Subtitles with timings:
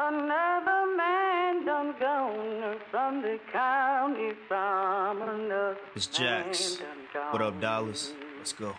[0.00, 6.78] Another man done gone from the county from another It's Jax.
[7.32, 7.60] What up.
[7.60, 8.12] Dallas?
[8.36, 8.76] Let's go.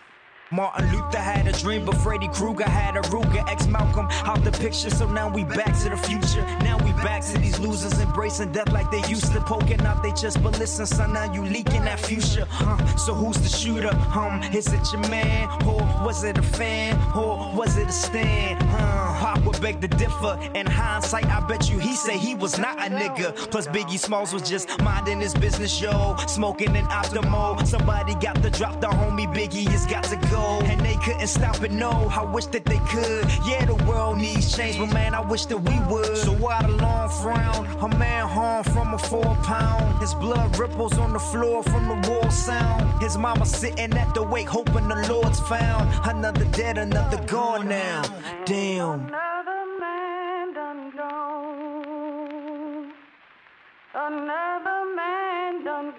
[0.50, 3.46] Martin Luther had a dream, but Freddy Krueger had a Ruger.
[3.48, 6.40] Ex Malcolm out the picture, so now we back to the future.
[6.62, 10.12] Now we back to these losers embracing death like they used to, poking out they
[10.12, 10.42] chest.
[10.42, 12.46] But listen, son, now you leaking that future.
[12.48, 12.78] Huh?
[12.96, 13.94] So who's the shooter?
[14.18, 15.48] Um, is it your man?
[15.66, 16.98] Or was it a fan?
[17.14, 18.62] Or was it a stand?
[18.62, 19.09] Huh?
[19.44, 20.38] Would beg to differ.
[20.54, 23.34] In hindsight, I bet you he say he was not a nigga.
[23.50, 26.16] Plus Biggie Smalls was just minding his business, yo.
[26.26, 27.66] Smoking an Optimo.
[27.66, 30.60] Somebody got to drop the homie Biggie has got to go.
[30.64, 31.90] And they couldn't stop it, no.
[31.90, 33.24] I wish that they could.
[33.46, 36.16] Yeah, the world needs change, but man, I wish that we would.
[36.16, 37.66] So why the long frown?
[37.80, 40.00] A man hung from a four pound.
[40.00, 43.02] His blood ripples on the floor from the wall sound.
[43.02, 45.88] His mama sitting at the wake, hoping the Lord's found.
[46.04, 48.02] Another dead, another gone now.
[48.44, 49.29] Damn.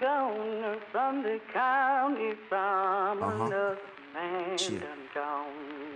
[0.00, 3.44] gone from the county from Uh-huh.
[3.44, 3.78] another
[4.14, 4.80] man Shit.
[4.80, 5.91] done gone.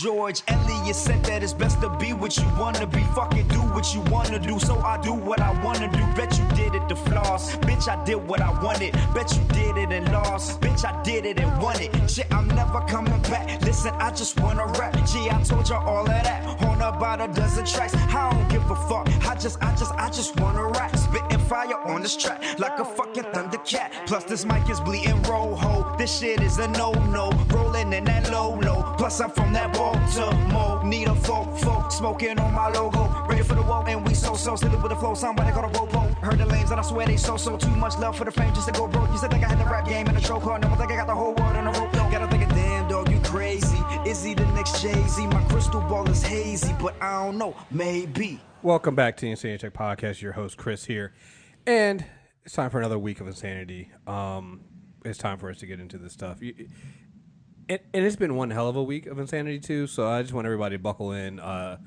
[0.00, 3.00] George Eliot said that it's best to be what you wanna be.
[3.14, 6.02] Fucking do what you wanna do, so I do what I wanna do.
[6.16, 7.54] Bet you did it to floss.
[7.56, 8.92] Bitch, I did what I wanted.
[9.14, 10.60] Bet you did it and lost.
[10.60, 11.92] Bitch, I did it and won it.
[12.10, 13.62] Shit, I'm never coming back.
[13.62, 14.94] Listen, I just wanna rap.
[15.06, 16.60] Gee, I told you all of that.
[16.64, 17.94] On about a dozen tracks.
[17.94, 19.06] I don't give a fuck.
[19.24, 20.96] I just, I just, I just wanna rap.
[20.96, 23.90] Spitting fire on this track like a fucking thundercat.
[24.06, 25.94] Plus, this mic is bleeding rojo.
[25.98, 27.30] This shit is a no-no.
[27.50, 28.93] Rolling in that low-low.
[29.04, 30.82] Plus, I'm from that Baltimore.
[30.82, 31.92] Need a folk, folk.
[31.92, 33.26] Smoking on my logo.
[33.28, 34.56] Ready for the woe, and we so-so.
[34.56, 35.12] Silly with the flow.
[35.12, 36.00] Somebody call a robo.
[36.22, 37.58] Heard the lanes, and I swear they so-so.
[37.58, 39.10] Too much love for the fame just to go broke.
[39.10, 40.62] You said think I had the rap game in a chokehold.
[40.62, 41.92] Never think I got the whole world in a rope.
[41.92, 42.10] though.
[42.10, 43.76] Gotta think of damn dog, you crazy.
[44.06, 45.26] Is he the next Jay-Z?
[45.26, 47.54] My crystal ball is hazy, but I don't know.
[47.70, 48.40] Maybe.
[48.62, 50.22] Welcome back to the Insanity Check Podcast.
[50.22, 51.12] Your host Chris here,
[51.66, 52.02] and
[52.46, 53.90] it's time for another week of insanity.
[54.06, 54.62] Um,
[55.04, 56.40] it's time for us to get into this stuff.
[56.40, 56.54] You,
[57.68, 59.86] and, and it's been one hell of a week of insanity too.
[59.86, 61.40] So I just want everybody to buckle in.
[61.40, 61.78] Uh,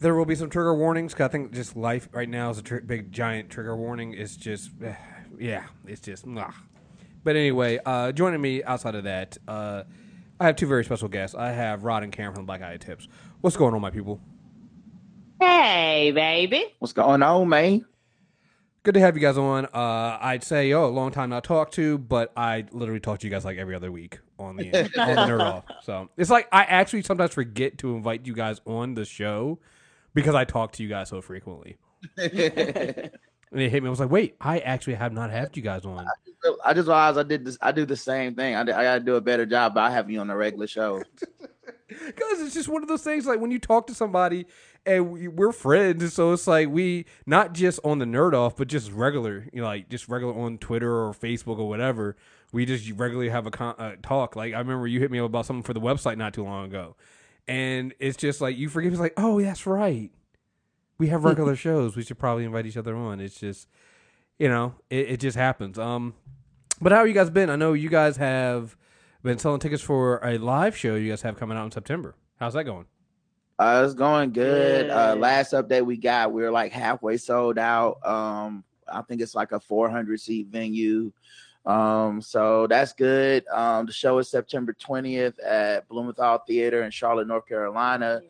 [0.00, 1.14] there will be some trigger warnings.
[1.14, 4.14] Cause I think just life right now is a tr- big giant trigger warning.
[4.14, 4.94] It's just, eh,
[5.38, 6.26] yeah, it's just.
[6.26, 6.54] Mwah.
[7.24, 9.84] But anyway, uh, joining me outside of that, uh,
[10.40, 11.34] I have two very special guests.
[11.34, 13.08] I have Rod and Karen from Black Guy Tips.
[13.40, 14.20] What's going on, my people?
[15.40, 16.64] Hey, baby.
[16.78, 17.84] What's going on, man?
[18.84, 19.66] Good to have you guys on.
[19.66, 23.26] Uh, I'd say, oh, a long time not talked to, but I literally talk to
[23.26, 25.64] you guys like every other week on the on the Nerd Off.
[25.82, 29.58] So it's like I actually sometimes forget to invite you guys on the show
[30.14, 31.76] because I talk to you guys so frequently.
[33.50, 33.86] And it hit me.
[33.86, 36.06] I was like, wait, I actually have not had you guys on.
[36.64, 37.56] I just realized I did this.
[37.62, 38.54] I do the same thing.
[38.54, 41.02] I, I gotta do a better job by having you on the regular show.
[41.88, 44.44] Because it's just one of those things like when you talk to somebody
[44.88, 48.68] and we, we're friends, so it's like we not just on the nerd off, but
[48.68, 52.16] just regular, you know, like just regular on Twitter or Facebook or whatever.
[52.52, 54.34] We just regularly have a con- uh, talk.
[54.34, 56.64] Like I remember you hit me up about something for the website not too long
[56.64, 56.96] ago,
[57.46, 58.90] and it's just like you forget.
[58.90, 60.10] It's like, oh, that's right.
[60.98, 61.94] We have regular shows.
[61.94, 63.20] We should probably invite each other on.
[63.20, 63.68] It's just,
[64.38, 65.78] you know, it, it just happens.
[65.78, 66.14] Um,
[66.80, 67.50] but how you guys been?
[67.50, 68.76] I know you guys have
[69.22, 72.16] been selling tickets for a live show you guys have coming out in September.
[72.40, 72.86] How's that going?
[73.58, 74.88] Uh, it's going good.
[74.90, 77.98] Uh, last update we got, we are like halfway sold out.
[78.06, 81.10] Um, I think it's like a 400 seat venue.
[81.66, 83.46] Um, so that's good.
[83.48, 88.22] Um, the show is September 20th at Blumenthal Theater in Charlotte, North Carolina.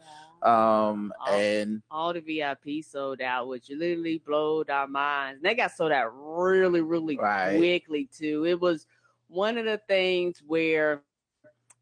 [0.42, 1.32] Um, Oh.
[1.32, 5.42] and All the VIP sold out, which literally blowed our minds.
[5.42, 7.56] They got sold out really, really Right.
[7.56, 8.46] quickly too.
[8.46, 8.86] It was
[9.28, 11.02] one of the things where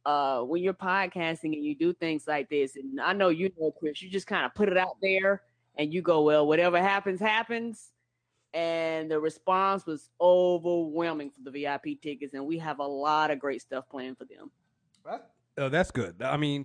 [0.06, 3.72] uh when you're podcasting and you do things like this, and I know you know,
[3.72, 5.42] Chris, you just kind of put it out there
[5.76, 7.90] and you go, Well, whatever happens, happens.
[8.54, 13.38] And the response was overwhelming for the VIP tickets, and we have a lot of
[13.38, 14.50] great stuff planned for them.
[15.58, 16.22] Oh, that's good.
[16.22, 16.64] I mean,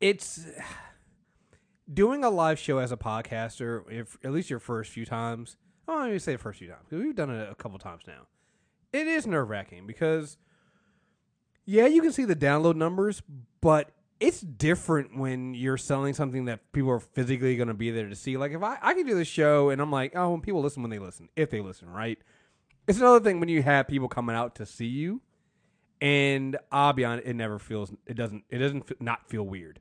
[0.00, 0.46] it's
[1.92, 3.82] doing a live show as a podcaster.
[3.90, 5.56] If at least your first few times,
[5.86, 8.02] oh, let me say the first few times because we've done it a couple times
[8.06, 8.26] now.
[8.92, 10.38] It is nerve wracking because,
[11.70, 13.22] yeah, you can see the download numbers,
[13.60, 18.08] but it's different when you're selling something that people are physically going to be there
[18.08, 18.38] to see.
[18.38, 20.82] Like if I I can do this show and I'm like, oh, when people listen
[20.82, 22.18] when they listen, if they listen, right?
[22.86, 25.20] It's another thing when you have people coming out to see you
[26.00, 29.78] and I'll be honest, it never feels it doesn't it doesn't not feel weird.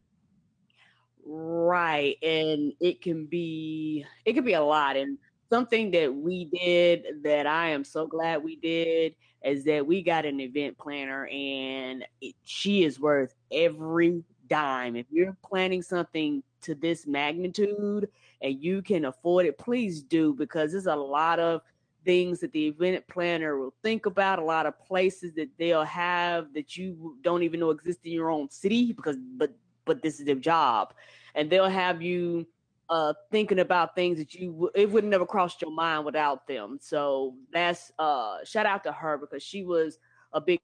[1.26, 2.18] Right.
[2.22, 4.98] And it can be it can be a lot.
[4.98, 5.18] And
[5.50, 10.26] something that we did that I am so glad we did is that we got
[10.26, 14.96] an event planner and it, she is worth every dime.
[14.96, 18.10] If you're planning something to this magnitude
[18.42, 21.62] and you can afford it, please do because there's a lot of
[22.06, 26.54] things that the event planner will think about, a lot of places that they'll have
[26.54, 29.52] that you don't even know exist in your own city because but
[29.86, 30.94] but this is their job.
[31.36, 32.48] And they'll have you
[32.90, 36.78] uh thinking about things that you w- it would never crossed your mind without them.
[36.82, 40.00] So that's uh shout out to her because she was
[40.34, 40.60] a big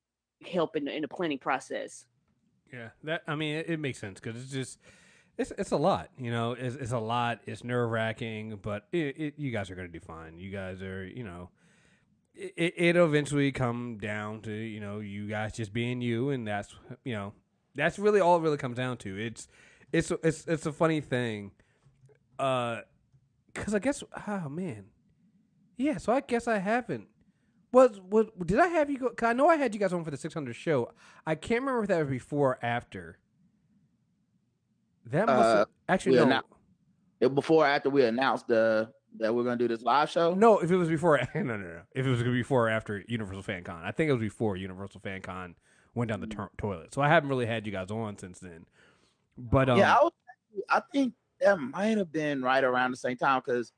[0.45, 2.05] help in the, in the planning process.
[2.71, 4.79] Yeah, that I mean, it, it makes sense because it's just
[5.37, 6.09] it's it's a lot.
[6.17, 7.41] You know, it's, it's a lot.
[7.45, 10.37] It's nerve wracking, but it, it, you guys are to do fine.
[10.37, 11.49] You guys are, you know,
[12.35, 16.75] it, it'll eventually come down to you know you guys just being you, and that's
[17.03, 17.33] you know
[17.75, 19.17] that's really all it really comes down to.
[19.17, 19.47] It's
[19.91, 21.51] it's it's it's a funny thing,
[22.39, 22.81] uh,
[23.53, 24.85] because I guess oh man,
[25.77, 25.97] yeah.
[25.97, 27.07] So I guess I haven't.
[27.71, 29.09] Was was did I have you go?
[29.09, 30.91] Cause I know I had you guys on for the 600 show.
[31.25, 33.17] I can't remember if that was before or after.
[35.07, 36.41] That must Uh, actually no.
[37.19, 40.33] It- before or after we announced the that we're gonna do this live show.
[40.33, 41.81] No, if it was before, no, no, no.
[41.93, 45.01] If it was before or after Universal Fan Con, I think it was before Universal
[45.01, 45.55] Fan Con
[45.93, 46.49] went down the Mm.
[46.57, 46.93] toilet.
[46.93, 48.65] So I haven't really had you guys on since then.
[49.37, 50.11] But um, yeah, I, was,
[50.69, 51.13] I think
[51.43, 53.71] that might have been right around the same time because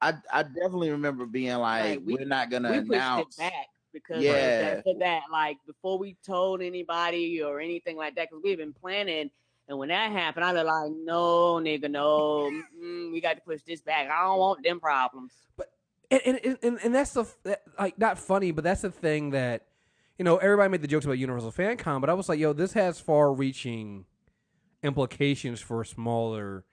[0.00, 3.38] I I definitely remember being like, Right, we- we, are not gonna we announce.
[3.38, 4.32] it back because Yeah.
[4.78, 8.72] of that, that like before we told anybody or anything like that because we've been
[8.74, 9.30] planning
[9.68, 13.62] and when that happened i was like no nigga no mm, we got to push
[13.62, 15.32] this back i don't want them problems
[16.10, 19.66] and and, and, and that's the that, like not funny, but that's the thing that
[20.18, 22.52] you know everybody made the jokes about Universal Fan Con, but I was like, yo,
[22.52, 24.06] this has far-reaching
[24.82, 26.64] implications for smaller,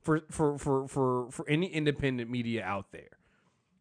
[0.00, 3.18] for for for for for any independent media out there,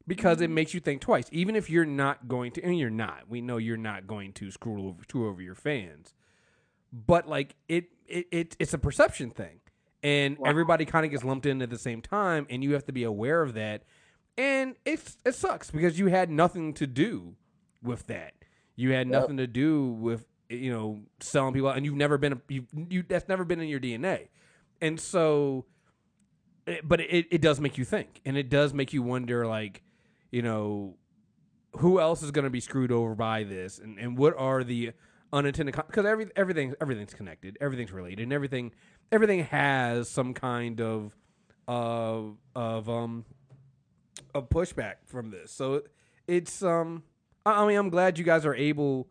[0.07, 0.55] because it mm-hmm.
[0.55, 1.25] makes you think twice.
[1.31, 4.51] Even if you're not going to, and you're not, we know you're not going to
[4.51, 6.13] screw over screw over your fans,
[6.91, 9.61] but like it it, it it's a perception thing.
[10.01, 12.93] And everybody kind of gets lumped in at the same time, and you have to
[12.93, 13.83] be aware of that.
[14.37, 17.35] And it's it sucks because you had nothing to do
[17.83, 18.33] with that.
[18.77, 22.33] You had nothing to do with you know selling people, out, and you've never been
[22.33, 24.29] a, you you that's never been in your DNA,
[24.81, 25.65] and so,
[26.83, 29.83] but it it does make you think, and it does make you wonder, like
[30.31, 30.95] you know,
[31.77, 34.91] who else is going to be screwed over by this, and and what are the
[35.31, 38.71] unintended because every everything everything's connected, everything's related, and everything
[39.11, 41.15] everything has some kind of
[41.67, 43.25] of of um
[44.33, 45.51] a pushback from this.
[45.51, 45.83] So
[46.27, 47.03] it's um
[47.45, 49.07] I I mean I'm glad you guys are able,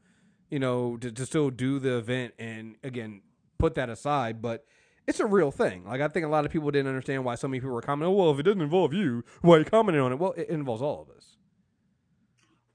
[0.50, 3.22] you know, to, to still do the event and again
[3.58, 4.64] put that aside, but
[5.08, 5.84] it's a real thing.
[5.86, 8.14] Like I think a lot of people didn't understand why so many people were commenting,
[8.14, 10.18] oh, well, if it doesn't involve you, why are you commenting on it?
[10.18, 11.38] Well, it involves all of us.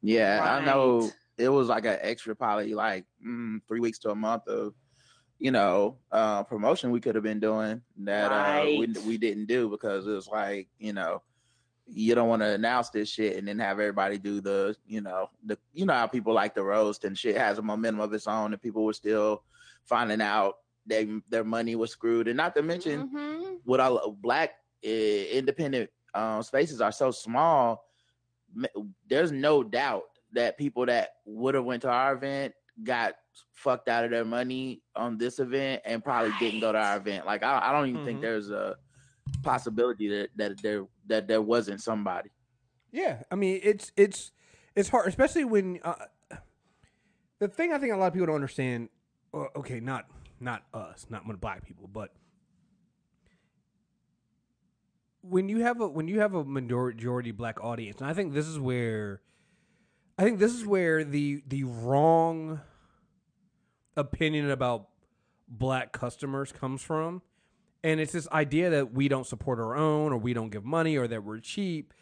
[0.02, 4.16] Yeah, I know it was like an extra probably like mm, three weeks to a
[4.16, 4.74] month of
[5.40, 9.68] you know uh promotion we could have been doing that uh we, we didn't do
[9.68, 11.24] because it was like you know
[11.88, 15.30] you don't want to announce this shit and then have everybody do the you know
[15.46, 18.28] the you know how people like the roast and shit has a momentum of its
[18.28, 19.44] own and people were still
[19.86, 23.58] finding out they their money was screwed and not to mention Mhm.
[23.64, 24.52] what all black
[24.86, 27.86] uh, independent uh, spaces are so small
[29.08, 32.54] there's no doubt that people that would have went to our event
[32.84, 33.14] got
[33.54, 37.26] fucked out of their money on this event and probably didn't go to our event
[37.26, 38.06] like i, I don't even Mhm.
[38.06, 38.76] think there's a
[39.42, 42.30] possibility that, that there that there wasn't somebody
[42.92, 44.32] Yeah, I mean it's it's
[44.76, 45.96] it's hard, especially when uh,
[47.40, 48.90] the thing I think a lot of people don't understand.
[49.34, 50.06] Okay, not
[50.44, 52.12] not us, not when black people, but
[55.22, 58.48] when you have a when you have a majority black audience, and I think this
[58.48, 59.22] is where
[60.18, 62.62] I think this is where the the wrong
[63.96, 64.90] opinion about
[65.48, 67.22] black customers comes from.
[67.84, 70.98] And it's this idea that we don't support our own or we don't give money
[70.98, 71.94] or that we're cheap.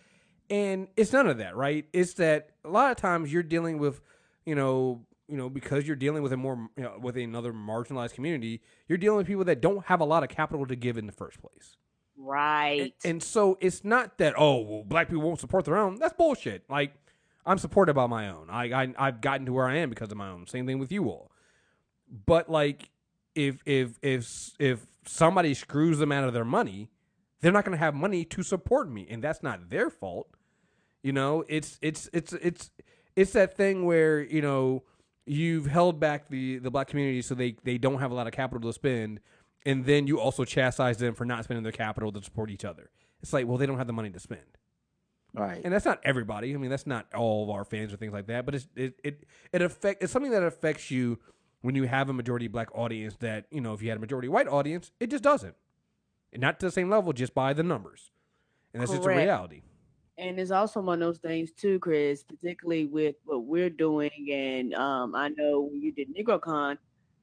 [0.50, 1.86] And it's none of that, right?
[1.92, 4.02] It's that a lot of times you're dealing with,
[4.46, 8.14] you know, you know, because you're dealing with a more you know, with another marginalized
[8.14, 11.06] community, you're dealing with people that don't have a lot of capital to give in
[11.08, 11.78] the first place.
[12.18, 15.96] right And so it's not that oh well, black people won't support their own.
[15.96, 16.70] That's bullshit.
[16.70, 16.94] Like
[17.46, 18.50] I'm supported by my own.
[18.50, 20.46] I, I I've gotten to where I am because of my own.
[20.48, 21.32] Same thing with you all.
[22.26, 22.90] But like
[23.34, 26.90] if if if if somebody screws them out of their money,
[27.40, 30.28] they're not going to have money to support me, and that's not their fault.
[31.02, 32.70] You know, it's it's it's it's
[33.16, 34.84] it's that thing where you know
[35.26, 38.34] you've held back the the black community so they they don't have a lot of
[38.34, 39.20] capital to spend,
[39.66, 42.90] and then you also chastise them for not spending their capital to support each other.
[43.22, 44.58] It's like, well, they don't have the money to spend,
[45.34, 46.54] right and that's not everybody.
[46.54, 49.00] I mean, that's not all of our fans or things like that, but it's it
[49.04, 51.20] it it affect it's something that affects you
[51.62, 54.28] when you have a majority black audience that you know if you had a majority
[54.28, 55.56] white audience, it just doesn't.
[56.34, 58.10] And not to the same level, just by the numbers,
[58.74, 59.62] and that's just a reality.
[60.22, 64.28] And it's also one of those things too, Chris, particularly with what we're doing.
[64.32, 66.78] And um, I know when you did NegroCon,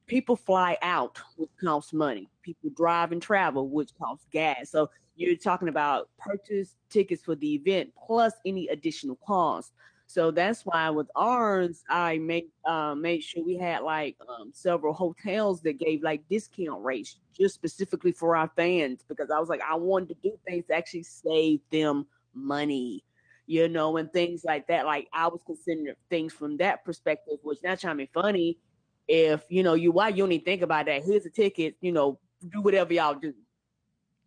[0.05, 2.29] people fly out, which costs money.
[2.43, 4.71] People drive and travel, which costs gas.
[4.71, 9.71] So you're talking about purchase tickets for the event plus any additional cost.
[10.07, 14.93] So that's why with ours, I made uh, made sure we had like um, several
[14.93, 19.61] hotels that gave like discount rates just specifically for our fans because I was like
[19.61, 23.03] I wanted to do things to actually save them money,
[23.45, 24.85] you know, and things like that.
[24.85, 28.57] Like I was considering things from that perspective, which not trying to be funny.
[29.07, 31.03] If you know you why you don't even think about that.
[31.03, 33.33] Here's a ticket, you know, do whatever y'all do.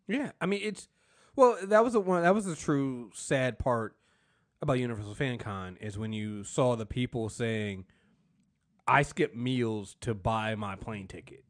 [0.07, 0.89] Yeah, I mean it's
[1.35, 3.95] well that was the one that was the true sad part
[4.61, 7.85] about Universal Fan Con is when you saw the people saying,
[8.87, 11.43] "I skipped meals to buy my plane ticket."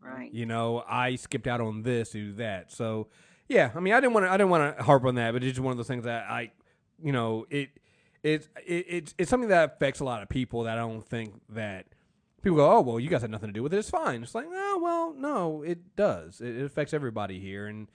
[0.00, 0.32] Right.
[0.32, 2.72] You know, I skipped out on this, to do that.
[2.72, 3.08] So,
[3.48, 5.42] yeah, I mean, I didn't want to, I didn't want to harp on that, but
[5.42, 6.50] it's just one of those things that I,
[7.02, 7.70] you know, it,
[8.22, 11.34] it's, it, it's, it's something that affects a lot of people that I don't think
[11.50, 11.86] that
[12.42, 13.78] people go, oh, well, you guys had nothing to do with it.
[13.78, 14.22] It's fine.
[14.22, 16.40] It's like, oh, well, no, it does.
[16.40, 17.88] It, it affects everybody here, and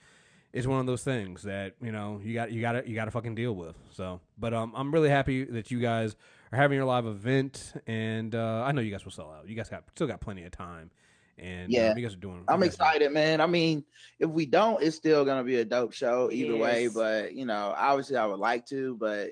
[0.52, 3.06] it's one of those things that you know you got, you got to, you got
[3.06, 3.76] to fucking deal with.
[3.92, 6.16] So, but um, I'm really happy that you guys
[6.52, 9.48] are having your live event, and uh, I know you guys will sell out.
[9.48, 10.90] You guys got still got plenty of time,
[11.38, 11.88] and Yeah.
[11.90, 12.44] um, you guys are doing.
[12.48, 13.40] I'm you guys are- excited, man.
[13.40, 13.84] I mean,
[14.18, 16.88] if we don't, it's still gonna be a dope show either way.
[16.88, 18.96] But you know, obviously, I would like to.
[18.96, 19.30] But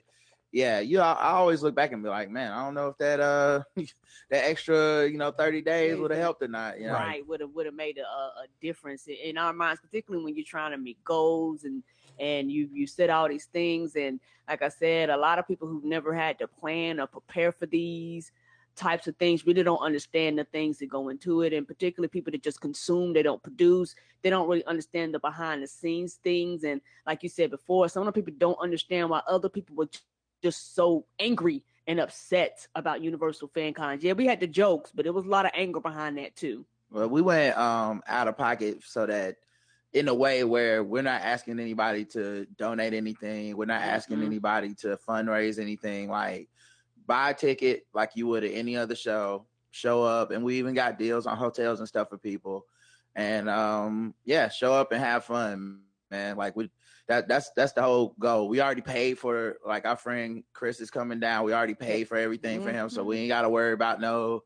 [0.52, 2.98] yeah, you, I, I always look back and be like, man, I don't know if
[2.98, 3.62] that uh
[4.30, 6.80] that extra you know 30 days would have helped or not.
[6.80, 9.80] You know, right would have would have made a, a difference in- in our minds
[9.80, 11.82] particularly when you're trying to meet goals and
[12.18, 15.66] and you you set all these things and like i said a lot of people
[15.66, 18.30] who've never had to plan or prepare for these
[18.76, 22.30] types of things really don't understand the things that go into it and particularly people
[22.30, 26.64] that just consume they don't produce they don't really understand the behind the scenes things
[26.64, 29.88] and like you said before some of the people don't understand why other people were
[30.42, 35.04] just so angry and upset about universal fan cons yeah we had the jokes but
[35.04, 38.36] there was a lot of anger behind that too Well, we went um out of
[38.36, 39.36] pocket so that
[39.92, 44.26] in a way where we're not asking anybody to donate anything, we're not asking Mhm.
[44.26, 46.08] anybody to fundraise anything.
[46.08, 46.48] Like
[47.10, 50.74] buy a ticket like you would at any other show, show up, and we even
[50.74, 52.66] got deals on hotels and stuff for people.
[53.16, 55.80] And um yeah, show up and have fun,
[56.12, 56.36] man.
[56.36, 56.70] Like we
[57.08, 58.48] that that's that's the whole goal.
[58.48, 61.44] We already paid for like our friend Chris is coming down.
[61.44, 64.44] We already paid for everything for him, so we ain't got to worry about no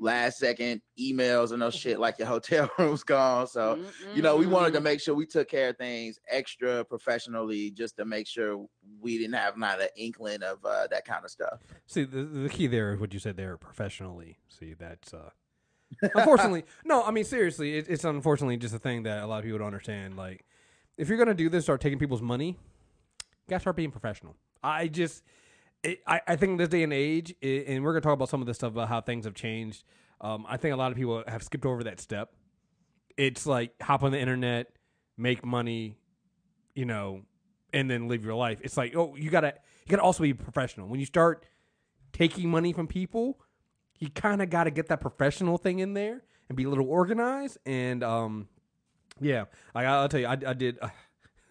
[0.00, 3.46] last second emails and no shit like your hotel room's gone.
[3.46, 3.78] So
[4.14, 7.96] you know, we wanted to make sure we took care of things extra professionally just
[7.98, 8.66] to make sure
[9.00, 11.60] we didn't have not an inkling of uh, that kind of stuff.
[11.86, 14.38] See, the, the key there is what you said there professionally.
[14.48, 15.30] See, that's uh,
[16.14, 17.04] unfortunately no.
[17.04, 19.66] I mean, seriously, it, it's unfortunately just a thing that a lot of people don't
[19.66, 20.16] understand.
[20.16, 20.44] Like,
[20.96, 22.56] if you're gonna do this, start taking people's money, you
[23.48, 24.34] gotta start being professional.
[24.62, 25.22] I just,
[25.82, 28.28] it, I, I think in this day and age, i and we're gonna talk about
[28.28, 29.84] some of this stuff about how things have changed.
[30.20, 32.32] Um, I think a lot of people have skipped over that step.
[33.16, 34.72] It's like hop on the internet,
[35.16, 35.96] make money,
[36.74, 37.22] you know,
[37.72, 38.60] and then live your life.
[38.62, 39.54] It's like, oh, you gotta,
[39.86, 40.88] you gotta also be professional.
[40.88, 41.46] When you start
[42.12, 43.38] taking money from people,
[43.98, 46.88] you kind of got to get that professional thing in there and be a little
[46.88, 47.58] organized.
[47.66, 48.48] And um,
[49.20, 49.44] yeah,
[49.74, 50.78] I, I'll tell you, I, I did.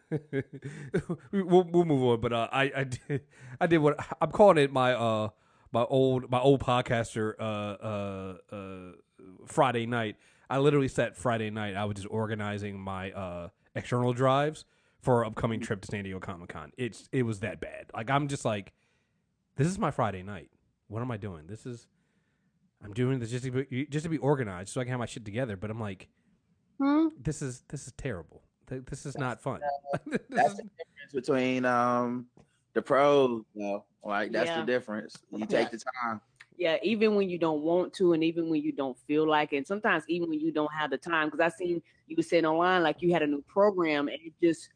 [1.31, 3.21] we'll, we'll move on, but uh, I I did
[3.61, 5.29] I did what I'm calling it my uh
[5.71, 8.91] my old my old podcaster uh uh uh
[9.45, 10.15] Friday night.
[10.49, 11.75] I literally set Friday night.
[11.75, 14.65] I was just organizing my uh external drives
[15.01, 16.71] for our upcoming trip to San Diego Comic Con.
[16.77, 17.85] It's it was that bad.
[17.93, 18.73] Like I'm just like,
[19.57, 20.49] this is my Friday night.
[20.87, 21.47] What am I doing?
[21.47, 21.87] This is
[22.83, 25.05] I'm doing this just to be, just to be organized so I can have my
[25.05, 25.55] shit together.
[25.57, 26.07] But I'm like,
[26.79, 27.09] Hmm?
[27.21, 28.41] this is this is terrible.
[28.69, 29.61] Th- This is not fun.
[30.05, 32.27] This That's the difference between um
[32.73, 33.85] the pros, though.
[34.03, 34.61] Like that's Yeah.
[34.61, 35.15] the difference.
[35.31, 36.21] You take the time.
[36.57, 39.57] yeah even when you don't want to and even when you don't feel like it
[39.57, 42.45] and sometimes even when you don't have the time because i seen you were saying
[42.45, 44.69] online like you had a new program and it just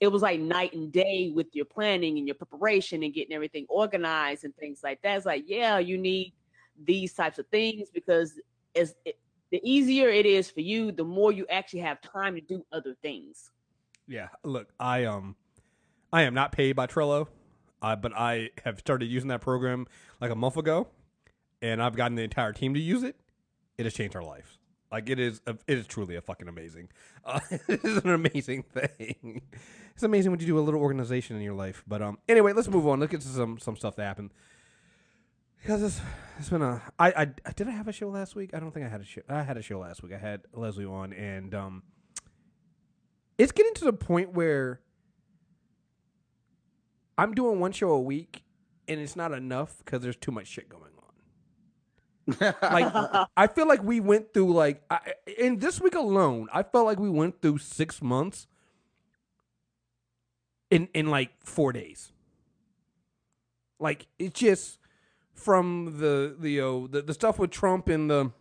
[0.00, 3.64] it was like night and day with your planning and your preparation and getting everything
[3.68, 6.32] organized and things like that it's like yeah you need
[6.84, 8.40] these types of things because
[8.74, 9.16] as it,
[9.50, 12.94] the easier it is for you the more you actually have time to do other
[13.02, 13.50] things
[14.06, 15.36] Yeah, look, I um,
[16.12, 17.28] I am not paid by Trello,
[17.82, 19.86] uh, but I have started using that program
[20.20, 20.88] like a month ago,
[21.60, 23.16] and I've gotten the entire team to use it.
[23.76, 24.58] It has changed our lives.
[24.90, 26.88] Like it is, a, it is truly a fucking amazing.
[27.24, 29.42] Uh, it is an amazing thing.
[29.94, 31.84] It's amazing when you do a little organization in your life.
[31.86, 33.00] But um, anyway, let's move on.
[33.00, 34.30] Let's get to some some stuff that happened.
[35.60, 36.00] Because it's
[36.38, 37.12] it's been a I,
[37.44, 38.50] I did I have a show last week?
[38.54, 39.22] I don't think I had a show.
[39.28, 40.12] I had a show last week.
[40.12, 41.82] I had Leslie on, and um,
[43.36, 44.80] it's getting to the point where
[47.16, 48.44] I'm doing one show a week,
[48.86, 50.88] and it's not enough because there's too much shit going on.
[52.62, 55.00] Like I feel like we went through like I,
[55.38, 58.46] in this week alone, I felt like we went through six months
[60.70, 62.12] in in like four days.
[63.80, 64.77] Like it's just
[65.38, 68.32] from the the uh, the, the stuff with Trump in the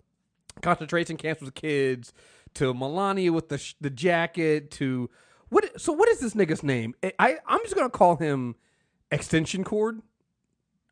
[0.61, 2.13] concentration camps with kids
[2.55, 5.09] to Melania with the sh- the jacket to
[5.49, 6.95] what so what is this nigga's name?
[7.03, 8.55] I- I I'm just gonna call him
[9.11, 10.01] extension cord.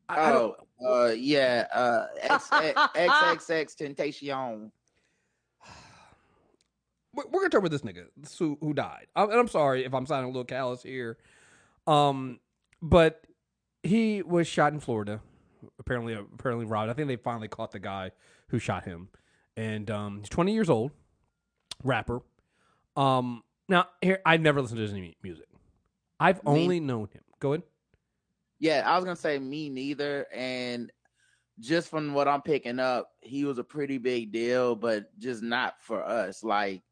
[0.08, 4.72] I, I oh, uh, yeah, uh, X, X, XXX Temptation.
[7.14, 8.06] we're, we're gonna talk about this nigga
[8.38, 9.08] who who died.
[9.16, 11.18] i and I'm sorry if I'm sounding a little callous here,
[11.88, 12.40] um,
[12.82, 13.26] but
[13.82, 15.22] he was shot in Florida.
[15.80, 16.90] Apparently, apparently robbed.
[16.90, 18.12] I think they finally caught the guy
[18.50, 19.10] who shot him,
[19.58, 20.92] and um, he's 20 years old,
[21.84, 22.22] rapper.
[22.96, 25.48] Um, now here I've never listened to his music.
[26.20, 27.24] I've Me- only known him.
[27.40, 27.64] Go ahead.
[28.60, 30.92] Yeah, I was gonna say me neither, and
[31.60, 35.76] just from what I'm picking up, he was a pretty big deal, but just not
[35.82, 36.44] for us.
[36.44, 36.84] Like,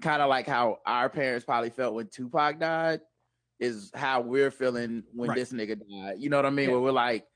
[0.00, 3.00] kind of like how our parents probably felt when Tupac died,
[3.60, 5.36] is how we're feeling when Right.
[5.36, 6.16] this nigga died.
[6.18, 6.68] You know what I mean?
[6.68, 6.74] Yeah.
[6.76, 7.26] Where we're like,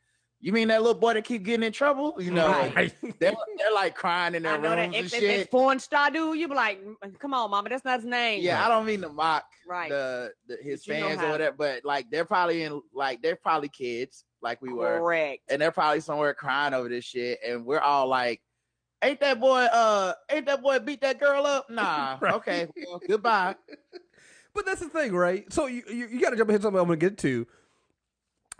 [0.43, 2.15] you mean that little boy that keep getting in trouble?
[2.21, 2.93] You know, Right.
[3.21, 5.23] they're, they're like crying in I their know rooms and if, if, shit.
[5.41, 8.43] if porn star dude, you be like, "Mm, come on, mama, that's not his name.
[8.43, 9.89] Yeah, I don't mean to mock Right.
[9.89, 13.23] the, the his But you know fans or whatever, but like they're probably in like
[13.23, 15.43] they're probably kids like we were, Correct.
[15.49, 18.43] and they're probably somewhere crying over this shit, and we're all like,
[19.03, 19.61] "Ain't that boy?
[19.73, 21.67] Uh, ain't that boy beat that girl up?
[21.71, 22.35] Nah, Right.
[22.35, 23.55] okay, well, goodbye."
[24.55, 25.51] But that's the thing, right?
[25.51, 26.61] So you you, you got to jump ahead.
[26.61, 27.47] Something I'm gonna get to.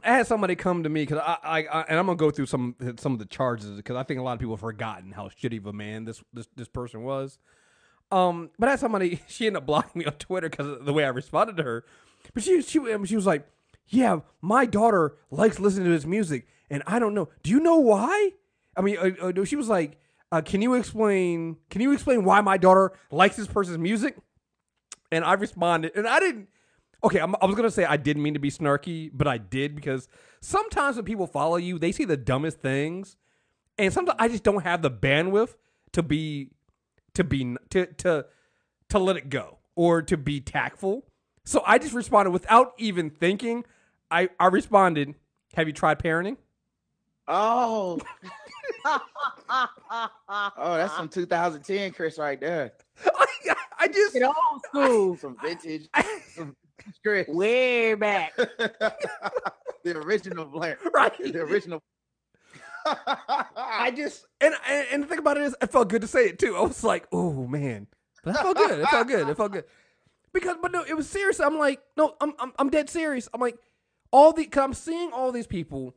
[0.05, 2.47] I had somebody come to me because I, I, I and I'm gonna go through
[2.47, 5.29] some some of the charges because I think a lot of people have forgotten how
[5.29, 7.39] shitty of a man this this this person was.
[8.11, 10.93] Um, but I had somebody she ended up blocking me on Twitter because of the
[10.93, 11.85] way I responded to her.
[12.35, 13.47] But she she um, she was like,
[13.89, 17.29] "Yeah, my daughter likes listening to his music, and I don't know.
[17.43, 18.33] Do you know why?"
[18.77, 19.99] I mean, uh, uh, she was like,
[20.31, 21.57] uh, "Can you explain?
[21.71, 24.17] Can you explain why my daughter likes this person's music?"
[25.11, 26.49] And I responded, and I didn't.
[27.05, 29.75] Okay, I'm, I was gonna say I didn't mean to be snarky, but I did
[29.75, 30.09] because
[30.41, 33.17] sometimes when people follow you, they see the dumbest things,
[33.79, 35.57] and sometimes I just don't have the bandwidth
[35.93, 36.51] to be,
[37.15, 38.27] to be to to
[38.91, 41.05] to let it go or to be tactful.
[41.45, 43.65] So I just responded without even thinking.
[44.11, 45.15] I I responded,
[45.55, 46.37] "Have you tried parenting?"
[47.27, 47.99] Oh,
[48.85, 52.73] oh, that's some 2010 Chris right there.
[53.05, 53.27] I,
[53.79, 55.17] I just Get old school.
[55.17, 55.89] Some vintage
[57.03, 58.35] Chris, Way back.
[58.37, 61.17] the original Blair, right.
[61.19, 61.83] the original.
[62.85, 66.27] I just and, and and the thing about it is, it felt good to say
[66.27, 66.57] it too.
[66.57, 67.87] I was like, oh man,
[68.25, 68.81] but that felt good.
[68.81, 69.29] It felt good.
[69.29, 69.65] It felt good
[70.33, 71.39] because, but no, it was serious.
[71.41, 73.29] I'm like, no, I'm I'm, I'm dead serious.
[73.33, 73.57] I'm like,
[74.11, 75.95] all the because I'm seeing all these people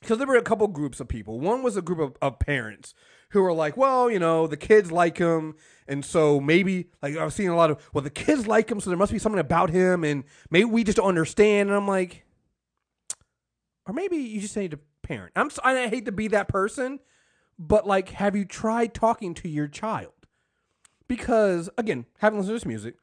[0.00, 1.40] because there were a couple groups of people.
[1.40, 2.94] One was a group of, of parents
[3.30, 5.54] who are like, well, you know, the kids like him,
[5.86, 8.80] and so maybe like I was seeing a lot of, well, the kids like him,
[8.80, 11.68] so there must be something about him, and maybe we just don't understand.
[11.68, 12.24] And I'm like,
[13.86, 15.32] or maybe you just need to parent.
[15.36, 17.00] I'm s- I hate to be that person,
[17.58, 20.12] but like, have you tried talking to your child?
[21.06, 22.96] Because again, haven't listened to this music,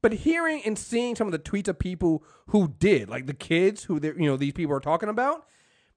[0.00, 3.84] but hearing and seeing some of the tweets of people who did, like the kids
[3.84, 5.46] who you know these people are talking about,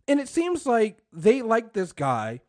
[0.07, 2.41] and it seems like they like this guy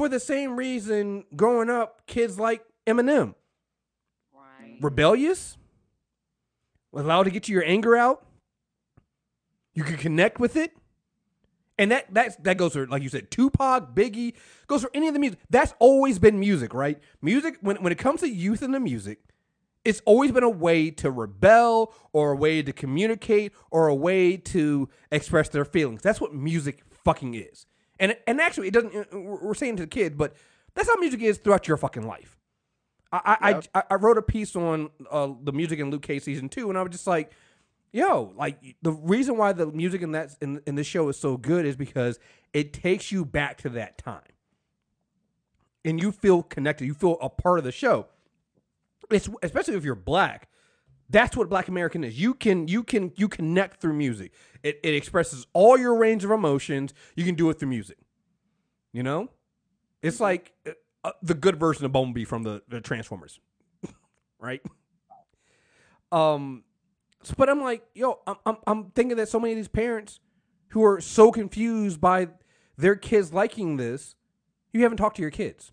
[0.00, 3.34] for the same reason growing up kids like Eminem,
[4.32, 4.78] Right.
[4.80, 5.58] rebellious,
[6.94, 8.26] allowed to get your anger out.
[9.74, 10.72] You can connect with it.
[11.78, 14.36] And that that that goes for like you said, Tupac, Biggie,
[14.68, 15.38] goes for any of the music.
[15.50, 16.98] That's always been music, right?
[17.20, 19.18] Music when when it comes to youth and the music,
[19.84, 24.38] it's always been a way to rebel or a way to communicate or a way
[24.38, 26.00] to express their feelings.
[26.00, 27.66] That's what music fucking is.
[28.00, 29.12] And and actually, it doesn't.
[29.12, 30.34] We're we're saying to the kids, but
[30.74, 32.38] that's how music is throughout your fucking life.
[33.12, 36.48] I I, I, I wrote a piece on uh, the music in Luke Cage season
[36.48, 37.32] two, and I was just like,
[37.92, 41.36] yo, like the reason why the music in that in, in this show is so
[41.36, 42.18] good is because
[42.52, 44.22] it takes you back to that time,
[45.84, 46.86] and you feel connected.
[46.86, 48.06] You feel a part of the show.
[49.10, 50.48] It's especially if you're black.
[51.10, 52.18] That's what Black American is.
[52.18, 54.32] You can you can you connect through music.
[54.62, 56.94] It it expresses all your range of emotions.
[57.16, 57.98] You can do it through music.
[58.92, 59.28] You know,
[60.02, 60.70] it's like uh,
[61.04, 63.40] uh, the good version of Bumblebee from the, the Transformers,
[64.38, 64.62] right?
[66.12, 66.64] Um,
[67.22, 70.20] so- but I'm like, yo, I'm, I'm I'm thinking that so many of these parents
[70.68, 72.28] who are so confused by
[72.76, 74.14] their kids liking this,
[74.72, 75.72] you haven't talked to your kids.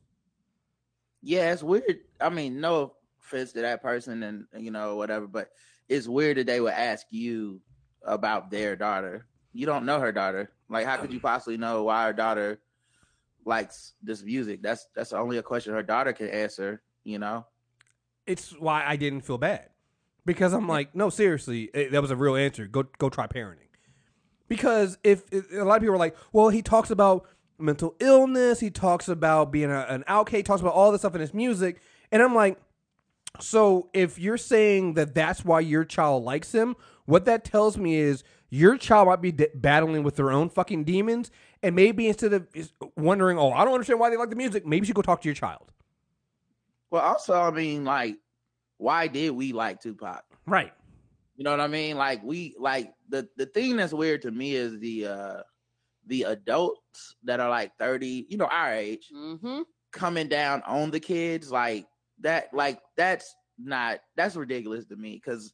[1.21, 1.99] Yeah, it's weird.
[2.19, 2.93] I mean, no
[3.29, 5.49] to that person and you know, whatever, but
[5.89, 7.61] it's weird that they would ask you
[8.03, 9.27] about their daughter.
[9.53, 10.51] You don't know her daughter.
[10.69, 12.59] Like how could you possibly know why her daughter
[13.45, 14.61] likes this music?
[14.61, 17.45] That's that's only a question her daughter can answer, you know?
[18.25, 19.69] It's why I didn't feel bad
[20.25, 22.67] because I'm like, no, seriously, it, that was a real answer.
[22.67, 23.67] Go go try parenting.
[24.47, 27.25] Because if, if a lot of people are like, well, he talks about
[27.57, 31.15] mental illness, he talks about being a, an outcast, he talks about all this stuff
[31.15, 32.59] in his music, and I'm like,
[33.39, 37.95] so if you're saying that that's why your child likes him, what that tells me
[37.95, 42.33] is your child might be d- battling with their own fucking demons, and maybe instead
[42.33, 44.95] of is wondering, oh, I don't understand why they like the music, maybe you should
[44.95, 45.71] go talk to your child.
[46.89, 48.17] Well, also, I mean, like,
[48.77, 50.23] why did we like Tupac?
[50.45, 50.71] Right.
[51.35, 51.97] You know what I mean?
[51.97, 55.41] Like we like the the thing that's weird to me is the uh
[56.07, 59.61] the adults that are like 30, you know, our age, Mm-hmm.
[59.91, 61.85] coming down on the kids like
[62.21, 65.53] that like that's not that's ridiculous to me because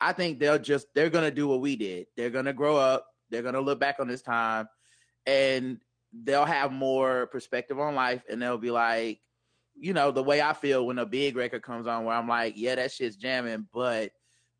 [0.00, 2.06] I think they'll just they're gonna do what we did.
[2.16, 4.68] They're gonna grow up, they're gonna look back on this time
[5.26, 5.78] and
[6.24, 9.20] they'll have more perspective on life and they'll be like,
[9.74, 12.54] you know, the way I feel when a big record comes on where I'm like,
[12.56, 14.10] yeah, that shit's jamming, but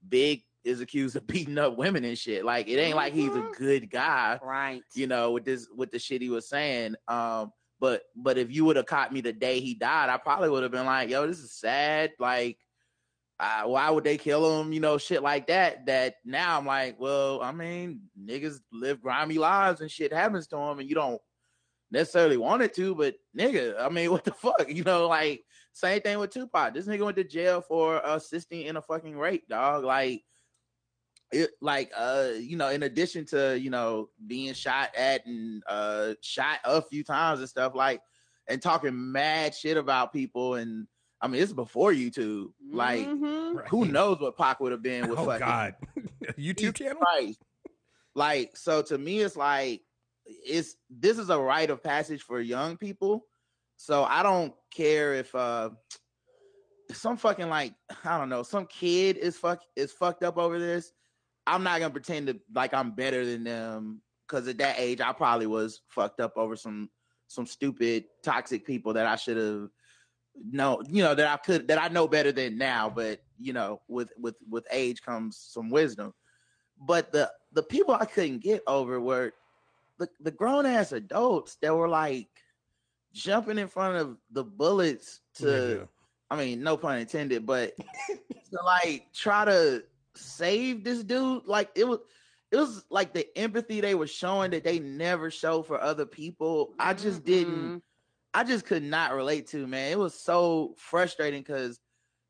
[0.08, 2.44] Big is accused of beating up women and shit.
[2.44, 3.56] Like it ain't like he's a Mhm.
[3.56, 4.82] good guy Right.
[4.94, 6.94] you know, with this with the shit he was saying.
[7.08, 7.52] Um,
[7.82, 10.62] but but if you would have caught me the day he died, I probably would
[10.62, 12.12] have been like, yo, this is sad.
[12.20, 12.56] Like,
[13.40, 14.72] uh, why would they kill him?
[14.72, 15.86] You know, shit like that.
[15.86, 20.56] That now I'm like, well, I mean, niggas live grimy lives and shit happens to
[20.56, 21.20] them, and you don't
[21.90, 24.68] necessarily want it to, but nigga, I mean, what the fuck?
[24.68, 25.42] You know, like
[25.72, 26.74] same thing with Tupac.
[26.74, 29.82] This nigga went to jail for assisting in a fucking rape, dog.
[29.82, 30.22] Like
[31.32, 36.14] it like uh you know in addition to you know being shot at and uh
[36.20, 38.00] shot a few times and stuff like
[38.48, 40.86] and talking mad shit about people and
[41.20, 43.68] I mean it's before YouTube like Mhm.
[43.68, 45.74] who knows what Pac would have been with Oh fucking God,
[46.38, 47.00] YouTube channel.
[47.00, 47.34] right
[48.14, 49.82] Like, so to me, it's like
[50.26, 53.26] it's this is a rite of passage for young people.
[53.76, 55.70] So I don't care if uh
[56.92, 60.92] some fucking like I don't know some kid is fuck is fucked up over this.
[61.46, 65.12] I'm not gonna pretend to like I'm better than them because at that age I
[65.12, 66.88] probably was fucked up over some
[67.28, 69.68] some stupid toxic people that I should have
[70.50, 72.90] know you know that I could that I know better than now.
[72.90, 76.14] But you know with with with age comes some wisdom.
[76.80, 79.32] But the the people I couldn't get over were
[79.98, 82.28] the the grown ass adults that were like
[83.12, 85.84] jumping in front of the bullets to Yeah.
[86.30, 87.76] I mean, no pun intended, but
[88.08, 91.98] to like try to save this dude, like it was
[92.50, 96.74] it was like the empathy they were showing that they never show for other people.
[96.78, 97.82] I just didn't Mhm.
[98.34, 99.92] I just could not relate to, man.
[99.92, 101.80] It was so frustrating because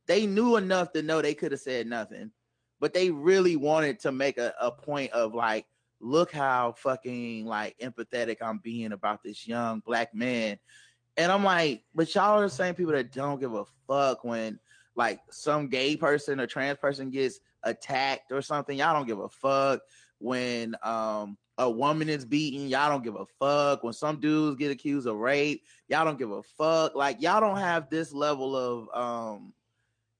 [0.07, 2.33] they knew enough to know they could have said nothing,
[2.81, 5.67] but they really wanted to make a, a point of like,
[6.01, 10.59] look how fucking like empathetic I'm being about this young black man.
[11.17, 14.59] And I'm like, but y'all are the same people that don't give a fuck when
[14.97, 18.79] like some gay person or trans person gets attacked or something.
[18.79, 19.81] Y'all don't give a fuck
[20.19, 22.69] when um a woman is beaten.
[22.69, 25.63] Y'all don't give a fuck when some dudes get accused of rape.
[25.89, 26.95] Y'all don't give a fuck.
[26.95, 29.53] Like y'all don't have this level of um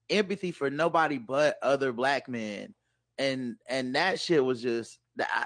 [0.09, 2.73] empathy for nobody but other black men.
[3.17, 4.99] And and that shit was just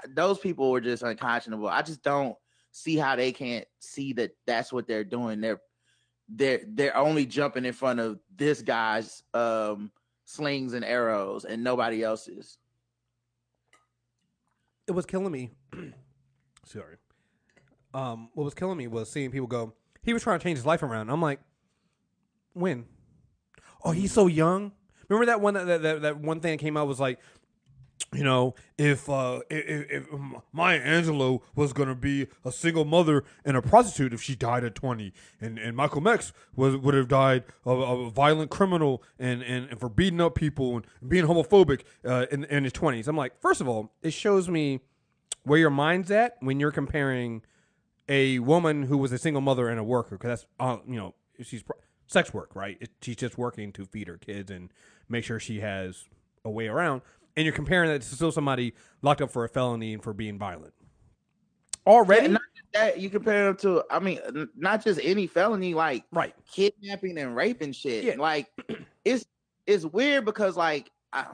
[0.08, 1.68] those people were just unconscionable.
[1.68, 2.36] I just don't
[2.70, 5.40] see how they can't see that that's what they're doing.
[5.40, 5.60] They're
[6.28, 9.90] they're they're only jumping in front of this guy's um
[10.28, 12.58] slings and arrows and nobody else's.
[14.86, 15.50] it was killing me.
[16.64, 16.96] Sorry.
[17.94, 19.72] Um, what was killing me was seeing people go.
[20.02, 21.08] He was trying to change his life around.
[21.08, 21.40] I'm like,
[22.52, 22.84] when?
[23.82, 24.72] Oh, he's so young.
[25.08, 27.18] Remember that one that that, that one thing that came out was like,
[28.12, 30.06] you know, if uh if, if
[30.52, 34.74] Maya Angelou was gonna be a single mother and a prostitute if she died at
[34.74, 39.68] 20, and and Malcolm X was would have died of, a violent criminal and, and
[39.70, 43.08] and for beating up people and being homophobic uh, in in his 20s.
[43.08, 44.80] I'm like, first of all, it shows me
[45.44, 47.42] where your mind's at when you're comparing
[48.08, 51.14] a woman who was a single mother and a worker because that's uh, you know
[51.42, 51.62] she's
[52.06, 52.78] sex work right?
[52.80, 54.70] It- she's just working to feed her kids and
[55.08, 56.04] make sure she has
[56.44, 57.02] a way around
[57.38, 60.38] and you're comparing that to still somebody locked up for a felony and for being
[60.38, 60.74] violent
[61.86, 62.42] already Yeah, not
[62.74, 64.20] that you compare them to I mean
[64.56, 68.04] not just any felony like right kidnapping and raping shit.
[68.04, 68.16] Yeah.
[68.18, 68.48] Like
[69.04, 69.24] it's
[69.66, 71.26] it's weird because like I,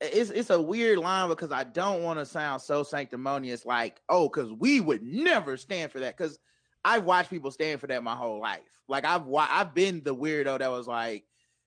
[0.00, 4.28] it's it's a weird line because I don't want to sound so sanctimonious, like oh,
[4.28, 6.16] because we would never stand for that.
[6.16, 6.38] Because
[6.84, 8.60] I've watched people stand for that my whole life.
[8.88, 11.24] Like I've wa- I've been the weirdo that was like,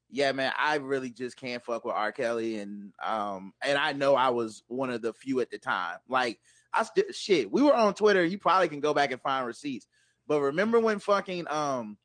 [0.09, 2.11] yeah, man, I really just can't fuck with R.
[2.11, 5.97] Kelly, and um, and I know I was one of the few at the time.
[6.07, 6.39] Like
[6.73, 8.23] I st- shit, we were on Twitter.
[8.25, 9.87] You probably can go back and find receipts.
[10.27, 11.97] But remember when fucking um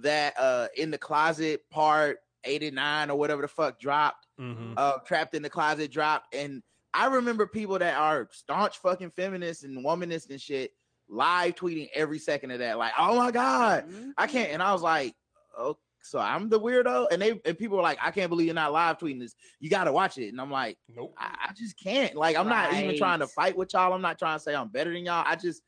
[0.00, 4.74] that uh in the closet part 89 or whatever the fuck dropped, Mhm.
[4.76, 9.64] uh trapped in the closet dropped, and I remember people that are staunch fucking feminists
[9.64, 10.72] and womanists and shit
[11.08, 14.12] live tweeting every second of that, like, oh my god, Mhm.
[14.16, 14.50] I can't.
[14.52, 15.14] And I was like,
[15.58, 17.06] oh, so I'm the weirdo.
[17.10, 19.34] And they and people are like, I can't believe you're not live tweeting this.
[19.60, 20.28] You got to watch it.
[20.28, 21.14] And I'm like, Nope.
[21.18, 22.14] I, I just can't.
[22.14, 23.92] Like, I'm not even trying to fight with y'all.
[23.92, 25.24] I'm not trying to say I'm better than y'all.
[25.26, 25.62] I just,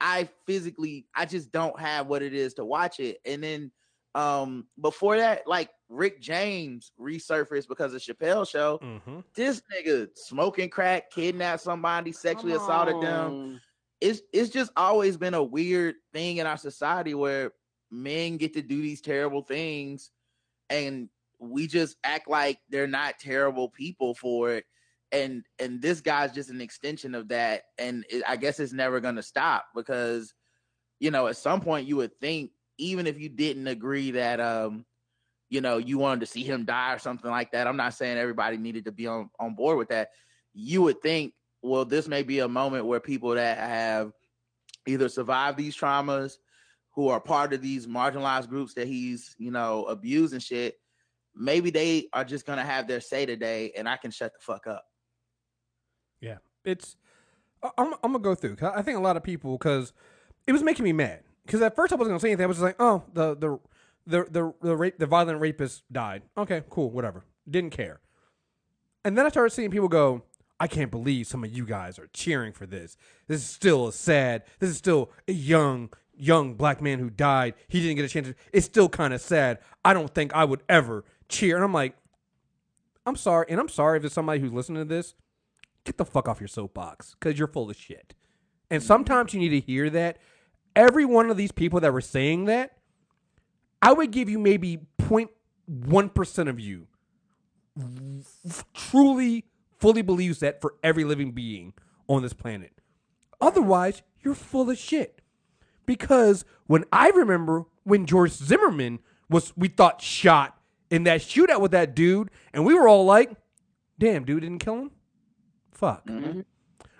[0.00, 3.18] I physically, I just don't have what it is to watch it.
[3.24, 3.72] And then
[4.14, 8.78] um before that, like Rick James resurfaced because of Chappelle show.
[8.78, 13.60] hmm This nigga smoking crack, kidnapped somebody, sexually assaulted them
[14.00, 17.52] it's it's just always been a weird thing in our society where
[17.90, 20.10] men get to do these terrible things
[20.70, 24.64] and we just act like they're not terrible people for it.
[25.12, 28.98] And and this guy's just an extension of that and it, i guess it's never
[28.98, 30.34] going to stop because
[30.98, 34.84] you know at some point you would think even if you didn't agree that um
[35.50, 38.18] you know you wanted to see him die or something like that i'm not saying
[38.18, 40.08] everybody needed to be on on board with that.
[40.52, 44.12] You would think well this may be a moment where people that have
[44.86, 46.38] either survived these traumas
[46.94, 50.76] who are part of these marginalized groups that he's you know abusing shit
[51.36, 54.66] maybe they are just gonna have their say today and i can shut the fuck
[54.66, 54.84] up
[56.20, 56.96] Yeah, it's.
[57.78, 58.56] I'm, I'm gonna go through.
[58.56, 59.92] 'cause I think a lot of people because
[60.46, 61.22] it was making me mad.
[61.46, 62.44] Because at first I wasn't gonna say anything.
[62.44, 63.58] I was just like, oh, the the
[64.06, 66.22] the the the rape the violent rapist died.
[66.36, 67.24] Okay, cool, whatever.
[67.48, 68.00] Didn't care.
[69.04, 70.22] And then I started seeing people go,
[70.60, 72.96] I can't believe some of you guys are cheering for this.
[73.28, 74.44] This is still a sad.
[74.60, 77.54] This is still a young young black man who died.
[77.68, 78.28] He didn't get a chance.
[78.28, 79.58] To, it's still kind of sad.
[79.84, 81.56] I don't think I would ever cheer.
[81.56, 81.96] And I'm like,
[83.06, 85.14] I'm sorry, and I'm sorry if there's somebody who's listening to this
[85.84, 88.14] get the fuck off your soapbox because you're full of shit.
[88.70, 90.18] And sometimes you need to hear that.
[90.74, 92.78] Every one of these people that were saying that,
[93.80, 96.88] I would give you maybe 0.1% of you
[98.48, 99.44] f- truly,
[99.78, 101.74] fully believes that for every living being
[102.08, 102.72] on this planet.
[103.40, 105.20] Otherwise, you're full of shit.
[105.86, 110.58] Because when I remember when George Zimmerman was, we thought, shot
[110.90, 113.32] in that shootout with that dude, and we were all like,
[113.98, 114.90] damn, dude didn't kill him?
[115.72, 116.06] Fuck.
[116.06, 116.40] Mm-hmm.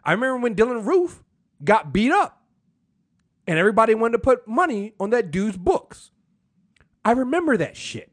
[0.05, 1.23] I remember when Dylann Roof
[1.63, 2.43] got beat up
[3.47, 6.11] and everybody wanted to put money on that dude's books.
[7.05, 8.11] I remember that shit.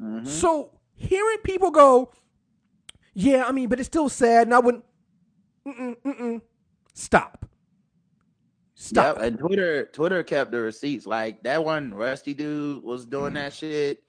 [0.00, 0.26] Mm-hmm.
[0.26, 2.12] So hearing people go,
[3.14, 4.84] yeah, I mean, but it's still sad, and I wouldn't.
[5.66, 6.40] Mm-mm, mm-mm.
[6.92, 7.45] Stop.
[8.78, 9.16] Stop.
[9.16, 11.06] Yep, and Twitter Twitter kept the receipts.
[11.06, 13.34] Like that one Rusty dude was doing mm-hmm.
[13.36, 14.02] that shit,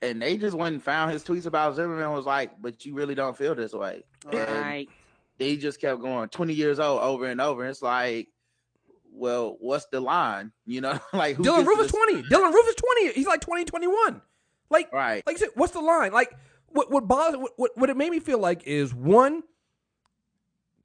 [0.00, 2.12] and they just went and found his tweets about Zimmerman.
[2.12, 4.04] Was like, but you really don't feel this way.
[4.32, 4.88] And Right.
[5.36, 6.30] they just kept going.
[6.30, 7.66] Twenty years old, over and over.
[7.66, 8.28] It's like,
[9.12, 10.50] well, what's the line?
[10.64, 12.22] You know, like who Dylann gets Roof is 20.
[12.24, 13.12] Dylann Roof is 20.
[13.12, 14.22] He's like 20, 21.
[14.70, 15.22] Like, Right.
[15.26, 16.12] like what's the line?
[16.12, 16.34] Like,
[16.68, 19.42] what what bothers what, what, what it made me feel like is one,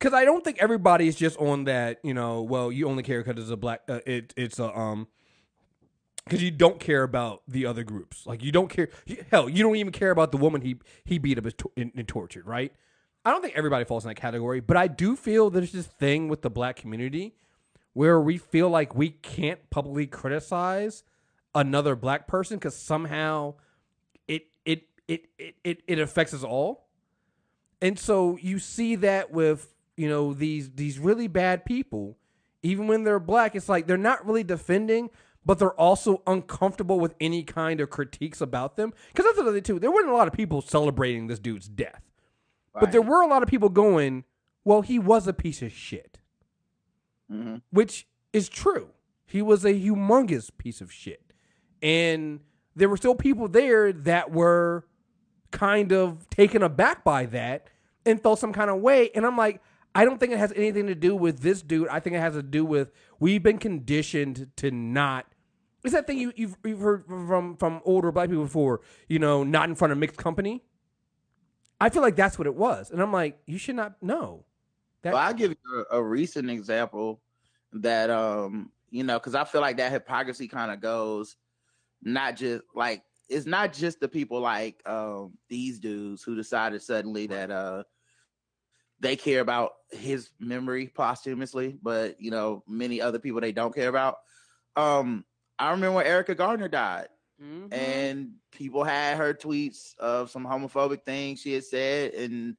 [0.01, 1.99] because I don't think everybody is just on that.
[2.03, 3.81] You know, well, you only care because it's a black.
[3.87, 5.07] Uh, it it's a um.
[6.25, 8.89] Because you don't care about the other groups, like you don't care.
[9.05, 11.71] you- Hell, you don't even care about the woman he he beat up and, to-
[11.77, 12.73] and, and tortured, right?
[13.25, 16.27] I don't think everybody falls in that category, but I do feel there's this thing
[16.27, 17.35] with the black community
[17.93, 21.03] where we feel like we can't publicly criticize
[21.53, 23.53] another black person because somehow
[24.27, 25.25] it, it it
[25.63, 26.87] it it affects us all.
[27.81, 32.17] And so you see that with you know these these really bad people,
[32.63, 35.09] even when they're black, it's like they're not really defending,
[35.45, 38.93] but they're also uncomfortable with any kind of critiques about them.
[39.09, 39.77] Because that's another too.
[39.79, 42.01] There weren't a lot of people celebrating this dude's death,
[42.73, 44.23] but there were a lot of people going,
[44.65, 46.17] "Well, he was a piece of shit."
[47.31, 47.61] Mhm.
[47.69, 48.89] which is true.
[49.25, 51.33] He was a humongous piece of shit.
[51.81, 52.41] And
[52.75, 54.85] there were still people there that were
[55.51, 57.67] kind of taken aback by that
[58.05, 59.11] and felt some kind of way.
[59.15, 59.61] And I'm like,
[59.93, 61.87] I don't think it has anything to do with this dude.
[61.89, 65.27] I think it has to do with we've been conditioned to not.
[65.83, 68.81] Is that thing you, you've, you've heard from from older black people before?
[69.07, 70.63] You know, not in front of mixed company.
[71.79, 74.45] I feel like that's what it was, and I'm like, you should not know.
[75.01, 77.21] That, Well, I'll give you a, a recent example
[77.73, 81.37] that um, you know, because I feel like that hypocrisy kind of goes
[82.03, 87.27] not just like it's not just the people like um these dudes who decided suddenly
[87.27, 87.83] that uh
[89.01, 93.89] they care about his memory posthumously, but you know, many other people they don't care
[93.89, 94.17] about.
[94.75, 95.25] Um,
[95.59, 97.09] I remember when Erica Garner died,
[97.41, 97.73] Mhm.
[97.73, 102.55] and people had her tweets of some homophobic things she had said, and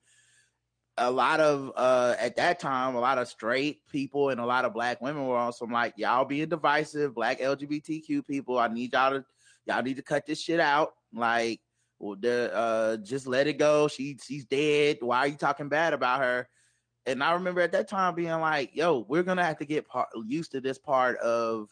[0.98, 4.66] a lot of uh at that time, a lot of straight people and a lot
[4.66, 8.58] of black women were also like, y'all being divisive, black LGBTQ people.
[8.58, 9.24] I need y'all to
[9.64, 10.92] y'all need to cut this shit out.
[11.14, 11.60] Like,
[12.02, 13.88] uh just let it go.
[13.88, 14.98] She she's dead.
[15.00, 16.48] Why are you talking bad about her?
[17.06, 20.08] And I remember at that time being like, yo, we're gonna have to get part,
[20.26, 21.68] used to this part of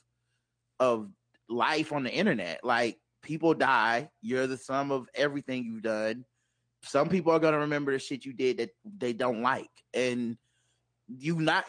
[0.79, 1.11] of
[1.49, 2.64] life on the internet.
[2.64, 6.25] Like people die, you're the sum of everything you've done.
[6.83, 10.37] Some people are gonna remember the shit you did that they don't like, and
[11.09, 11.66] you not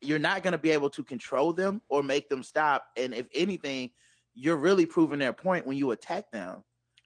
[0.00, 2.84] you're not gonna be able to control them or make them stop.
[2.96, 3.90] And if anything,
[4.34, 6.62] you're really proving their point when you attack them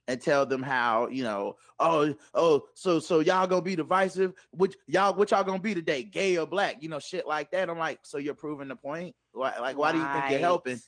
[0.09, 4.33] and tell them how you know oh oh so so y'all gonna be divisive?
[4.51, 6.83] Which y'all what y'all gonna be today gay or black?
[6.83, 7.71] You know shit like that.
[7.71, 9.14] I'm like so you're proving the point?
[9.35, 10.81] Like, like why do you think you're helping?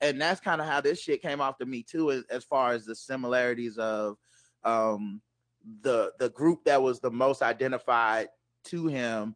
[0.00, 2.72] And that's kind of how this shit came off to me too as, as far
[2.72, 4.16] as the similarities of
[4.64, 5.20] um
[5.82, 8.28] the the group that was the most identified
[8.64, 9.34] to him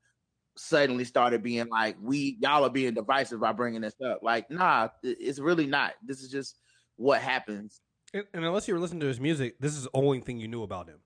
[0.57, 4.20] suddenly started being like we y'all are being divisive by bringing this up.
[4.22, 5.94] Like nah it's really not.
[6.00, 6.61] This is just
[6.96, 7.81] what happens
[8.14, 10.48] And, and unless you were listening to his music, this is the only thing you
[10.48, 10.98] knew about him.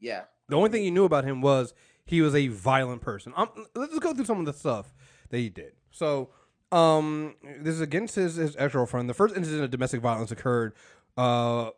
[0.00, 3.32] yeah The only thing you knew about him was he was a violent person.
[3.36, 4.92] Um, let's go through some of the stuff
[5.30, 5.72] that he did.
[5.90, 6.30] So,
[6.70, 9.08] um, this is against his, his ex girlfriend.
[9.08, 10.72] The first incident of domestic violence occurred.
[11.16, 11.70] Uh,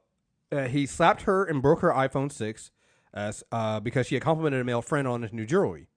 [0.52, 2.70] uh, he slapped her and broke her iPhone 6
[3.12, 5.88] as, uh, because she had complimented a male friend on his new jewelry.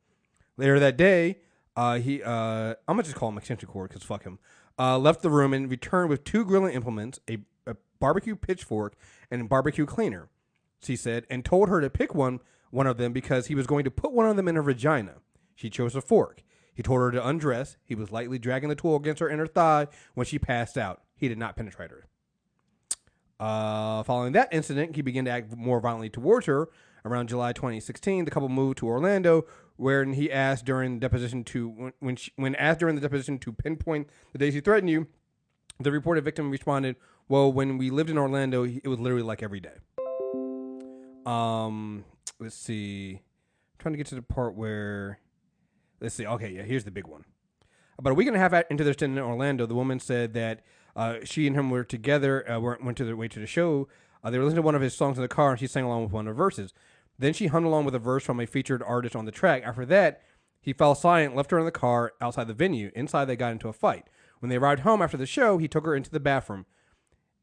[0.57, 1.37] Later that day,
[1.75, 4.39] uh, he uh, I'm gonna just call him extension cord because fuck him.
[4.79, 7.39] Uh, left the room and returned with two grilling implements, a, a
[7.99, 8.95] barbecue pitchfork,
[9.29, 10.29] and barbecue cleaner.
[10.81, 13.85] She said, and told her to pick one one of them because he was going
[13.85, 15.15] to put one of them in her vagina.
[15.55, 16.43] She chose a fork.
[16.73, 17.77] He told her to undress.
[17.83, 21.01] He was lightly dragging the tool against her inner thigh when she passed out.
[21.15, 22.05] He did not penetrate her.
[23.39, 26.69] Uh, following that incident, he began to act more violently towards her.
[27.05, 29.45] Around July 2016, the couple moved to Orlando,
[29.77, 33.39] where he asked during the deposition to when when, she, when asked during the deposition
[33.39, 35.07] to pinpoint the days he threatened you.
[35.79, 36.95] The reported victim responded,
[37.27, 39.75] "Well, when we lived in Orlando, it was literally like every day."
[41.25, 42.05] Um,
[42.39, 43.15] let's see.
[43.15, 45.19] I'm trying to get to the part where,
[45.99, 46.25] let's see.
[46.25, 47.25] Okay, yeah, here's the big one.
[47.99, 50.61] About a week and a half into their stint in Orlando, the woman said that
[50.95, 53.87] uh, she and him were together, uh, went to their way to the show.
[54.23, 55.83] Uh, they were listening to one of his songs in the car, and she sang
[55.83, 56.73] along with one of the verses.
[57.19, 59.63] Then she hummed along with a verse from a featured artist on the track.
[59.65, 60.21] After that,
[60.61, 62.91] he fell silent, left her in the car outside the venue.
[62.95, 64.07] Inside, they got into a fight.
[64.39, 66.65] When they arrived home after the show, he took her into the bathroom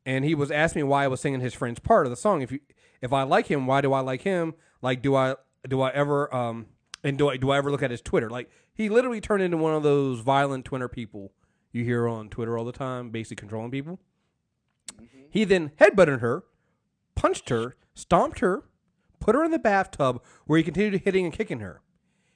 [0.06, 2.42] and he was asking me why I was singing his friend's part of the song.
[2.42, 2.60] If you,
[3.00, 4.54] if I like him, why do I like him?
[4.82, 5.36] Like, do I
[5.68, 6.66] do I ever um
[7.02, 8.30] and do I do I ever look at his Twitter?
[8.30, 11.32] Like, he literally turned into one of those violent Twitter people
[11.72, 13.98] you hear on Twitter all the time, basically controlling people.
[15.28, 16.44] He then headbutted her,
[17.16, 18.62] punched her, stomped her,
[19.18, 21.82] put her in the bathtub where he continued hitting and kicking her.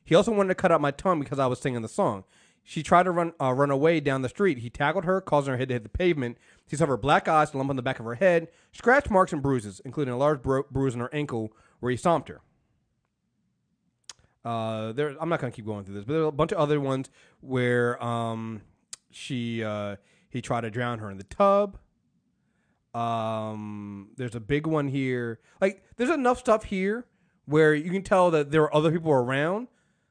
[0.05, 2.25] He also wanted to cut out my tongue because I was singing the song.
[2.69, 4.59] She tried to run uh, run away down the street.
[4.59, 6.37] He tackled her, causing her head to hit the pavement.
[6.67, 9.41] She suffered black eyes, a lump on the back of her head, scratch marks and
[9.41, 11.51] bruises, including a large bru- bruise on her ankle
[11.81, 12.43] where he stomped her.
[14.45, 16.59] Uh, there, I'm not gonna keep going through this, but there are a bunch of
[16.59, 17.09] other ones
[17.41, 18.61] where um,
[19.11, 19.97] she uh,
[20.29, 21.79] he tried to drown her in the tub.
[22.95, 25.41] Um, there's a big one here.
[25.59, 27.07] Like, there's enough stuff here
[27.47, 29.69] where you can tell that there were other people around.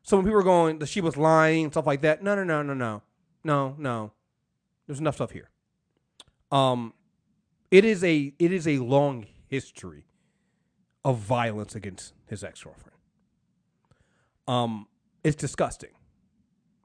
[0.08, 2.24] So when people were going, that she was lying and stuff like that.
[2.24, 3.02] No, no, no, no, no,
[3.44, 4.14] no, no.
[4.86, 5.50] There's enough stuff here.
[6.50, 6.94] Um,
[7.72, 10.06] it is a it is a long history
[11.04, 12.98] of violence against his ex girlfriend.
[14.48, 14.88] Um,
[15.26, 15.92] it's disgusting.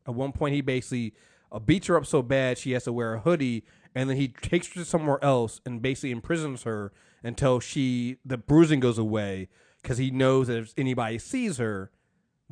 [0.05, 1.15] At one point, he basically
[1.53, 4.27] uh, beats her up so bad she has to wear a hoodie, and then he
[4.27, 9.49] takes her to somewhere else and basically imprisons her until she the bruising goes away
[9.81, 11.93] because he knows that if anybody sees her,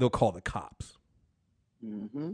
[0.00, 0.96] they'll call the cops.
[1.82, 2.32] hmm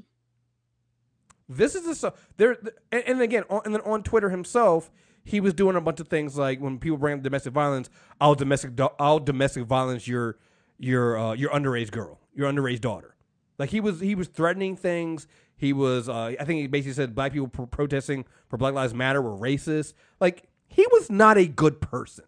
[1.48, 2.56] This is the stuff there,
[2.90, 4.90] and, and again, on, and then on Twitter himself,
[5.24, 7.90] he was doing a bunch of things like when people bring up domestic violence,
[8.20, 10.38] I'll domestic, do- I'll domestic violence your
[10.78, 13.16] your uh, your underage girl, your underage daughter.
[13.58, 15.26] Like he was he was threatening things.
[15.56, 18.94] He was uh, I think he basically said black people pro- protesting for Black Lives
[18.94, 19.94] Matter were racist.
[20.20, 22.24] Like he was not a good person.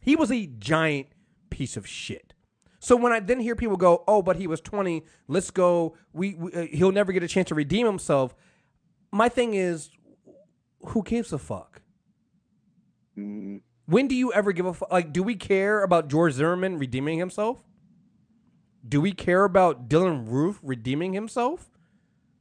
[0.00, 1.06] He was a giant
[1.50, 2.31] piece of shit.
[2.82, 5.04] So when I then hear people go, "Oh, but he was 20.
[5.28, 5.94] Let's go.
[6.12, 8.34] We, we uh, he'll never get a chance to redeem himself."
[9.12, 9.90] My thing is,
[10.86, 11.82] who gives a fuck?
[13.14, 14.90] When do you ever give a fuck?
[14.90, 17.62] Like, do we care about George Zimmerman redeeming himself?
[18.86, 21.70] Do we care about Dylann Roof redeeming himself?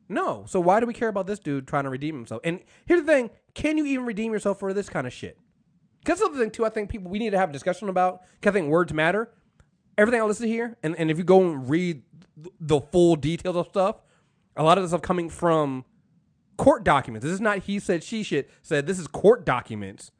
[0.09, 0.45] No.
[0.47, 2.41] So why do we care about this dude trying to redeem himself?
[2.43, 5.37] And here's the thing: Can you even redeem yourself for this kind of shit?
[6.03, 8.21] Because the other thing too, I think people we need to have a discussion about.
[8.39, 9.29] Because I think words matter.
[9.97, 12.03] Everything I listen to here, and, and if you go and read
[12.59, 13.97] the full details of stuff,
[14.55, 15.85] a lot of this stuff coming from
[16.57, 17.23] court documents.
[17.23, 18.85] This is not he said she shit said.
[18.85, 20.11] This is court documents.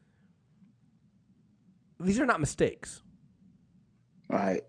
[1.99, 3.03] These are not mistakes.
[4.29, 4.63] Right.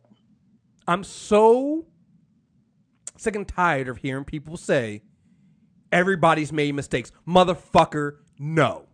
[0.86, 1.86] I'm so
[3.16, 5.02] sick and tired of hearing people say
[5.90, 7.12] everybody's made mistakes.
[7.26, 8.86] Motherfucker, no.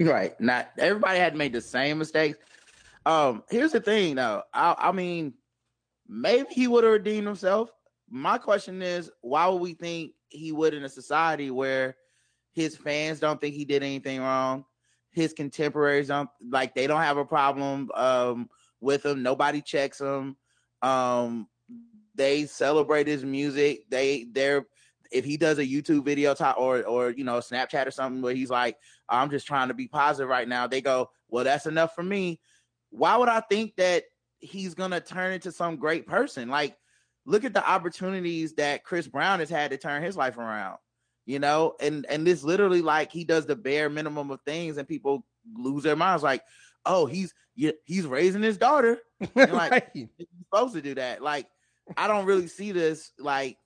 [0.00, 0.38] Right.
[0.40, 2.38] Not everybody had made the same mistakes.
[3.04, 4.42] Um, here's the thing though.
[4.52, 5.34] I, I mean,
[6.08, 7.70] maybe he would have redeemed himself.
[8.08, 11.96] My question is, why would we think he would in a society where
[12.52, 14.64] his fans don't think he did anything wrong?
[15.10, 18.48] His contemporaries don't like they don't have a problem um
[18.80, 19.22] with him.
[19.22, 20.36] Nobody checks him.
[20.82, 21.48] Um,
[22.14, 23.84] they celebrate his music.
[23.88, 24.66] They they're
[25.10, 28.50] if he does a YouTube video or or you know Snapchat or something where he's
[28.50, 28.76] like,
[29.08, 30.66] I'm just trying to be positive right now.
[30.66, 32.40] They go, well, that's enough for me.
[32.92, 34.04] Why would I think that
[34.38, 36.48] he's gonna turn into some great person?
[36.48, 36.76] Like,
[37.24, 40.78] look at the opportunities that Chris Brown has had to turn his life around.
[41.24, 44.86] You know, and and this literally like he does the bare minimum of things, and
[44.86, 45.24] people
[45.54, 46.22] lose their minds.
[46.22, 46.42] Like,
[46.84, 48.98] oh, he's he's raising his daughter.
[49.36, 49.88] And like, Right.
[49.94, 50.08] you're
[50.44, 51.22] supposed to do that.
[51.22, 51.46] Like,
[51.96, 53.56] I don't really see this like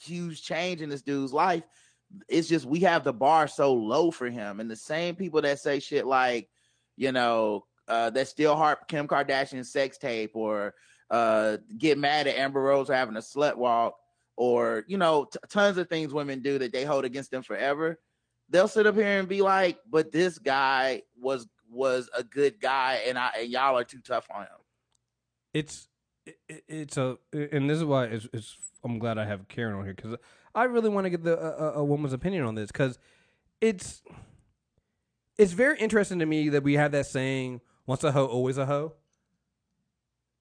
[0.00, 1.62] huge change in this dude's life.
[2.28, 5.58] It's just we have the bar so low for him, and the same people that
[5.60, 6.48] say shit like,
[6.96, 10.74] you know, uh, that still harp Kim Kardashian sex tape, or
[11.10, 13.96] uh, get mad at Amber Rose for having a slut walk,
[14.36, 17.98] or you know, t- tons of things women do that they hold against them forever.
[18.50, 23.00] They'll sit up here and be like, "But this guy was was a good guy,
[23.06, 24.48] and I and y'all are too tough on him."
[25.52, 25.88] it's
[26.26, 29.74] it, it- it's a and this is why it's, it's I'm glad I have Karen
[29.74, 30.16] on here because
[30.54, 32.98] I really want to get the a, a woman's opinion on this because
[33.60, 34.02] it's
[35.38, 38.66] it's very interesting to me that we have that saying once a hoe always a
[38.66, 38.94] hoe,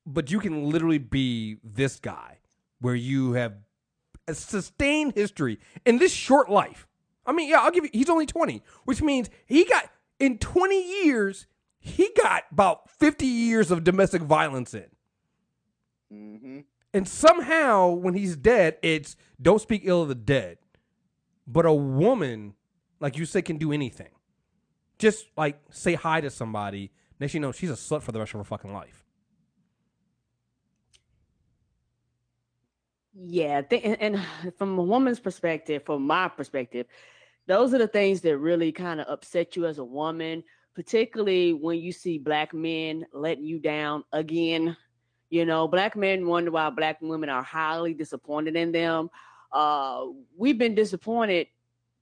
[0.06, 2.40] but you can literally be this guy
[2.80, 3.54] where you have
[4.28, 6.88] a sustained history in this short life.
[7.26, 7.90] I mean, yeah, I'll give you.
[7.94, 9.90] He's only twenty, which means he got
[10.20, 11.48] in twenty years.
[11.80, 14.88] He got about fifty years of domestic violence in.
[16.14, 16.60] Mm-hmm.
[16.94, 20.58] And somehow, when he's dead, it's don't speak ill of the dead.
[21.48, 22.54] But a woman,
[23.00, 24.12] like you say, can do anything.
[25.00, 26.92] Just like say hi to somebody.
[27.20, 29.06] Next you know, she's a slut for the rest of her fucking life.
[33.16, 36.88] Yeah, th- and, and from a woman's perspective, from my perspective,
[37.46, 40.44] those are the things that really kind of upset you as a woman,
[40.74, 44.76] particularly when you see black men letting you down again.
[45.30, 49.10] You know, black men wonder why black women are highly disappointed in them.
[49.52, 50.06] Uh,
[50.36, 51.48] we've been disappointed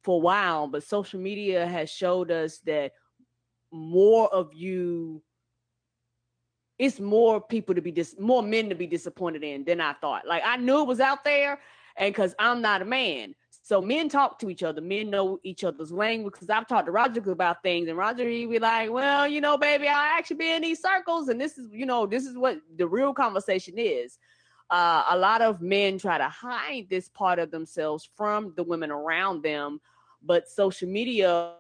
[0.04, 2.94] for a while, but social media has showed us that
[3.72, 5.22] more of you
[6.82, 10.26] it's more people to be dis more men to be disappointed in than I thought.
[10.26, 11.60] Like I knew it was out there,
[11.96, 13.36] and because I'm not a man.
[13.62, 16.34] So men talk to each other, men know each other's language.
[16.34, 19.60] Because I've talked to Roger about things, and Roger he be like, "Well, you know,
[19.60, 22.60] baby, I actually be in these circles, and this is, you know, this is what
[22.76, 24.18] the real conversation is."
[24.72, 28.90] Uh, a lot of men try to hide this part of themselves from the women
[28.90, 29.80] around them,
[30.24, 31.54] but social media,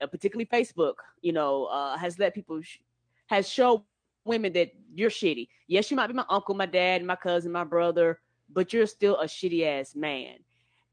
[0.00, 2.78] particularly Facebook, you know, uh, has let people sh-
[3.26, 3.82] has showed
[4.24, 5.48] women that you're shitty.
[5.66, 9.16] Yes, you might be my uncle, my dad, my cousin, my brother, but you're still
[9.16, 10.36] a shitty ass man.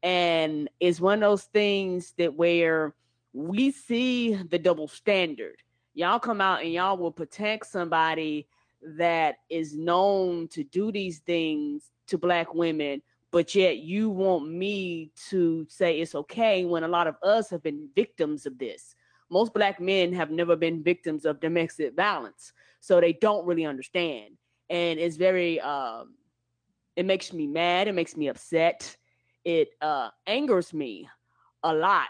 [0.02, 2.94] And it's one of those things that where
[3.32, 5.56] we see the double standard.
[5.94, 8.46] Y'all come out and y'all will protect somebody
[8.82, 13.02] that is known to do these things to black women,
[13.36, 17.62] but yet you want me to say it's okay when a lot of us have
[17.62, 18.94] been victims of this.
[19.30, 24.38] Most black men have never been victims of domestic violence so they don't really understand
[24.70, 26.14] and it's very um
[26.96, 28.96] it makes me mad it makes me upset
[29.44, 31.06] it uh angers me
[31.62, 32.08] a lot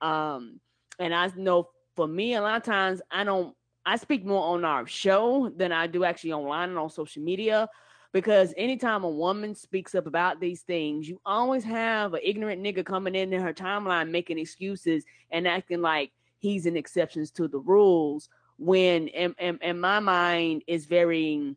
[0.00, 0.58] um
[0.98, 3.54] and i know for me a lot of times i don't
[3.86, 7.68] i speak more on our show than i do actually online and on social media
[8.14, 12.86] because anytime a woman speaks up about these things you always have an ignorant nigga
[12.86, 17.58] coming in in her timeline making excuses and acting like he's an exceptions to the
[17.58, 21.54] rules when in, in, in my mind is very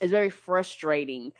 [0.00, 1.32] is very frustrating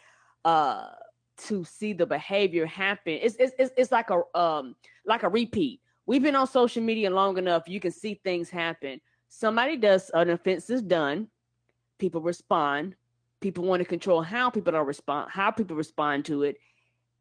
[0.44, 0.88] uh
[1.36, 3.18] to see the behavior happen.
[3.20, 5.80] It's, it's it's it's like a um like a repeat.
[6.06, 9.00] We've been on social media long enough you can see things happen.
[9.28, 11.28] Somebody does an offense is done.
[11.98, 12.94] People respond
[13.40, 16.56] People want to control how people respond, how people respond to it,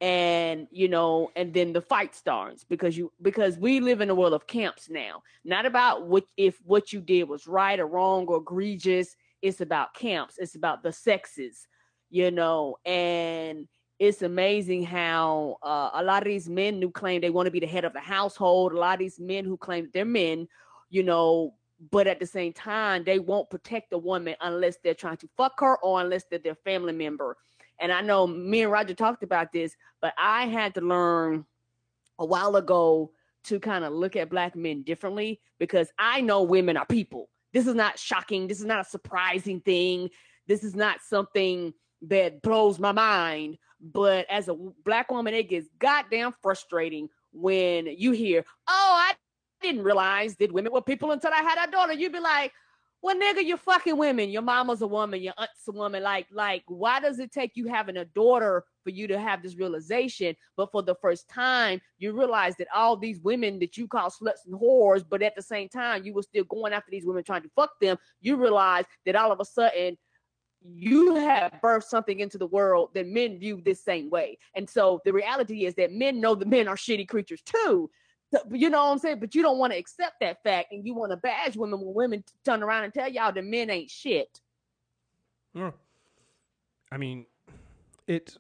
[0.01, 4.16] and you know, and then the fight starts because you because we live in a
[4.16, 5.24] world of camps now.
[5.43, 9.16] Not about what if what you did was right or wrong or egregious.
[9.41, 10.38] It's about camps.
[10.38, 11.68] It's about the sexes,
[12.09, 13.68] you know, and
[13.99, 17.59] it's amazing how uh, a lot of these men who claim they want to be
[17.59, 20.47] the head of the household, a lot of these men who claim they're men,
[20.89, 21.53] you know,
[21.91, 25.59] but at the same time, they won't protect a woman unless they're trying to fuck
[25.59, 27.38] her or unless they're their family member.
[27.80, 31.45] And I know me and Roger talked about this, but I had to learn
[32.17, 33.11] a while ago
[33.45, 37.30] to kind of look at black men differently because I know women are people.
[37.53, 38.47] This is not shocking.
[38.47, 40.09] This is not a surprising thing.
[40.47, 41.73] This is not something
[42.03, 43.57] that blows my mind.
[43.82, 49.13] But as a black woman, it gets goddamn frustrating when you hear, oh, I
[49.66, 51.93] didn't realize that women were people until I had a daughter.
[51.93, 52.51] You'd be like,
[53.01, 54.30] well, nigga, you're fucking women.
[54.30, 55.22] Your mama's a woman.
[55.22, 56.01] Your aunt's a woman.
[56.01, 59.55] Like, like, why does it take you having a daughter for you to have this
[59.55, 60.36] realization?
[60.57, 64.47] But for the first time, you realize that all these women that you call sluts
[64.47, 67.43] and whores, but at the same time, you were still going after these women trying
[67.43, 67.97] to fuck them.
[68.22, 69.97] You realize that all of a sudden
[70.68, 74.38] you have birthed something into the world that men view this same way.
[74.55, 77.89] And so the reality is that men know that men are shitty creatures too.
[78.51, 79.19] You know what I'm saying?
[79.19, 81.93] But you don't want to accept that fact and you want to bash women when
[81.93, 84.41] women turn around and tell y'all that men ain't shit.
[85.53, 85.71] Yeah.
[86.91, 87.26] I mean,
[88.07, 88.38] it's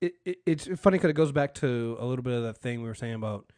[0.00, 2.82] it, it it's funny because it goes back to a little bit of that thing
[2.82, 3.52] we were saying about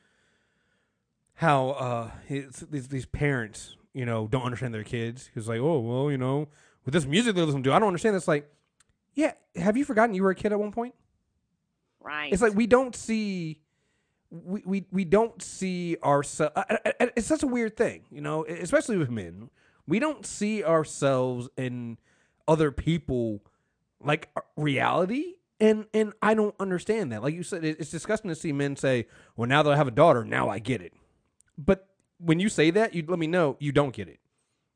[1.35, 5.31] how uh these these parents you know don't understand their kids.
[5.35, 6.49] He's like, oh well, you know,
[6.85, 8.17] with this music they listen to, I don't understand.
[8.17, 8.51] It's like,
[9.15, 10.95] yeah, have you forgotten you were a kid at one point?
[12.01, 12.33] Right.
[12.33, 13.61] It's like we don't see
[14.31, 16.55] we we, we don't see ourselves.
[17.17, 19.51] It's such a weird thing, you know, especially with men.
[19.87, 21.99] We don't see ourselves in
[22.47, 23.43] other people
[24.01, 27.23] like uh, reality, and and I don't understand that.
[27.23, 29.07] Like you said, it's disgusting to see men say,
[29.37, 30.93] "Well, now that I have a daughter, now I get it."
[31.59, 34.21] But when you say that, you let me know you don't get it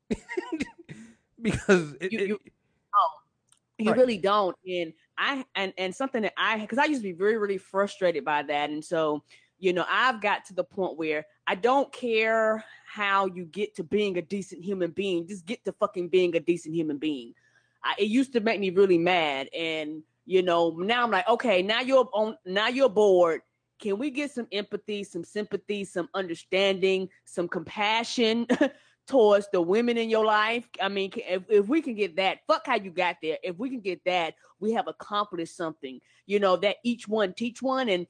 [1.41, 2.41] because it, you, you, it,
[3.77, 3.97] you Right.
[3.97, 7.37] really don't and i and and something that i because i used to be very
[7.37, 9.23] really frustrated by that and so
[9.65, 13.83] you know i've got to the point where i don't care how you get to
[13.83, 17.33] being a decent human being just get to fucking being a decent human being
[17.83, 21.63] I, it used to make me really mad and you know now i'm like okay
[21.63, 23.41] now you're on now you're bored
[23.81, 28.45] can we get some empathy some sympathy some understanding some compassion
[29.07, 30.67] towards the women in your life.
[30.81, 33.37] I mean, if, if we can get that, fuck how you got there.
[33.43, 36.01] If we can get that, we have accomplished something.
[36.25, 37.89] You know, that each one teach one.
[37.89, 38.07] And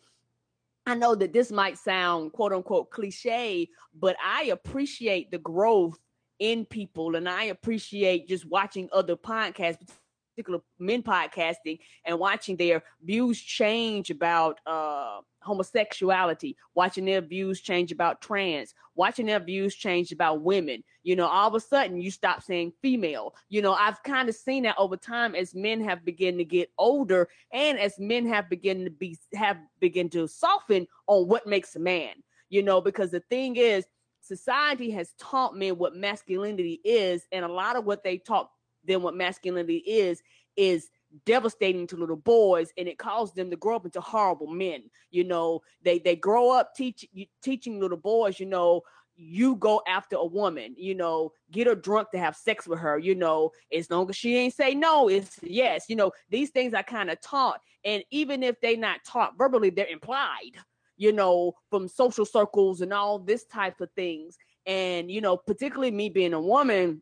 [0.86, 5.98] I know that this might sound quote unquote cliche, but I appreciate the growth
[6.40, 9.90] in people and I appreciate just watching other podcasts,
[10.36, 17.92] particular men podcasting, and watching their views change about uh homosexuality, watching their views change
[17.92, 20.84] about trans, watching their views change about women.
[21.04, 23.36] You know, all of a sudden you stop saying female.
[23.50, 26.72] You know, I've kind of seen that over time as men have begun to get
[26.78, 31.76] older and as men have begun to be have begun to soften on what makes
[31.76, 32.16] a man.
[32.50, 33.86] You know, because the thing is,
[34.22, 38.50] society has taught men what masculinity is, and a lot of what they taught
[38.86, 40.22] them what masculinity is
[40.56, 40.90] is
[41.26, 45.24] devastating to little boys and it caused them to grow up into horrible men you
[45.24, 45.62] know?
[45.82, 47.08] They they grow up teach,
[47.42, 48.82] teaching little boys you know
[49.18, 51.32] you go after a woman you know?
[51.52, 53.52] Get her drunk to have sex with her you know?
[53.74, 56.12] As long as she ain't say no it's yes you know?
[56.30, 60.52] These things are kind of taught and even if they not taught verbally they're implied
[60.98, 64.38] you know from social circles and all this type of things.
[64.66, 67.02] And you know particularly me being a woman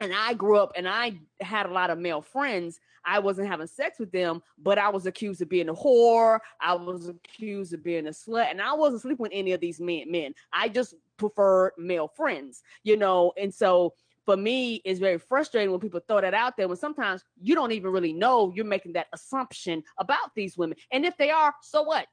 [0.00, 2.80] and I grew up and I had a lot of male friends.
[3.04, 6.40] I wasn't having sex with them, but I was accused of being a whore.
[6.60, 9.80] I was accused of being a slut, and I wasn't sleeping with any of these
[9.80, 10.10] men.
[10.10, 13.32] Men, I just preferred male friends, you know.
[13.38, 13.94] And so
[14.26, 16.68] for me, it's very frustrating when people throw that out there.
[16.68, 21.04] When sometimes you don't even really know you're making that assumption about these women, and
[21.04, 22.08] if they are, so what?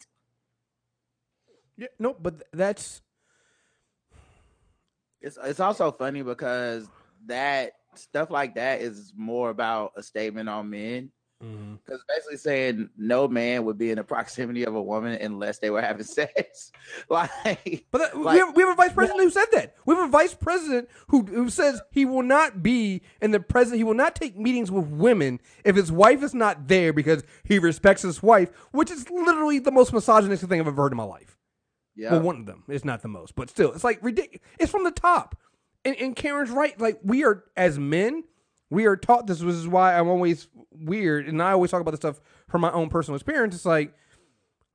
[1.78, 3.02] yeah, no, but that's
[5.22, 6.88] It's it's also funny because
[7.28, 11.12] that stuff like that is more about a statement on men.
[11.44, 11.76] Mm-hmm.
[11.86, 15.70] Because basically saying no man would be in the proximity of a woman unless they
[15.70, 16.72] were having sex.
[17.12, 19.76] like, But that, Like- we, have, we have a vice president who said that.
[19.86, 23.78] We have a vice president who who says he will not be in the president.
[23.78, 27.60] He will not take meetings with women if his wife is not there because he
[27.60, 31.04] respects his wife, which is literally the most misogynistic thing I've ever heard in my
[31.04, 31.38] life.
[31.96, 32.64] yeah, Well, one of them.
[32.68, 34.42] It's not the most, but still, it's like ridiculous.
[34.60, 35.38] It's from the top.
[35.88, 36.80] And, and Karen's right.
[36.80, 38.26] Like we are as men,
[38.70, 41.92] We are taught this, which is why I'm always weird, and I always talk about
[41.92, 43.56] this stuff from my own personal experience.
[43.56, 43.94] It's like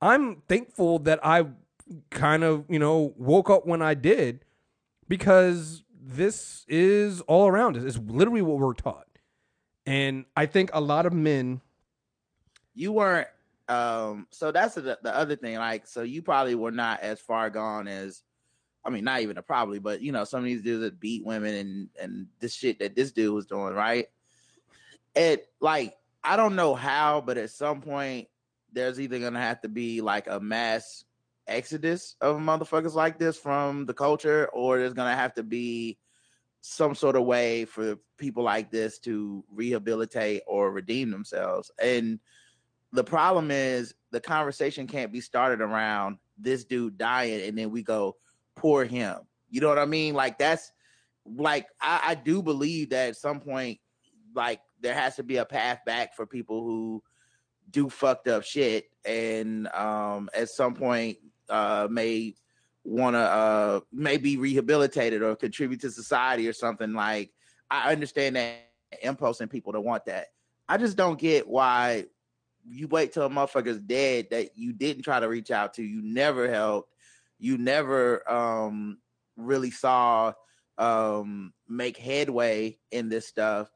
[0.01, 1.47] I'm thankful that I
[2.11, 4.45] kind of, you know, woke up when I did
[5.09, 7.85] because this is all around us.
[7.85, 9.07] It's literally what we're taught.
[9.87, 11.61] And I think a lot of men
[12.75, 13.29] you weren't
[13.69, 17.51] um so that's the, the other thing like so you probably were not as far
[17.51, 18.23] gone as
[18.85, 21.25] i mean not even a probably but you know some of these dudes that beat
[21.25, 24.07] women and and this shit that this dude was doing right?
[25.15, 28.29] It like i don't know how but at some point
[28.73, 31.05] there's either gonna have to be like a mass
[31.47, 35.99] exodus of motherfuckers like this from the culture or there's gonna have to be
[36.63, 41.71] some sort of way for people like this to rehabilitate or redeem themselves.
[41.83, 42.21] And
[42.93, 47.83] the problem is the conversation can't be started around this dude dying and then we
[47.83, 48.17] go
[48.57, 49.17] poor him.
[49.51, 50.15] You know what i mean?
[50.15, 50.73] Like that's
[51.27, 53.79] like I, I do believe that at some point
[54.35, 57.03] like there has to be a path back for people who
[57.71, 58.87] do fucked up shit.
[59.05, 62.35] And um at some point uh may
[62.85, 66.93] want to uh maybe rehabilitated or contribute to society or something.
[66.93, 67.31] Like
[67.71, 68.57] i understand that
[69.03, 70.29] impulse in people to want that.
[70.69, 72.07] I just don't get why
[72.69, 76.01] you wait till a motherfucker's dead that you didn't try to reach out to, you
[76.03, 76.92] never helped,
[77.43, 78.99] you never um
[79.37, 80.33] really saw
[80.79, 83.69] um make headway in this stuff.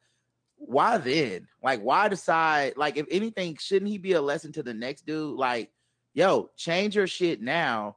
[0.56, 1.48] Why then?
[1.62, 2.74] Like, why decide?
[2.76, 5.36] Like, if anything, shouldn't he be a lesson to the next dude?
[5.36, 5.70] Like,
[6.14, 7.96] yo, change your shit now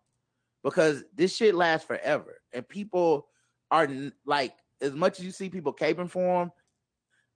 [0.63, 2.41] because this shit lasts forever.
[2.51, 3.27] And people
[3.69, 3.87] are
[4.25, 6.51] like, as much as you see people caping for him,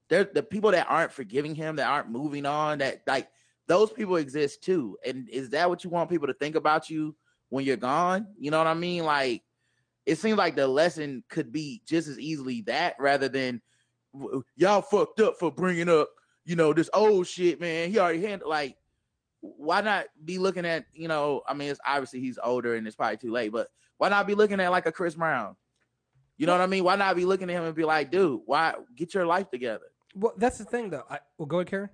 [0.10, 3.30] they're the people that aren't forgiving him, that aren't moving on, that like
[3.68, 4.98] those people exist too.
[5.06, 7.16] And is that what you want people to think about you
[7.50, 8.28] when you're gone?
[8.38, 9.04] You know what I mean?
[9.04, 9.44] Like
[10.06, 13.62] it seems like the lesson could be just as easily that rather than
[14.56, 16.10] y'all fucked up for bringing up,
[16.46, 17.90] you know, this old shit, man.
[17.90, 18.78] He already handled like
[19.42, 22.96] why not be looking at, you know, I mean, it's obviously he's older and it's
[22.96, 23.68] probably too late, but
[23.98, 25.56] why not be looking at like a Chris Brown?
[26.38, 26.84] You know what I mean?
[26.84, 29.86] Why not be looking at him and be like, dude, why get your life together?
[30.16, 31.04] Well, that's the thing though.
[31.10, 31.90] I, well, go ahead, Karen.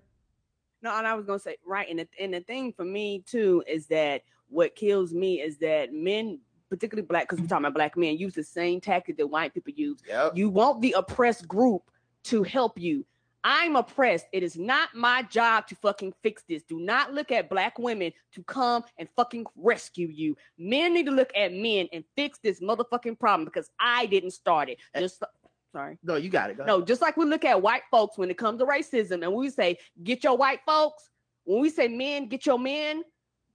[0.82, 3.64] No, and I was gonna say right, and the, and the thing for me too
[3.68, 6.40] is that what kills me is that men,
[6.70, 9.74] particularly black, because we're talking about black men, use the same tactic that white people
[9.76, 10.00] use.
[10.08, 10.38] Yep.
[10.38, 11.84] You want the oppressed group
[12.26, 13.06] to help you.
[13.44, 14.26] I'm oppressed.
[14.34, 16.64] It is not my job to fucking fix this.
[16.64, 20.36] Do not look at black women to come and fucking rescue you.
[20.58, 24.70] Men need to look at men and fix this motherfucking problem because I didn't start
[24.70, 24.80] it.
[24.94, 25.00] Eh.
[25.00, 25.24] Just
[25.72, 25.98] sorry.
[26.04, 26.58] No, you got it.
[26.58, 29.34] Go No, just like we look at white folks when it comes to racism, and
[29.34, 31.10] we say, "Get your white folks."
[31.46, 33.04] When we say men, get your men,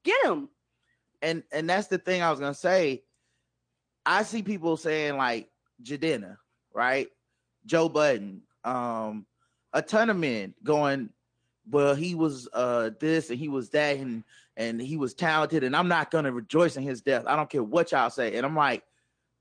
[0.02, 0.48] get them.
[1.22, 3.02] And and that's the thing I was gonna say.
[4.06, 5.48] I see people saying like
[5.82, 6.36] Jadena,
[6.74, 7.08] right?
[7.66, 9.26] Joe Budden, um,
[9.72, 11.10] a ton of men going,
[11.70, 14.24] well, he was uh this and he was that and
[14.56, 17.24] and he was talented, and I'm not gonna rejoice in his death.
[17.26, 18.36] I don't care what y'all say.
[18.36, 18.84] And I'm like,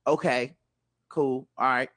[0.08, 0.56] okay,
[1.10, 1.90] cool, all right.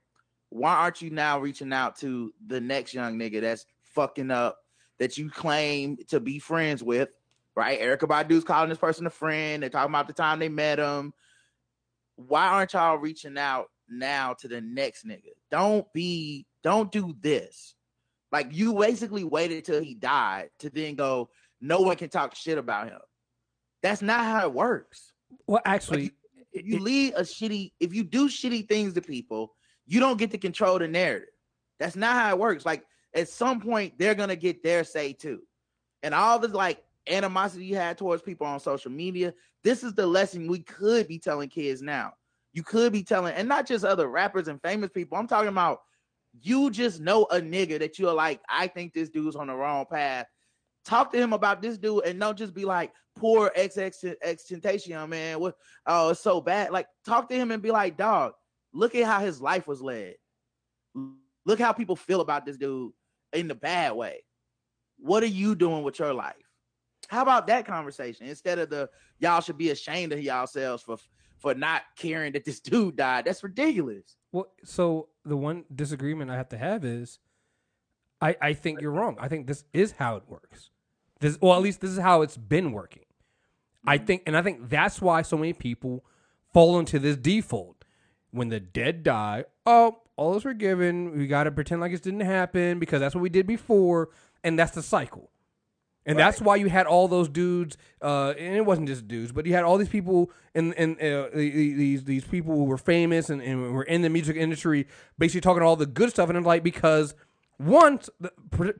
[0.50, 4.58] Why aren't you now reaching out to the next young nigga that's fucking up
[4.98, 7.15] that you claim to be friends with?
[7.56, 7.80] Right?
[7.80, 9.62] Erykah Badu's calling this person a friend.
[9.62, 11.14] They're talking about the time they met him.
[12.16, 15.32] Why aren't y'all reaching out now to the next nigga?
[15.50, 17.74] Don't be, don't do this.
[18.30, 21.30] Like you basically waited till he died to then go,
[21.60, 23.00] no one can talk shit about him.
[23.82, 25.12] That's not how it works.
[25.46, 29.54] Well, actually, Like, If you lead a shitty, if you do shitty things to people,
[29.86, 31.28] you don't get to control the narrative.
[31.78, 32.66] That's not how it works.
[32.66, 32.84] Like
[33.14, 35.42] at some point, they're gonna get their say too.
[36.02, 39.34] And all the like animosity you had towards people on social media,
[39.64, 42.12] this is the lesson we could be telling kids now.
[42.52, 45.18] You could be telling, and not just other rappers and famous people.
[45.18, 45.80] I'm talking about
[46.40, 49.86] you just know a nigga that you're like, I think this dude's on the wrong
[49.90, 50.26] path.
[50.84, 55.40] Talk to him about this dude and don't just be like, poor XX Tentacion, man.
[55.40, 56.70] What oh, it's so bad.
[56.70, 58.32] Like, talk to him and be like, dog,
[58.72, 60.14] look at how his life was led.
[61.44, 62.92] Look how people feel about this dude
[63.32, 64.24] in the bad way.
[64.98, 66.34] What are you doing with your life?
[67.08, 68.88] How about that conversation instead of the
[69.18, 70.96] y'all should be ashamed of y'all yourselves for
[71.38, 73.24] for not caring that this dude died?
[73.24, 74.16] That's ridiculous.
[74.32, 77.18] Well, so the one disagreement I have to have is,
[78.20, 79.16] I I think you're wrong.
[79.20, 80.70] I think this is how it works.
[81.20, 83.04] This, well, at least this is how it's been working.
[83.86, 84.06] I mm-hmm.
[84.06, 86.04] think, and I think that's why so many people
[86.52, 87.84] fall into this default.
[88.32, 91.16] When the dead die, oh, all is forgiven.
[91.16, 94.10] We got to pretend like it didn't happen because that's what we did before,
[94.42, 95.30] and that's the cycle.
[96.08, 99.44] And that's why you had all those dudes, uh, and it wasn't just dudes, but
[99.44, 103.42] you had all these people and and uh, these these people who were famous and,
[103.42, 104.86] and were in the music industry,
[105.18, 107.14] basically talking all the good stuff, and I'm like, because
[107.58, 108.32] Once the-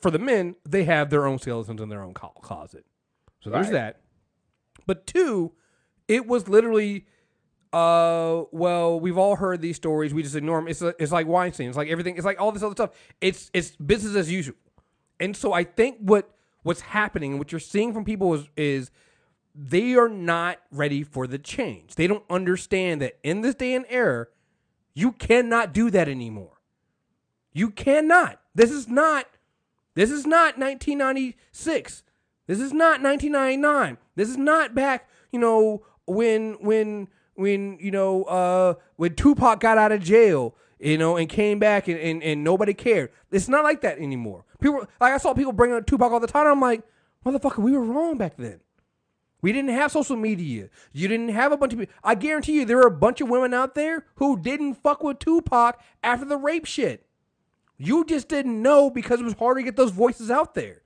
[0.03, 2.85] for the men, they have their own skeletons in their own closet.
[3.41, 3.73] So there's Right.
[3.73, 4.01] that.
[4.87, 5.53] But two,
[6.09, 7.07] it was literally,
[7.73, 10.13] uh, well, we've all heard these stories.
[10.15, 10.69] We just ignore them.
[10.69, 11.69] It's it's like Weinstein.
[11.69, 12.17] It's like everything.
[12.17, 12.91] It's like all this other stuff.
[13.21, 14.57] It's it's business as usual.
[15.19, 16.31] And so I think what
[16.67, 18.91] what's happening and what you're seeing from people is is
[19.55, 21.95] they are not ready for the change.
[21.95, 24.27] They don't understand that in this day and era,
[24.93, 26.61] you cannot do that anymore.
[27.53, 28.41] You cannot.
[28.55, 29.27] This is not
[29.95, 32.03] this is not 1996.
[32.49, 33.97] This is not 1999.
[34.17, 39.79] This is not back, you know, when when when you know uh when Tupac got
[39.79, 43.13] out of jail, you know, and came back and, and, and nobody cared.
[43.31, 44.46] It's not like that anymore.
[44.67, 46.47] People like I saw people bringing up Tupac all the time.
[46.47, 46.83] I'm like,
[47.25, 48.61] motherfucker, we were wrong back then.
[49.43, 50.71] We didn't have social media.
[50.93, 51.95] You didn't have a bunch of people.
[52.03, 55.21] I guarantee you there are a bunch of women out there who didn't fuck with
[55.21, 57.07] Tupac after the rape shit.
[57.79, 60.83] You just didn't know because it was hard to get those voices out there.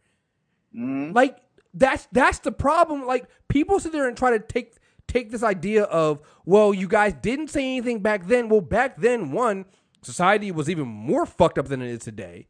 [0.76, 1.14] Mhm.
[1.14, 1.38] Like
[1.72, 3.06] that's that's the problem.
[3.06, 4.74] Like people sit there and try to take
[5.08, 8.48] take this idea of, well, you guys didn't say anything back then.
[8.50, 9.64] Well, back then, one,
[10.02, 12.46] society was even more fucked up than it is today.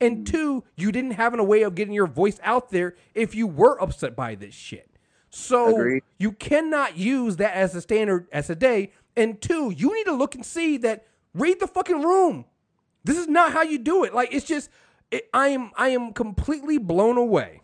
[0.00, 0.24] And hmm.
[0.24, 3.80] two, you didn't have a way of getting your voice out there if you were
[3.80, 4.90] upset by this shit.
[5.30, 6.02] So Agreed.
[6.18, 8.92] you cannot use that as a standard as a day.
[9.16, 12.46] And two, you need to look and see that read the fucking room.
[13.04, 14.14] This is not how you do it.
[14.14, 14.70] Like it's just
[15.10, 17.60] it, I am I am completely blown away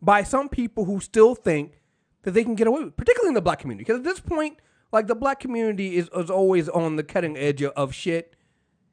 [0.00, 1.80] by some people who still think
[2.22, 3.84] that they can get away with, particularly in the black community.
[3.84, 4.58] Because at this point,
[4.92, 8.34] like the black community is, is always on the cutting edge of, of shit.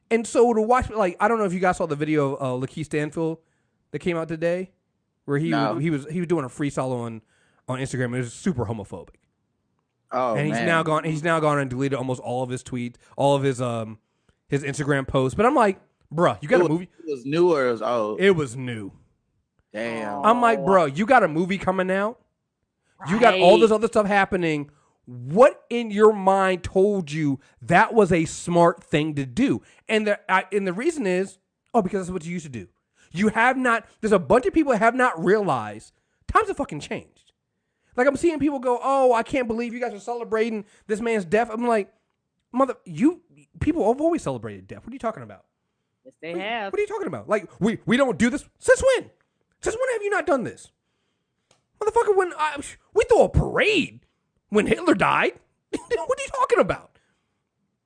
[0.10, 2.64] And so to watch, like, I don't know if you guys saw the video of
[2.64, 3.40] uh, LaKeith Stanfield
[3.92, 4.72] that came out today,
[5.26, 5.78] where he No.
[5.78, 7.22] he was he was doing a freestyle on
[7.68, 8.16] on Instagram.
[8.16, 9.16] It was super homophobic,
[10.12, 10.66] Oh and he's man.
[10.66, 11.04] now gone.
[11.04, 13.98] He's now gone and deleted almost all of his tweets, all of his um
[14.48, 15.36] his Instagram posts.
[15.36, 15.80] But I'm like,
[16.14, 16.90] bruh, you got it a was, movie.
[17.06, 18.22] It was new or it was old.
[18.22, 18.94] It was new.
[19.74, 20.24] Damn.
[20.26, 22.20] I'm like, bro, you got a movie coming out.
[23.10, 24.72] You got all this other stuff happening.
[25.08, 29.62] What in your mind told you that was a smart thing to do?
[29.88, 31.40] And the I, and the reason is,
[31.74, 32.68] oh, because that's what you used to do.
[33.14, 33.86] You have not.
[34.02, 35.94] There's a bunch of people that have not realized
[36.28, 37.32] times have fucking changed.
[37.96, 41.24] Like I'm seeing people go, oh, I can't believe you guys are celebrating this man's
[41.24, 41.50] death.
[41.50, 41.92] I'm like,
[42.52, 43.22] mother, you
[43.62, 44.84] people have always celebrated death.
[44.84, 45.46] What are you talking about?
[46.04, 46.74] Yes, they have.
[46.74, 47.30] What are you talking about?
[47.30, 49.10] Like we we don't do this since when?
[49.62, 50.70] Since when have you not done this,
[51.82, 52.16] motherfucker?
[52.16, 52.62] When I,
[52.94, 54.02] we throw a parade
[54.50, 55.34] when Hitler died.
[55.72, 56.92] what are you talking about?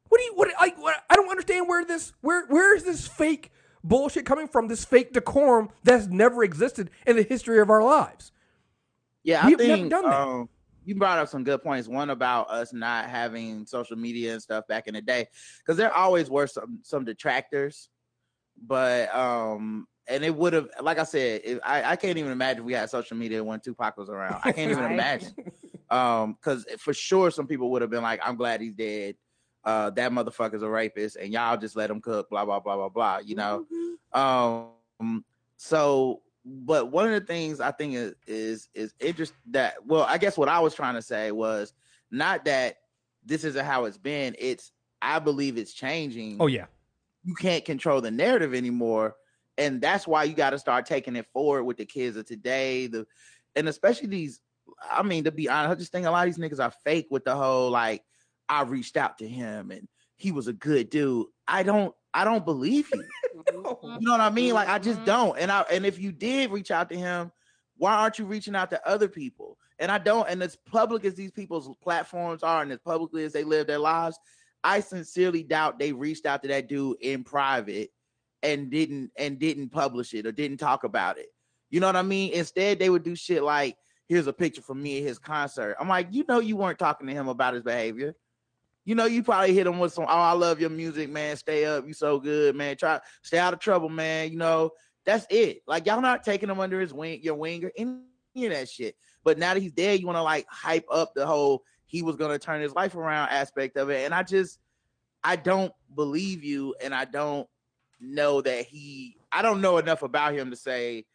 [0.10, 0.78] What do you what like?
[0.78, 3.52] What, I don't understand where this where where is this fake
[3.84, 4.68] bullshit coming from?
[4.68, 8.32] This fake decorum that's never existed in the history of our lives.
[9.24, 10.20] Yeah, I We've think done that.
[10.20, 10.50] Um,
[10.84, 11.88] you brought up some good points.
[11.88, 15.28] One about us not having social media and stuff back in the day,
[15.60, 17.90] because there always were some some detractors,
[18.62, 22.60] but um, and it would have, like I said, it, I I can't even imagine
[22.60, 24.42] if we had social media when Tupac was around.
[24.44, 25.36] I can't even imagine,
[25.92, 29.16] um, because for sure some people would have been like, "I'm glad he's dead."
[29.64, 32.30] Uh, that motherfucker's a rapist, and y'all just let him cook.
[32.30, 33.20] Blah blah blah blah blah.
[33.20, 33.66] You know.
[34.14, 35.26] Um.
[35.58, 40.18] So, but one of the things I think is is is interest that well, I
[40.18, 41.74] guess what I was trying to say was
[42.10, 42.78] not that
[43.24, 44.36] this isn't how it's been.
[44.40, 44.72] It's
[45.02, 46.38] I believe it's changing.
[46.40, 46.66] Oh yeah,
[47.24, 49.16] You can't control the narrative anymore,
[49.58, 52.88] and that's why you got to start taking it forward with the kids of today.
[52.88, 53.06] The
[53.56, 54.40] and especially these.
[54.90, 57.08] I mean, to be honest, I just think a lot of these niggas are fake
[57.12, 58.04] with the whole like
[58.50, 61.28] I reached out to him and he was a good dude.
[61.48, 61.94] I don't.
[62.14, 63.08] I don't believe you.
[63.84, 64.54] You know what I mean?
[64.54, 65.06] Like I just Mhm.
[65.06, 65.40] don't.
[65.40, 67.32] And I and if you did reach out to him,
[67.78, 69.58] why aren't you reaching out to other people?
[69.80, 70.30] And I don't.
[70.30, 73.80] And as public as these people's platforms are, and as publicly as they live their
[73.80, 74.20] lives,
[74.64, 77.90] I sincerely doubt they reached out to that dude in private
[78.44, 81.28] and didn't and didn't publish it or didn't talk about it.
[81.70, 82.34] You know what I mean?
[82.34, 83.78] Instead, they would do shit like,
[84.08, 87.08] "Here's a picture from me at his concert." I'm like, you know, you weren't talking
[87.08, 88.16] to him about his behavior.
[88.84, 91.38] You know, you probably hit him with some, "Oh, I love your music, man.
[91.38, 92.78] Stay up, you so good, man.
[92.78, 94.72] Try stay out of trouble, man." You know,
[95.06, 95.62] that's it.
[95.68, 98.02] Like y'all not taking him under his wing, your wing, or any
[98.46, 98.96] of that shit.
[99.24, 102.16] But now that he's dead, you want to like hype up the whole he was
[102.16, 104.06] gonna turn his life around aspect of it.
[104.06, 104.60] And I just,
[105.24, 107.48] I don't believe you, and I don't
[108.00, 109.18] know that he.
[109.32, 111.06] I don't know enough about him to say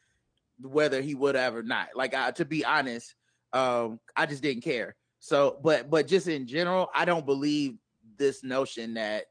[0.61, 1.89] whether he would have or not.
[1.95, 3.15] Like I, to be honest,
[3.53, 4.95] um, I just didn't care.
[5.21, 7.77] So, but but just in general, I don't believe
[8.19, 9.25] this notion that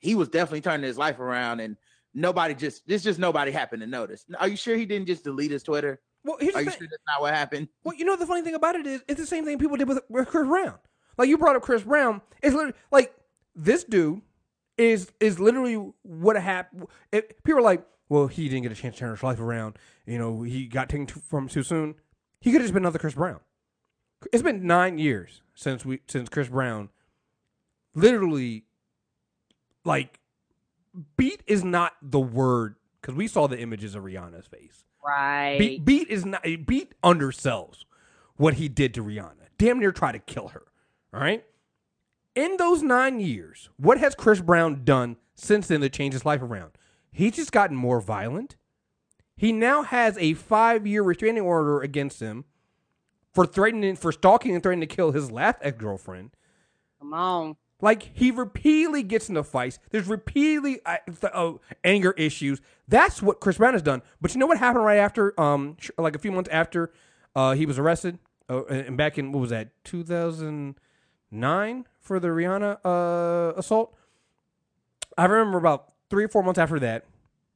[0.00, 1.76] he was definitely turning his life around and
[2.14, 4.24] nobody just this just nobody happened to notice.
[4.38, 6.00] Are you sure he didn't just delete his Twitter?
[6.24, 6.78] well here's Are you thing.
[6.78, 7.68] sure that's not what happened?
[7.84, 9.88] Well, you know the funny thing about it is it's the same thing people did
[9.88, 10.74] with, with Chris Brown.
[11.18, 12.20] Like you brought up Chris Brown.
[12.42, 13.14] It's literally like
[13.54, 14.22] this dude
[14.78, 16.86] is is literally what happened.
[17.44, 19.78] People are like, well, he didn't get a chance to turn his life around.
[20.04, 21.94] You know, he got taken too, from too soon.
[22.42, 23.40] He could have just been another Chris Brown.
[24.34, 26.90] It's been nine years since we since Chris Brown,
[27.94, 28.66] literally,
[29.86, 30.20] like,
[31.16, 34.84] beat is not the word because we saw the images of Rihanna's face.
[35.02, 35.56] Right.
[35.58, 37.86] Beat, beat is not beat undersells
[38.36, 39.48] what he did to Rihanna.
[39.56, 40.64] Damn near try to kill her.
[41.14, 41.46] All right.
[42.34, 46.42] In those nine years, what has Chris Brown done since then to change his life
[46.42, 46.72] around?
[47.12, 48.56] He's just gotten more violent.
[49.36, 52.44] He now has a five year restraining order against him
[53.32, 56.30] for threatening, for stalking and threatening to kill his last ex girlfriend.
[56.98, 57.56] Come on.
[57.80, 59.80] Like he repeatedly gets into fights.
[59.90, 62.60] There's repeatedly uh, th- uh, anger issues.
[62.86, 64.02] That's what Chris Brown has done.
[64.20, 66.92] But you know what happened right after, um, sh- like a few months after
[67.34, 72.78] uh, he was arrested, uh, and back in what was that, 2009 for the Rihanna
[72.84, 73.96] uh, assault.
[75.18, 77.06] I remember about three or four months after that,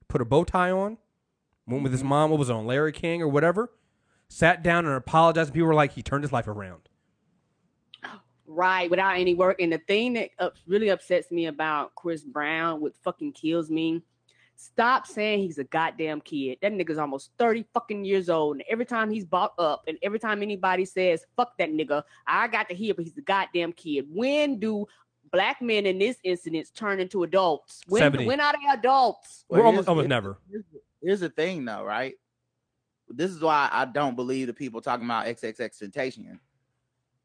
[0.09, 0.97] put a bow tie on,
[1.67, 2.09] went with his mm-hmm.
[2.09, 2.31] mom.
[2.31, 3.71] What was on Larry King or whatever?
[4.29, 5.53] Sat down and apologized.
[5.53, 6.89] People were like, he turned his life around.
[8.49, 9.61] Right, without any work.
[9.61, 14.05] And the thing that up, really upsets me about Chris Brown, what fucking kills me,
[14.55, 16.59] stop saying he's a goddamn kid.
[16.63, 18.57] That nigga's almost 30 fucking years old.
[18.57, 22.47] And every time he's bought up, and every time anybody says, fuck that nigga, I
[22.47, 24.07] got to hear, but he's a goddamn kid.
[24.09, 24.87] When do
[25.37, 27.83] black men in this incident turn into adults?
[27.89, 28.25] When, 70.
[28.25, 29.45] when are they adults?
[29.51, 30.39] We're almost, almost never.
[30.51, 30.65] Here's,
[31.03, 32.15] here's the thing, though, right?
[33.11, 36.39] This is why I don't believe the people talking about XXXTentacion.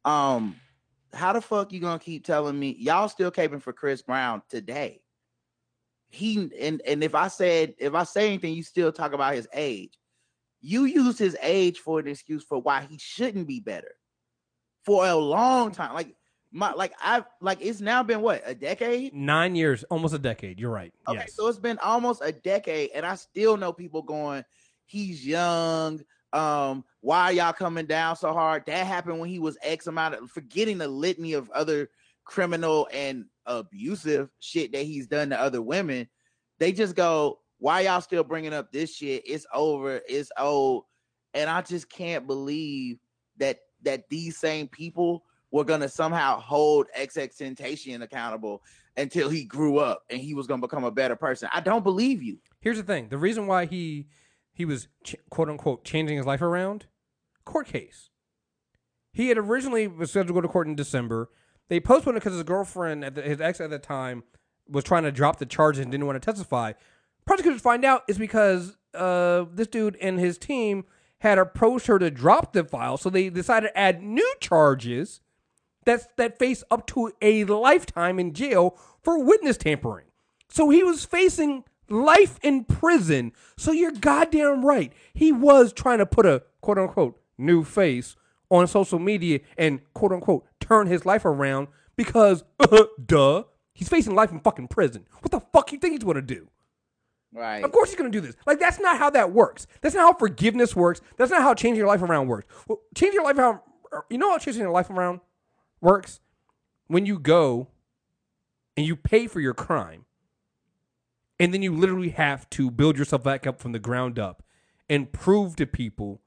[0.04, 0.56] Um,
[1.14, 5.00] how the fuck you gonna keep telling me y'all still caping for Chris Brown today?
[6.10, 9.48] He and and if I said if I say anything, you still talk about his
[9.54, 9.98] age.
[10.60, 13.94] You use his age for an excuse for why he shouldn't be better
[14.84, 15.94] for a long time.
[15.94, 16.14] Like
[16.52, 19.14] my like I've like it's now been what a decade.
[19.14, 20.60] Nine years, almost a decade.
[20.60, 20.92] You're right.
[21.08, 21.34] Okay, yes.
[21.34, 24.44] so it's been almost a decade, and I still know people going,
[24.84, 26.02] "He's young.
[26.32, 30.14] Um, why are y'all coming down so hard?" That happened when he was X amount
[30.14, 31.88] of forgetting the litany of other
[32.24, 36.06] criminal and abusive shit that he's done to other women.
[36.58, 39.22] They just go, "Why y'all still bringing up this shit?
[39.26, 40.02] It's over.
[40.06, 40.84] It's old."
[41.32, 42.98] And I just can't believe
[43.38, 48.62] that that these same people were gonna somehow hold XX Tentacion accountable
[48.96, 51.48] until he grew up and he was to become a better person.
[51.52, 52.38] I don't believe you.
[52.60, 54.08] Here's the thing: the reason why he
[54.52, 56.86] he was ch- quote unquote changing his life around,
[57.44, 58.10] court case.
[59.12, 61.30] He had originally was scheduled to go to court in December.
[61.68, 64.24] They postponed it because his girlfriend, at the, his ex at the time,
[64.68, 66.72] was trying to drop the charges and didn't want to testify.
[67.26, 70.84] Prosecutors find out is because uh, this dude and his team
[71.18, 75.20] had approached her to drop the file, so they decided to add new charges
[75.84, 80.06] that's that face up to a lifetime in jail for witness tampering.
[80.48, 83.32] So he was facing life in prison.
[83.56, 84.92] So you're goddamn right.
[85.14, 88.16] He was trying to put a quote unquote new face
[88.50, 94.14] on social media and quote unquote turn his life around because uh, duh, he's facing
[94.14, 95.06] life in fucking prison.
[95.20, 96.48] What the fuck you think he's gonna do?
[97.34, 97.64] Right.
[97.64, 98.36] Of course he's to do this.
[98.46, 99.66] Like that's not how that works.
[99.80, 101.00] That's not how forgiveness works.
[101.16, 102.46] That's not how changing your life around works.
[102.68, 103.60] Well, changing your life around.
[104.10, 105.20] You know how changing your life around
[105.82, 106.20] works
[106.86, 107.68] when you go
[108.76, 110.06] and you pay for your crime,
[111.38, 114.42] and then you literally have to build yourself back up from the ground up
[114.88, 116.22] and prove to people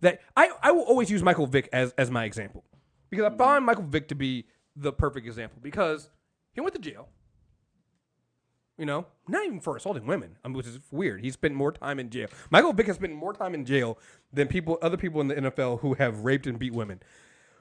[0.00, 2.64] that I I will always use Michael Vick as as my example
[3.10, 4.46] because I find Michael Vick to be
[4.76, 6.10] the perfect example because
[6.52, 7.08] he went to jail.
[8.78, 11.20] You know, not even for assaulting women, um, which is weird.
[11.20, 12.28] He spent more time in jail.
[12.48, 13.98] Michael Vick has spent more time in jail
[14.32, 17.02] than people, other people in the NFL who have raped and beat women.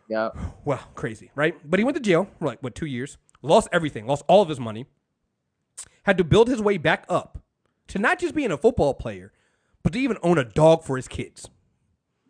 [0.10, 0.30] Yeah.
[0.66, 1.56] Well, crazy, right?
[1.64, 4.50] But he went to jail for like what two years, lost everything, lost all of
[4.50, 4.88] his money,
[6.04, 7.44] had to build his way back up
[7.88, 9.32] to not just being a football player,
[9.84, 11.50] but to even own a dog for his kids.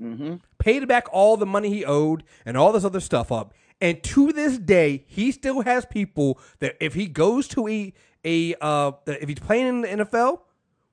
[0.02, 0.36] Mm-hmm.
[0.60, 3.54] Paid back all the money he owed and all this other stuff up.
[3.82, 7.94] And to this day, he still has people that if he goes to a
[8.26, 10.42] a uh, if he's playing in the NFL,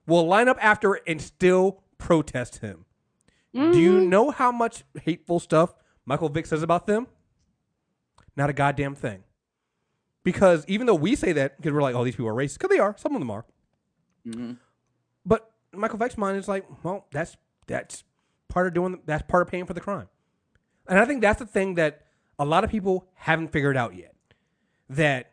[0.06, 2.84] will line up after and still protest him.
[3.52, 5.74] Do you know how much hateful stuff
[6.06, 7.08] Michael Vick says about them?
[8.36, 9.24] Not a goddamn thing.
[10.22, 12.70] Because even though we say that, because we're like, oh, these people are racist, because
[12.70, 13.44] they are, some of them are.
[14.26, 14.52] Mm-hmm.
[15.24, 17.36] But Michael Vick's mind is like, well, that's
[17.66, 18.04] that's
[18.48, 20.08] part of doing that's part of paying for the crime.
[20.88, 22.06] And I think that's the thing that
[22.38, 24.14] a lot of people haven't figured out yet.
[24.88, 25.32] That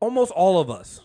[0.00, 1.00] almost all of us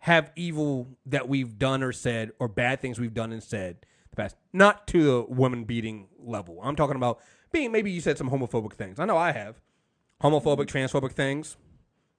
[0.00, 3.84] have evil that we've done or said or bad things we've done and said
[4.20, 4.36] past.
[4.52, 6.60] Not to the woman beating level.
[6.62, 7.20] I'm talking about
[7.52, 8.98] being maybe you said some homophobic things.
[8.98, 9.60] I know I have.
[10.22, 10.78] Homophobic, mm-hmm.
[10.78, 11.56] transphobic things.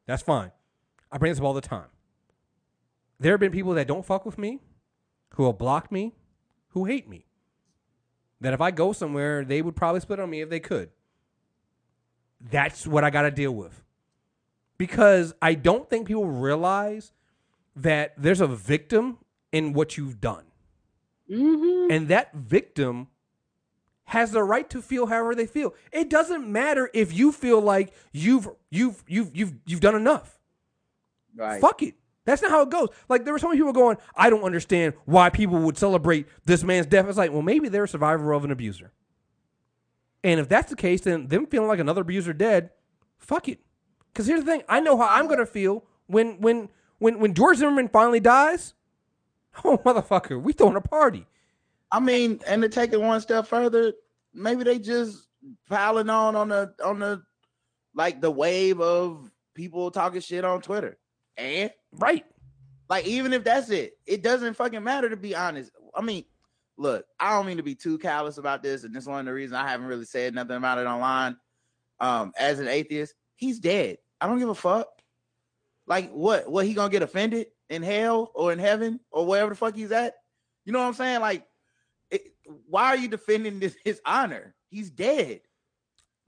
[0.07, 0.51] That's fine.
[1.11, 1.87] I bring this up all the time.
[3.19, 4.59] there have been people that don't fuck with me,
[5.35, 6.15] who will block me,
[6.69, 7.25] who hate me.
[8.39, 10.89] That if I go somewhere, they would probably split on me if they could.
[12.39, 13.83] That's what I got to deal with.
[14.79, 17.11] Because I don't think people realize
[17.75, 19.19] that there's a victim
[19.51, 20.45] in what you've done.
[21.31, 21.91] Mm-hmm.
[21.91, 23.07] And that victim
[24.05, 25.73] has the right to feel however they feel.
[25.91, 30.37] It doesn't matter if you feel like you've you've you've you've you've done enough.
[31.35, 31.61] Right.
[31.61, 31.95] Fuck it.
[32.25, 32.89] That's not how it goes.
[33.09, 36.63] Like there were so many people going, I don't understand why people would celebrate this
[36.63, 37.07] man's death.
[37.07, 38.91] It's like, well, maybe they're a survivor of an abuser.
[40.23, 42.71] And if that's the case, then them feeling like another abuser dead,
[43.17, 43.59] fuck it.
[44.11, 46.69] Because here's the thing: I know how I'm gonna feel when when
[46.99, 48.73] when when George Zimmerman finally dies.
[49.65, 51.25] Oh motherfucker, we throwing a party.
[51.91, 53.93] I mean, and to take it one step further,
[54.33, 55.27] maybe they just
[55.67, 57.21] piling on on the on the
[57.93, 60.97] like the wave of people talking shit on Twitter.
[61.37, 62.25] And Right.
[62.89, 65.71] like even if that's it, it doesn't fucking matter to be honest.
[65.93, 66.23] I mean,
[66.77, 69.25] look, I don't mean to be too callous about this, and this is one of
[69.25, 71.35] the reasons I haven't really said nothing about it online.
[71.99, 73.97] Um, as an atheist, he's dead.
[74.21, 74.87] I don't give a fuck.
[75.87, 76.49] Like what?
[76.49, 79.91] What he gonna get offended in hell or in heaven or wherever the fuck he's
[79.91, 80.15] at?
[80.65, 81.21] You know what I'm saying?
[81.21, 81.45] Like,
[82.11, 82.21] it,
[82.67, 84.53] why are you defending this, his honor?
[84.69, 85.41] He's dead.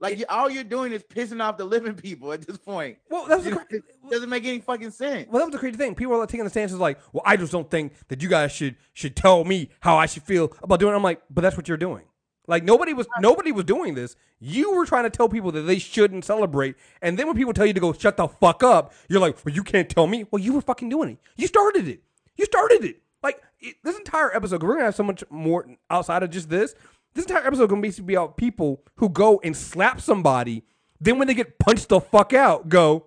[0.00, 2.98] Like you, all you're doing is pissing off the living people at this point.
[3.08, 5.28] Well, that's You the know, cra- it doesn't make any fucking sense.
[5.30, 5.94] well, that was the crazy thing.
[5.94, 8.50] People are taking the stance stances like, "Well, I just don't think that you guys
[8.52, 10.96] should should tell me how I should feel about doing." it.
[10.96, 12.02] I'm like, but that's what you're doing.
[12.46, 14.16] Like nobody was uh, nobody was doing this.
[14.38, 17.64] You were trying to tell people that they shouldn't celebrate, and then when people tell
[17.64, 20.42] you to go shut the fuck up, you're like, "Well, you can't tell me." Well,
[20.42, 21.18] you were fucking doing it.
[21.36, 22.02] You started it.
[22.36, 23.00] You started it.
[23.22, 26.74] Like it, this entire episode, we're gonna have so much more outside of just this.
[27.14, 30.64] This entire episode gonna basically be about people who go and slap somebody,
[31.00, 33.06] then when they get punched the fuck out, go,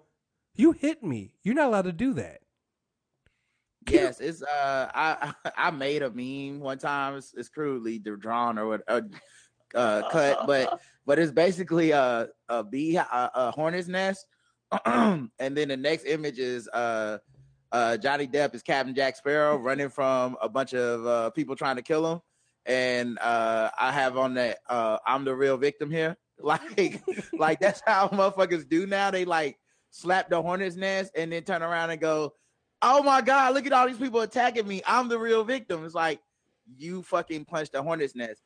[0.55, 1.33] "You hit me.
[1.43, 2.41] You're not allowed to do that."
[3.89, 7.15] Yes, it's uh I I made a meme one time.
[7.15, 9.01] It's, it's crudely drawn or what uh,
[9.75, 14.25] uh cut, but but it's basically a a bee a, a hornet's nest,
[14.85, 17.17] and then the next image is uh
[17.71, 21.77] uh Johnny Depp is Captain Jack Sparrow running from a bunch of uh people trying
[21.77, 22.21] to kill him,
[22.65, 26.17] and uh I have on that uh I'm the real victim here.
[26.39, 27.01] Like
[27.33, 29.09] like that's how motherfuckers do now.
[29.09, 29.57] They like
[29.89, 32.33] slap the hornet's nest and then turn around and go
[32.81, 34.81] oh my god, look at all these people attacking me.
[34.85, 35.85] I'm the real victim.
[35.85, 36.19] It's like
[36.77, 38.41] you fucking punched a hornet's nest.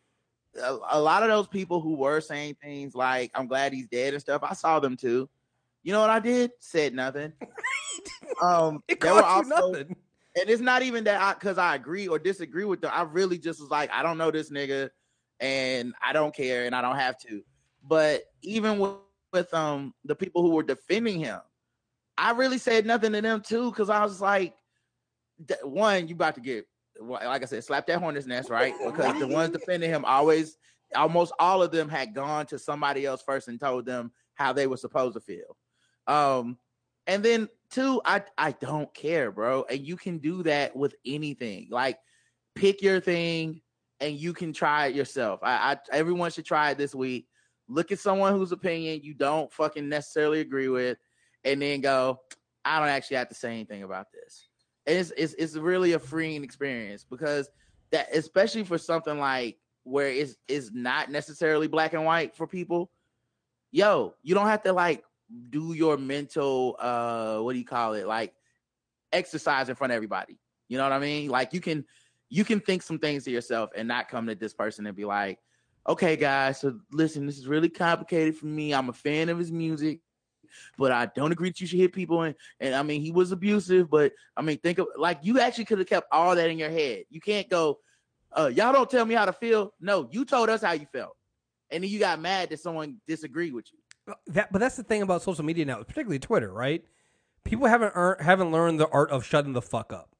[0.61, 4.13] A, a lot of those people who were saying things like "I'm glad he's dead"
[4.13, 5.29] and stuff, I saw them too.
[5.83, 6.51] You know what I did?
[6.59, 7.33] Said nothing.
[8.41, 9.95] um, It cost you nothing.
[10.39, 12.91] and it's not even that I because I agree or disagree with them.
[12.93, 14.89] I really just was like, I don't know this nigga,
[15.39, 17.41] and I don't care, and I don't have to.
[17.83, 18.91] But even with,
[19.33, 21.39] with um the people who were defending him,
[22.21, 24.53] I really said nothing to them too because I was like,
[25.63, 26.67] one, you about to get
[27.01, 28.75] like I said, slap that hornet's nest, right?
[28.85, 30.57] Because the ones defending him always,
[30.95, 34.67] almost all of them had gone to somebody else first and told them how they
[34.67, 35.57] were supposed to feel.
[36.05, 36.59] Um,
[37.07, 39.65] and then two, I I don't care, bro.
[39.67, 41.69] And you can do that with anything.
[41.71, 41.97] Like
[42.53, 43.61] pick your thing
[43.99, 45.39] and you can try it yourself.
[45.41, 47.27] I, I everyone should try it this week.
[47.67, 50.97] Look at someone whose opinion you don't fucking necessarily agree with,
[51.43, 52.19] and then go,
[52.63, 54.47] I don't actually have to say anything about this.
[54.85, 57.49] And it's it's it's really a freeing experience because
[57.91, 62.89] that especially for something like where it's it's not necessarily black and white for people.
[63.71, 65.03] Yo, you don't have to like
[65.49, 68.07] do your mental uh what do you call it?
[68.07, 68.33] Like
[69.13, 70.39] exercise in front of everybody.
[70.67, 71.29] You know what I mean?
[71.29, 71.85] Like you can
[72.29, 75.05] you can think some things to yourself and not come to this person and be
[75.05, 75.37] like,
[75.87, 78.73] okay, guys, so listen, this is really complicated for me.
[78.73, 79.99] I'm a fan of his music,
[80.77, 82.23] but I don't agree that you should hit people.
[82.23, 85.65] And, and I mean, he was abusive, but I mean, think of like you actually
[85.65, 87.03] could have kept all that in your head.
[87.09, 87.79] You can't go,
[88.31, 89.73] uh, y'all don't tell me how to feel.
[89.79, 91.15] No, you told us how you felt.
[91.69, 94.15] And then you got mad that someone disagreed with you.
[94.27, 96.83] That, but that's the thing about social media now, particularly Twitter, right?
[97.43, 100.15] People haven't haven't learned the art of shutting the fuck up.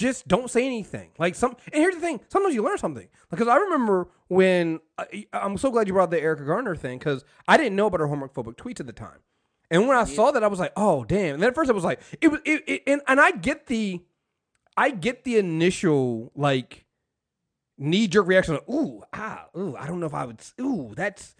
[0.00, 1.10] Just don't say anything.
[1.18, 3.06] Like some, and here's the thing: sometimes you learn something.
[3.30, 7.22] Because I remember when I, I'm so glad you brought the Erica Garner thing because
[7.46, 9.18] I didn't know about her homophobic tweets at the time.
[9.70, 11.74] And when I saw that, I was like, "Oh, damn!" And then at first, I
[11.74, 14.00] was like, "It was," it, it, and and I get the,
[14.74, 16.86] I get the initial like
[17.76, 18.54] knee jerk reaction.
[18.54, 20.40] Of, ooh, ah, ooh, I don't know if I would.
[20.62, 21.34] Ooh, that's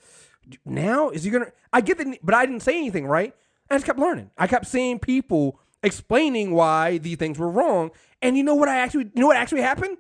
[0.66, 1.50] now is he gonna?
[1.72, 3.34] I get the, but I didn't say anything, right?
[3.70, 4.30] I just kept learning.
[4.36, 7.91] I kept seeing people explaining why these things were wrong,
[8.22, 8.68] and you know what?
[8.68, 9.99] I actually, you know what actually happened?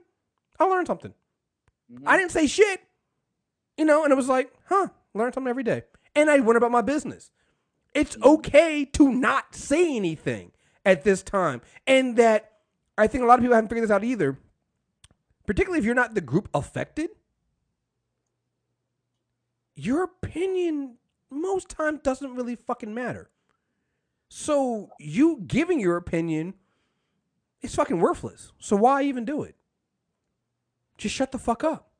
[0.58, 1.14] I learned something.
[1.92, 2.08] Mm-hmm.
[2.08, 2.80] I didn't say shit,
[3.76, 5.82] you know, and it was like, huh, learn something every day,
[6.14, 7.30] and I went about my business.
[7.94, 8.28] It's mm-hmm.
[8.28, 10.52] okay to not say anything
[10.84, 12.52] at this time, and that
[12.96, 14.38] I think a lot of people haven't figured this out either.
[15.46, 17.10] Particularly if you're not the group affected,
[19.74, 20.98] your opinion
[21.30, 23.30] most times doesn't really fucking matter.
[24.30, 26.54] So you giving your opinion
[27.62, 28.52] is fucking worthless.
[28.58, 29.56] So why even do it?
[30.96, 31.90] Just shut the fuck up.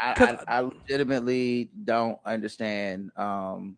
[0.00, 3.76] I, 'Cause- I, I legitimately don't understand um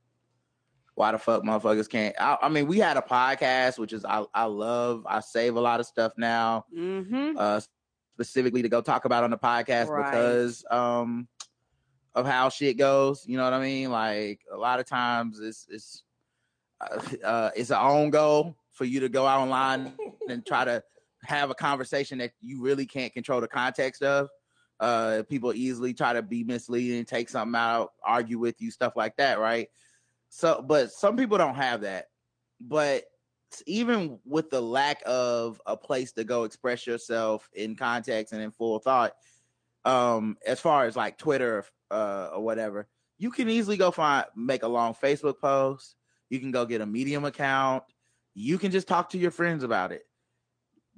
[0.94, 2.14] why the fuck motherfuckers can't.
[2.20, 5.06] I, I mean, we had a podcast, which is I, I love.
[5.08, 7.38] I save a lot of stuff now, Mm-hmm.
[7.38, 7.60] uh,
[8.14, 10.10] specifically to go talk about on the podcast Right.
[10.10, 11.28] because um
[12.14, 13.24] of how shit goes.
[13.26, 13.90] You know what I mean?
[13.90, 16.02] Like a lot of times it's it's
[16.90, 19.94] uh, uh, it's an own goal for you to go out online
[20.28, 20.82] and try to
[21.24, 24.28] have a conversation that you really can't control the context of.
[24.80, 29.16] Uh, people easily try to be misleading, take something out, argue with you, stuff like
[29.16, 29.68] that, right?
[30.28, 32.06] So, but some people don't have that.
[32.60, 33.04] But
[33.66, 38.50] even with the lack of a place to go express yourself in context and in
[38.50, 39.12] full thought,
[39.84, 44.62] um, as far as like Twitter uh, or whatever, you can easily go find make
[44.62, 45.94] a long Facebook post.
[46.32, 47.84] You can go get a Medium account.
[48.32, 50.00] You can just talk to your friends about it.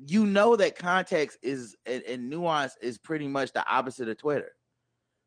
[0.06, 4.52] You know that context is and, and nuance is pretty much the opposite of Twitter.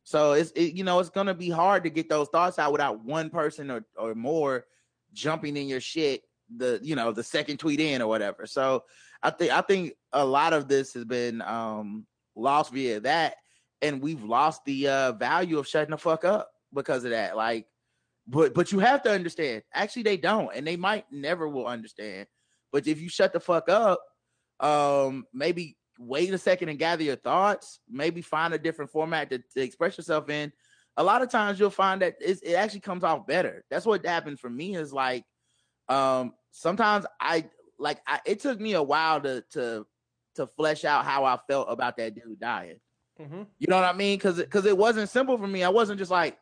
[0.05, 3.03] So it's it, you know it's gonna be hard to get those thoughts out without
[3.03, 4.63] one person or, or more
[5.11, 6.21] jumping in your shit
[6.55, 8.45] the you know the second tweet in or whatever.
[8.45, 8.85] So
[9.21, 13.35] I think I think a lot of this has been um lost via that,
[13.81, 17.35] and we've lost the uh value of shutting the fuck up because of that.
[17.35, 17.67] Like,
[18.27, 19.63] but but you have to understand.
[19.73, 22.27] Actually, they don't, and they might never will understand.
[22.71, 23.99] But if you shut the fuck up,
[24.59, 27.79] um, maybe wait a second and gather your thoughts.
[27.89, 30.51] Maybe find a different format to, to express yourself in.
[30.97, 33.63] A lot of times you'll find that it's, it actually comes off better.
[33.69, 34.75] That's what happened for me.
[34.75, 35.23] Is like,
[35.89, 37.45] um, sometimes I
[37.79, 39.85] like I, it took me a while to to
[40.35, 42.79] to flesh out how I felt about that dude dying.
[43.19, 43.43] Mm-hmm.
[43.57, 44.17] You know what I mean?
[44.17, 45.63] Because because it wasn't simple for me.
[45.63, 46.37] I wasn't just like,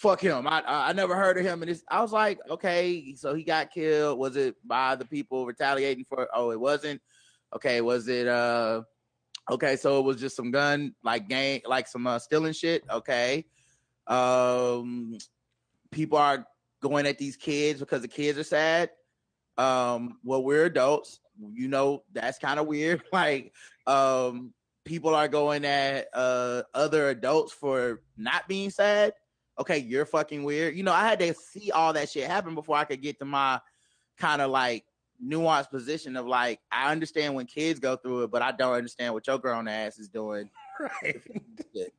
[0.00, 0.46] fuck him.
[0.46, 3.70] I I never heard of him, and it's, I was like, okay, so he got
[3.70, 4.18] killed.
[4.18, 6.26] Was it by the people retaliating for?
[6.34, 7.02] Oh, it wasn't.
[7.54, 8.26] Okay, was it?
[8.26, 8.82] uh
[9.50, 12.82] Okay, so it was just some gun like gang, like some uh, stealing shit.
[12.90, 13.44] Okay,
[14.06, 15.18] um,
[15.90, 16.46] people are
[16.80, 18.90] going at these kids because the kids are sad.
[19.58, 21.20] Um, well, we're adults.
[21.52, 23.02] You know that's kind of weird.
[23.12, 23.52] Like,
[23.86, 29.12] um, people are going at uh other adults for not being sad.
[29.60, 30.74] Okay, you're fucking weird.
[30.74, 33.24] You know, I had to see all that shit happen before I could get to
[33.26, 33.60] my
[34.18, 34.84] kind of like
[35.22, 39.12] nuanced position of like I understand when kids go through it, but I don't understand
[39.12, 40.50] what your grown ass is doing.
[40.80, 41.20] Right.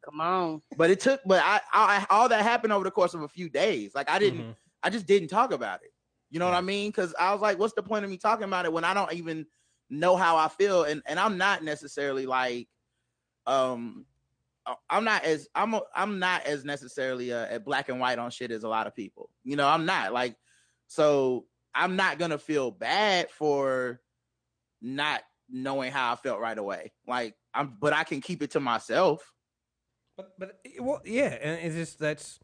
[0.04, 0.62] Come on.
[0.76, 3.48] But it took, but I, I all that happened over the course of a few
[3.48, 3.94] days.
[3.94, 4.56] Like I didn't, Mhm.
[4.82, 5.94] I just didn't talk about it.
[6.32, 6.90] You know what I mean?
[6.90, 9.14] Because I was like, what's the point of me talking about it when I don't
[9.14, 9.46] even
[9.92, 10.84] know how I feel?
[10.86, 12.70] And and I'm not necessarily like,
[13.46, 14.11] um, I-
[14.90, 18.30] I'm not as I'm a, I'm not as necessarily uh, at black and white on
[18.32, 19.30] shit as a lot of people.
[19.44, 20.36] You know, I'm not like,
[20.88, 24.02] so I'm not gonna feel bad for
[24.82, 26.92] not knowing how I felt right away.
[27.08, 29.32] Like I'm, but I can keep it to myself.
[30.18, 32.40] But but well, yeah, and it's just that's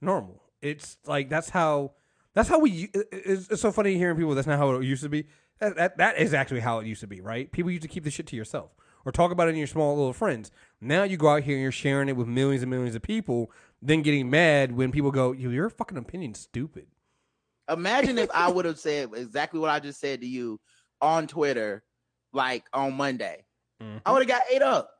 [0.00, 0.42] normal.
[0.62, 1.92] It's like that's how
[2.34, 2.90] that's how we.
[2.94, 4.34] It's, it's so funny hearing people.
[4.34, 5.26] That's not how it used to be.
[5.58, 7.50] That, that that is actually how it used to be, right?
[7.52, 8.70] People used to keep the shit to yourself
[9.04, 10.50] or talk about it in your small little friends.
[10.80, 13.52] Now you go out here and you're sharing it with millions and millions of people,
[13.82, 16.86] then getting mad when people go, "Yo, your fucking opinion's stupid."
[17.68, 20.58] Imagine if I would have said exactly what I just said to you
[21.00, 21.82] on Twitter,
[22.32, 23.44] like on Monday.
[24.04, 24.90] I would have got ate up.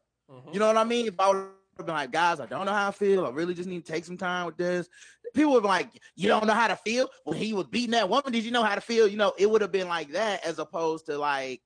[0.52, 1.06] You know what I mean?
[1.06, 3.26] If I would have been like, guys, I don't know how I feel.
[3.26, 4.88] I really just need to take some time with this.
[5.34, 7.08] People would be like, you don't know how to feel?
[7.24, 9.08] When he was beating that woman, did you know how to feel?
[9.08, 11.62] You know, it would have been like that as opposed to like,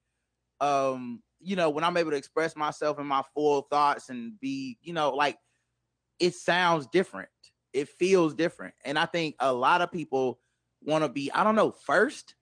[0.61, 4.79] um, you know, when I'm able to express myself in my full thoughts and be,
[4.83, 5.39] you know, like
[6.19, 7.29] it sounds different.
[7.73, 8.75] It feels different.
[8.85, 10.39] And I think a lot of people
[10.83, 12.35] want to be, I don't know, first,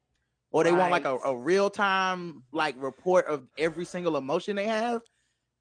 [0.50, 4.66] or they want like a, a real time like report of every single emotion they
[4.66, 5.00] have.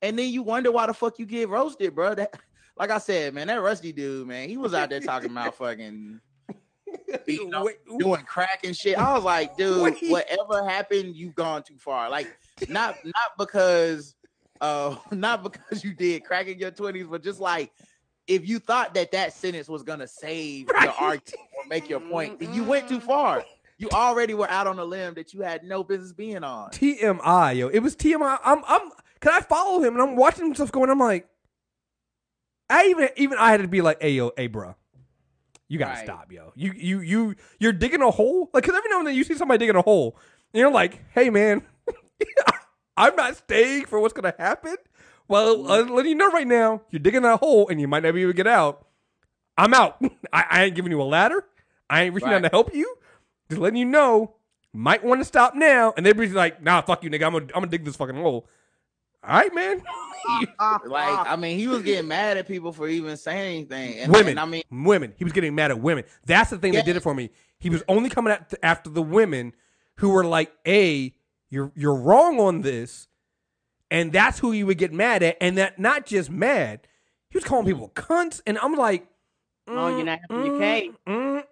[0.02, 2.16] And then you wonder why the fuck you get roasted, bro.
[2.16, 2.34] That,
[2.78, 6.20] like I said, man, that rusty dude, man, he was out there talking about fucking
[7.26, 8.98] beating up, Wait, doing crack and shit.
[8.98, 12.10] I was like, dude, whatever happened, you've gone too far.
[12.10, 12.28] Like,
[12.70, 14.16] not not because
[14.62, 17.72] uh not because you did crack in your 20s, but just like
[18.28, 20.84] if you thought that that sentence was gonna save Right.
[20.84, 23.44] your argument or make your point, then you went too far.
[23.78, 26.70] You already were out on a limb that you had no business being on.
[26.72, 27.68] TMI, yo.
[27.70, 28.38] It was TMI.
[28.44, 31.28] I'm I'm can I follow him and I'm watching stuff going, I'm like
[32.70, 34.76] I even even I had to be like, hey yo, hey bro.
[35.68, 36.04] You gotta Right.
[36.04, 36.52] stop, yo.
[36.56, 38.50] You you you you're digging a hole?
[38.54, 40.16] Like cause every now and then you see somebody digging a hole
[40.54, 41.64] and you're like, hey man,
[42.98, 44.76] I'm not staying for what's gonna happen.
[45.28, 48.18] Well, uh, letting you know right now, you're digging that hole and you might never
[48.18, 48.86] even get out.
[49.58, 49.98] I'm out.
[50.34, 51.46] I, I ain't giving you a ladder.
[51.90, 52.96] I ain't reaching out to help you.
[53.50, 54.36] Just letting you know,
[54.74, 55.94] might want to stop now.
[55.96, 57.26] And they'd be like, nah, fuck you, nigga.
[57.26, 58.48] I'm gonna, I'm gonna dig this fucking hole.
[59.24, 59.82] All right, man.
[60.86, 64.00] Like, I mean, he was getting mad at people for even saying anything.
[64.00, 64.30] And, women.
[64.32, 65.14] and I mean, women.
[65.18, 66.04] He was getting mad at women.
[66.28, 66.82] That's the thing Yeah.
[66.82, 67.32] that did it for me.
[67.58, 69.54] He was only coming at after the women
[69.96, 71.16] who were like, "A,
[71.52, 73.08] you're you're wrong on this,"
[73.92, 75.38] and that's who he would get mad at.
[75.40, 76.88] And that not just mad,
[77.30, 79.08] he was calling people cunts, and I'm like,
[79.68, 80.92] Oh, you're not helping your mm, case.
[81.08, 81.44] mm.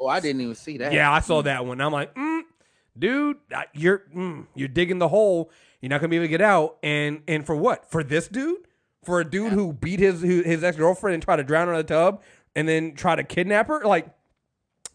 [0.00, 0.92] oh, I didn't even see that.
[0.92, 1.80] Yeah, I saw that one.
[1.80, 2.42] I'm like, mm,
[2.98, 5.50] dude, uh, you're mm, you're digging the hole.
[5.80, 6.78] You're not gonna be able to get out.
[6.82, 7.90] And and for what?
[7.90, 8.66] For this dude?
[9.04, 11.74] For a dude who beat his who, his ex girlfriend and tried to drown her
[11.74, 12.22] in the tub
[12.54, 13.82] and then try to kidnap her?
[13.84, 14.08] Like,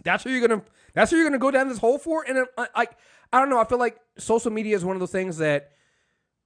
[0.03, 0.63] that's who you're gonna
[0.93, 2.25] that's who you're gonna go down this hole for?
[2.27, 2.97] And uh, like,
[3.33, 3.59] I don't know.
[3.59, 5.71] I feel like social media is one of those things that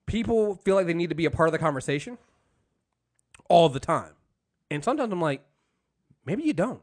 [0.07, 2.17] people feel like they need to be a part of the conversation
[3.49, 4.13] all the time.
[4.69, 5.43] And sometimes I'm like,
[6.25, 6.81] maybe you don't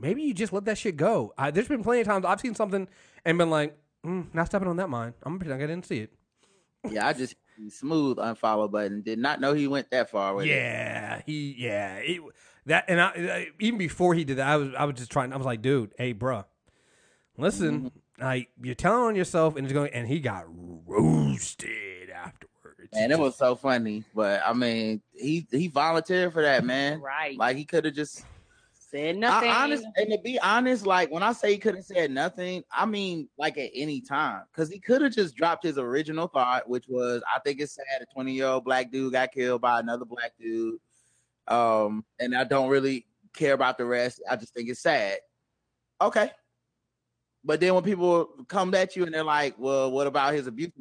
[0.00, 1.32] maybe you just let that shit go.
[1.36, 2.88] I, there's been plenty of times I've seen something
[3.24, 5.12] and been like, mm, not stepping on that mine.
[5.22, 6.12] I'm gonna pretend like I didn't see it.
[6.90, 7.34] Yeah, I just
[7.68, 9.02] smooth unfollow button.
[9.02, 10.48] Did not know he went that far with it.
[10.48, 12.20] Yeah, he, yeah, it,
[12.64, 15.32] that, and I, I- even before he did that, I was, I was just trying.
[15.34, 16.46] I was like, dude, hey, bruh,
[17.36, 20.44] listen, like you're telling on yourself, and it's going, and he got
[20.86, 22.90] roasted afterwards.
[22.92, 27.00] And it was so funny, but I mean, he he volunteered for that, man.
[27.00, 27.36] Right.
[27.38, 28.24] Like he could have just
[28.90, 29.50] Said I, nothing.
[29.50, 32.86] honest, and to be honest, like when I say he could have said nothing, I
[32.86, 36.86] mean like at any time, because he could have just dropped his original thought, which
[36.88, 40.04] was, I think it's sad a 20 year old black dude got killed by another
[40.04, 40.80] black dude,
[41.46, 44.22] um, and I don't really care about the rest.
[44.28, 45.18] I just think it's sad.
[46.00, 46.32] Okay,
[47.44, 50.72] but then when people come at you and they're like, "Well, what about his abuse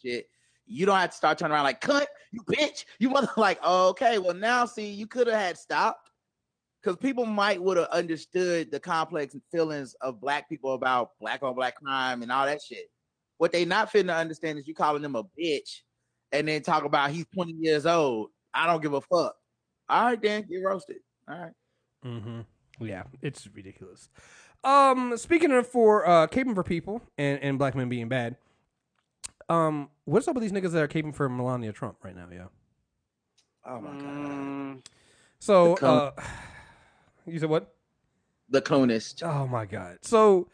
[0.00, 0.28] shit?"
[0.66, 3.88] You don't have to start turning around like, "Cunt, you bitch, you mother." Like, oh,
[3.90, 6.10] okay, well now see, you could have had stopped
[6.82, 11.54] because people might would have understood the complex feelings of black people about black on
[11.54, 12.90] black crime and all that shit.
[13.38, 15.80] What they not fitting to understand is you calling them a bitch
[16.32, 18.30] and then talk about he's 20 years old.
[18.54, 19.34] I don't give a fuck.
[19.88, 20.98] All right, then get roasted.
[21.28, 21.52] All right.
[22.04, 22.40] Mm-hmm.
[22.84, 24.08] Yeah, it's ridiculous.
[24.64, 28.36] Um, speaking of for uh caping for people and, and black men being bad,
[29.48, 32.48] um, what's up with these niggas that are caping for Melania Trump right now, yo?
[33.66, 34.00] Oh my god.
[34.02, 34.86] Mm,
[35.40, 36.10] So, uh,
[37.26, 37.74] you said what?
[38.48, 39.22] The coonest.
[39.24, 39.98] Oh my god!
[40.02, 40.48] So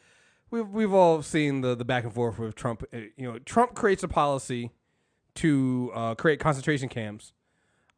[0.50, 2.84] we've we've all seen the the back and forth with Trump.
[2.92, 4.70] Uh, You know, Trump creates a policy
[5.36, 7.32] to uh, create concentration camps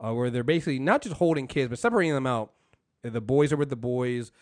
[0.05, 2.53] uh, where they're basically not just holding kids but separating them out.
[3.03, 4.33] The boys are with the boys.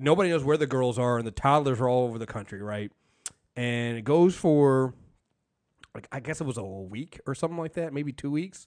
[0.00, 2.90] Nobody knows where the girls are, and the toddlers are all over the country, right?
[3.56, 4.94] And it goes for,
[5.94, 8.66] like, I guess it was a week or something like that, maybe two weeks.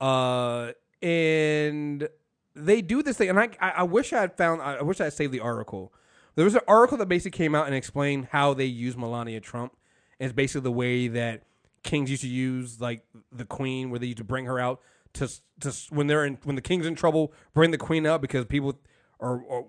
[0.00, 0.72] Uh,
[1.02, 2.08] and
[2.54, 5.12] they do this thing, and I, I, wish I had found, I wish I had
[5.12, 5.92] saved the article.
[6.34, 9.76] There was an article that basically came out and explained how they use Melania Trump.
[10.18, 11.42] And it's basically the way that
[11.82, 14.80] kings used to use like the queen, where they used to bring her out
[15.14, 15.28] to
[15.60, 18.78] to when they're in when the king's in trouble, bring the queen up because people
[19.20, 19.64] are, are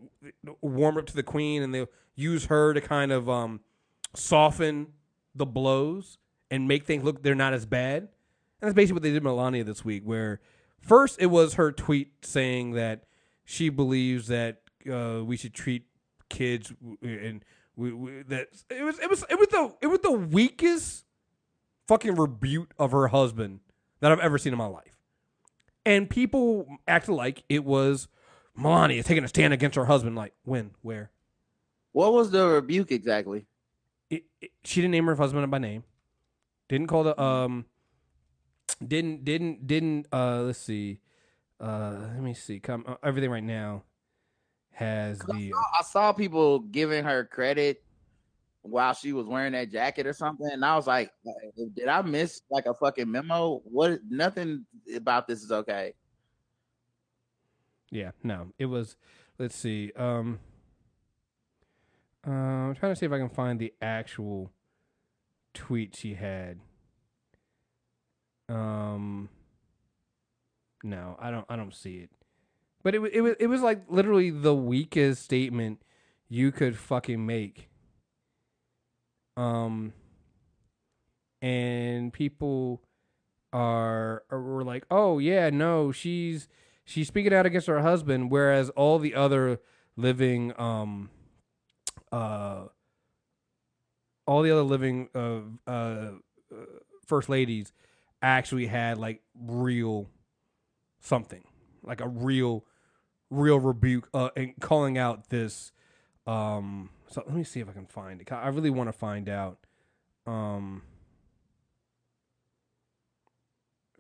[0.61, 3.61] warm up to the queen, and they'll use her to kind of um,
[4.14, 4.88] soften
[5.36, 6.18] the blows
[6.49, 8.03] and make things look they're not as bad.
[8.03, 10.40] And that's basically what they did Melania this week, where
[10.80, 13.06] first it was her tweet saying that
[13.44, 14.61] she believes that
[14.91, 15.86] uh, we should treat
[16.30, 17.44] kids and
[17.76, 21.06] we, we, that it was it was it was the it was the weakest
[21.88, 23.60] fucking rebuke of her husband
[23.99, 24.98] that I've ever seen in my life.
[25.86, 28.07] And people acted like it was
[28.56, 30.15] Melania taking a stand against her husband.
[30.15, 31.11] Like when, where?
[31.94, 33.45] What was the rebuke exactly?
[34.10, 35.84] it, it- she didn't name her husband by name.
[36.69, 37.65] Didn't call the um.
[38.86, 40.41] Didn't didn't didn't uh.
[40.44, 40.99] Let's see.
[41.60, 42.60] Uh, let me see.
[42.60, 43.84] Come uh, everything right now
[44.72, 45.53] has the.
[45.53, 47.84] uh, I saw people giving her credit
[48.61, 51.11] while she was wearing that jacket or something, and I was like,
[51.76, 53.61] "Did I miss like a fucking memo?
[53.65, 53.99] What?
[54.10, 54.65] Nothing
[54.95, 55.94] about this is okay."
[57.91, 58.95] Yeah, no, it was.
[59.38, 59.91] Let's see.
[59.97, 60.39] Um,
[62.26, 64.51] uh, I'm trying to see if I can find the actual
[65.53, 66.59] tweet she had.
[68.47, 69.30] Um,
[70.84, 71.45] no, I don't.
[71.49, 72.09] I don't see it.
[72.81, 73.01] But it.
[73.13, 73.35] It was.
[73.39, 75.81] It was like literally the weakest statement
[76.30, 77.69] you could fucking make.
[79.35, 79.93] Um,
[81.41, 82.81] and people
[83.51, 86.47] are were like, "Oh yeah, no, she's."
[86.86, 89.60] She's speaking out against her husband, whereas all the other
[89.95, 91.10] living, um,
[92.12, 92.66] uh,
[94.26, 96.12] all the other living, uh, uh, uh
[97.06, 97.74] first ladies
[98.22, 100.08] actually had like real
[100.99, 101.44] something,
[101.84, 102.66] like a real,
[103.30, 105.72] real rebuke, uh, and calling out this.
[106.28, 108.32] Um, so let me see if I can find it.
[108.32, 109.60] I really want to find out.
[110.28, 110.84] Um,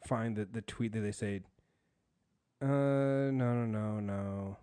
[0.05, 1.43] find the the tweet that they said.
[2.61, 4.57] Uh, no, no, no, no.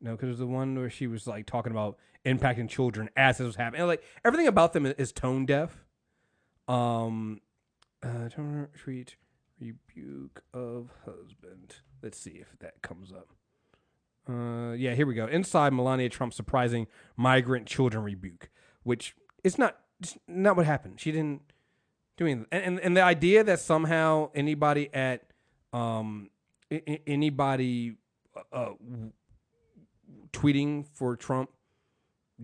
[0.00, 3.46] No, because there's the one where she was like talking about impacting children as this
[3.46, 3.80] was happening.
[3.80, 5.84] And, like everything about them is tone deaf.
[6.68, 7.40] Um,
[8.02, 9.16] uh, don't treat
[9.58, 11.76] rebuke of husband.
[12.02, 13.28] Let's see if that comes up.
[14.28, 15.26] Uh, yeah, here we go.
[15.26, 18.50] Inside Melania Trump's surprising migrant children rebuke,
[18.82, 19.14] which
[19.44, 21.00] is not it's not what happened.
[21.00, 21.42] She didn't
[22.16, 22.46] do anything.
[22.52, 25.30] And, and and the idea that somehow anybody at
[25.72, 26.30] um
[26.72, 27.96] I- I- anybody
[28.52, 28.70] uh,
[30.32, 31.50] tweeting for Trump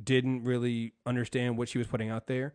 [0.02, 2.54] didn't really understand what she was putting out there.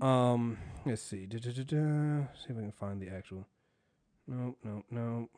[0.00, 1.26] Um, let's see.
[1.26, 2.26] Da, da, da, da.
[2.34, 3.46] See if I can find the actual.
[4.26, 5.28] No, no, no.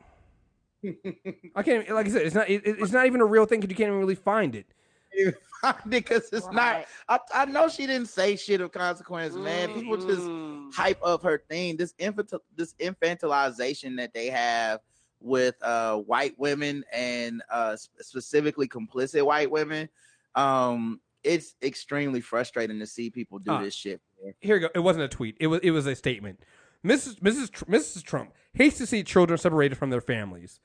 [1.55, 1.89] I can't.
[1.89, 2.49] Like I said, it's not.
[2.49, 4.65] It, it's not even a real thing because you can't even really find it.
[5.89, 6.85] because it's not.
[7.07, 9.73] I, I know she didn't say shit of consequence, man.
[9.73, 10.73] People just Mm.
[10.73, 11.77] hype up her thing.
[11.77, 14.79] This infant, this infantilization that they have
[15.21, 19.87] with uh white women and uh specifically complicit white women.
[20.35, 23.61] Um, it's extremely frustrating to see people do Ah.
[23.61, 24.01] this shit.
[24.23, 24.33] man.
[24.39, 24.69] Here we go.
[24.73, 25.37] It wasn't a tweet.
[25.39, 25.59] It was.
[25.61, 26.39] It was a statement.
[26.85, 27.19] Mrs.
[27.19, 27.51] Mrs.
[27.51, 28.03] Tr- Mrs.
[28.03, 30.59] Trump hates to see children separated from their families.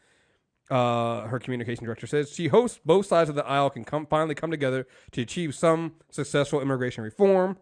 [0.70, 4.34] Uh, her communication director says she hopes both sides of the aisle can come finally
[4.34, 7.56] come together to achieve some successful immigration reform.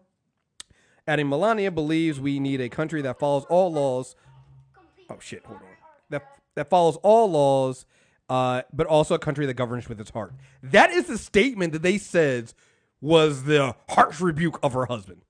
[1.07, 4.15] Adding, Melania believes we need a country that follows all laws.
[5.09, 5.45] Oh shit!
[5.45, 5.67] Hold on.
[6.55, 7.85] That that follows all laws,
[8.29, 10.33] uh, but also a country that governs with its heart.
[10.63, 12.53] That is the statement that they said
[13.01, 15.21] was the harsh rebuke of her husband.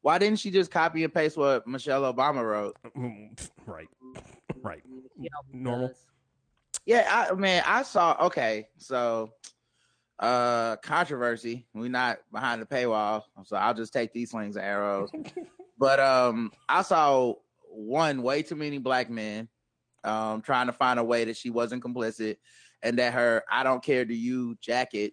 [0.00, 2.76] Why didn't she just copy and paste what Michelle Obama wrote?
[2.96, 3.88] Mm, Right,
[4.62, 4.82] right.
[5.18, 5.88] Yeah, Normal.
[5.88, 6.02] because-
[6.86, 8.16] Yeah, I man, I saw.
[8.26, 9.32] Okay, so
[10.18, 11.66] uh controversy.
[11.74, 15.10] We're not behind the paywall, so I'll just take these slings and arrows.
[15.78, 17.34] but um, I saw
[17.68, 19.48] one way too many black men
[20.06, 22.36] um trying to find a way that she wasn't complicit,
[22.82, 25.12] and that her "I don't care to you" jacket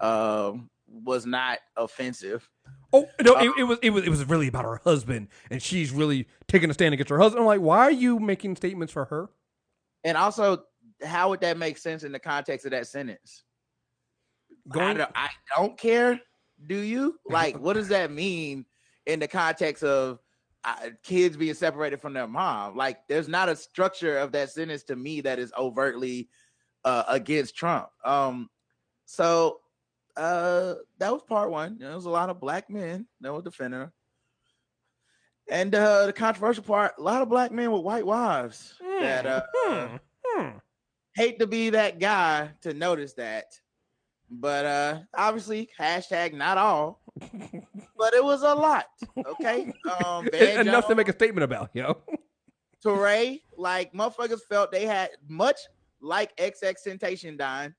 [0.00, 2.48] um was not offensive.
[2.92, 5.92] Oh no, it, it was it was it was really about her husband, and she's
[5.92, 7.40] really taking a stand against her husband.
[7.40, 9.28] I'm like, why are you making statements for her?
[10.02, 10.64] And also,
[11.04, 13.44] how would that make sense in the context of that sentence?
[14.70, 16.20] I Going, don't, I don't care.
[16.66, 18.66] Do you like what does that mean
[19.06, 20.18] in the context of
[20.64, 22.76] uh, kids being separated from their mom?
[22.76, 26.28] Like, there's not a structure of that sentence to me that is overtly
[26.84, 27.88] uh, against Trump.
[28.04, 28.50] Um,
[29.06, 29.60] so
[30.16, 31.78] uh, that was part one.
[31.78, 33.92] There was a lot of black men that were defending her.
[35.50, 39.42] And uh, the controversial part, a lot of black men with white wives that uh,
[39.54, 40.48] Hmm, hmm.
[41.16, 43.46] hate to be that guy to notice that
[44.30, 46.99] but uh obviously hashtag not all
[47.98, 48.86] but it was a lot
[49.26, 49.72] okay?
[50.04, 51.98] Um Van enough to make a statement about, yo.
[52.84, 55.58] Teray, like motherfuckers felt they had much
[56.00, 57.74] like XXXTentacion dine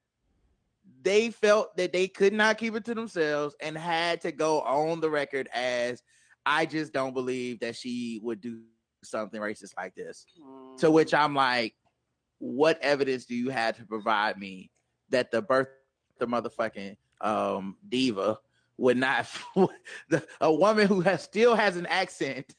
[1.03, 4.99] they felt that they could not keep it to themselves and had to go on
[4.99, 6.03] the record as
[6.45, 8.61] i just don't believe that she would do
[9.03, 10.26] something racist like this.
[10.80, 11.76] To which I'm like,
[12.39, 14.72] what evidence do you have to provide me
[15.09, 15.68] that the birth
[16.19, 18.38] the motherfucking um diva
[18.81, 19.27] would not
[20.09, 22.55] the, a woman who has still has an accent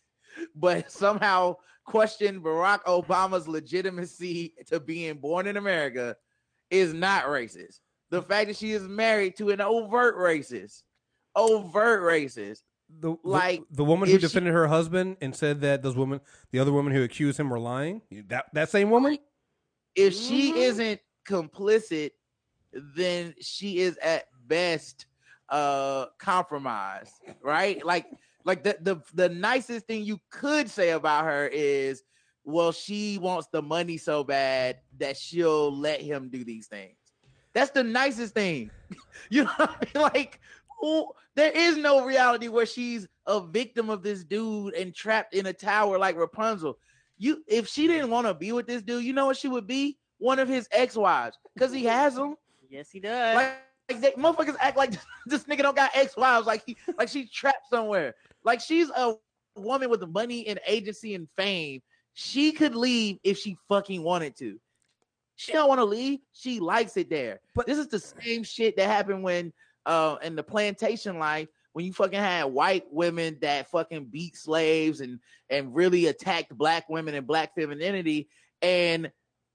[0.55, 1.55] but somehow
[1.85, 6.17] questioned Barack Obama's legitimacy to being born in America
[6.71, 7.81] is not racist.
[8.11, 10.83] The fact that she is married to an overt racist,
[11.37, 12.61] overt racist.
[13.01, 15.97] The, the- Like, the, woman who if she- defended her husband and said that those
[15.97, 16.21] women,
[16.51, 18.01] the other woman who accused him, were lying.
[18.29, 19.19] That that same woman.
[19.95, 20.57] If she Mhm.
[20.57, 22.13] isn't complicit,
[22.73, 25.07] then she is at best
[25.53, 27.13] uh compromised,
[27.43, 27.85] right?
[27.85, 28.07] Like
[28.45, 32.03] like the the the nicest thing you could say about her is
[32.45, 36.97] well she wants the money so bad that she'll let him do these things.
[37.53, 38.71] That's the nicest thing.
[39.31, 40.03] you know I mean?
[40.03, 40.41] Like
[41.37, 45.53] there is no reality where she's a victim of this dude and trapped in a
[45.53, 46.79] tower like Rapunzel.
[47.19, 49.67] You if she didn't want to be with this dude, you know what she would
[49.67, 49.99] be?
[50.19, 52.37] One of his ex-wives because he has them.
[52.71, 53.37] Yes, he does.
[53.37, 53.59] Like,
[53.93, 54.93] like they, motherfuckers act like
[55.27, 58.15] this nigga don't got ex-wives, like he like she's trapped somewhere.
[58.45, 59.15] Like she's a
[59.57, 61.83] woman with money and agency and fame.
[62.15, 64.59] She could leave if she fucking wanted to.
[65.37, 66.21] She don't want to leave.
[66.33, 67.41] She likes it there.
[67.55, 69.53] But- But this is the same shit that happened when
[69.87, 75.01] uh in the plantation life when you fucking had white women that fucking beat slaves
[75.01, 75.19] and
[75.51, 78.29] and really attacked black women and black femininity
[78.61, 79.11] and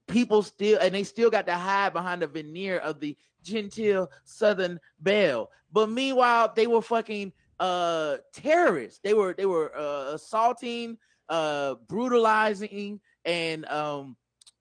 [0.08, 4.80] people still and they still got to hide behind the veneer of the genteel southern
[5.00, 5.50] belle.
[5.72, 9.00] But meanwhile they were fucking uh terrorists.
[9.04, 10.98] They were they were uh, assaulting
[11.30, 14.16] uh brutalizing and um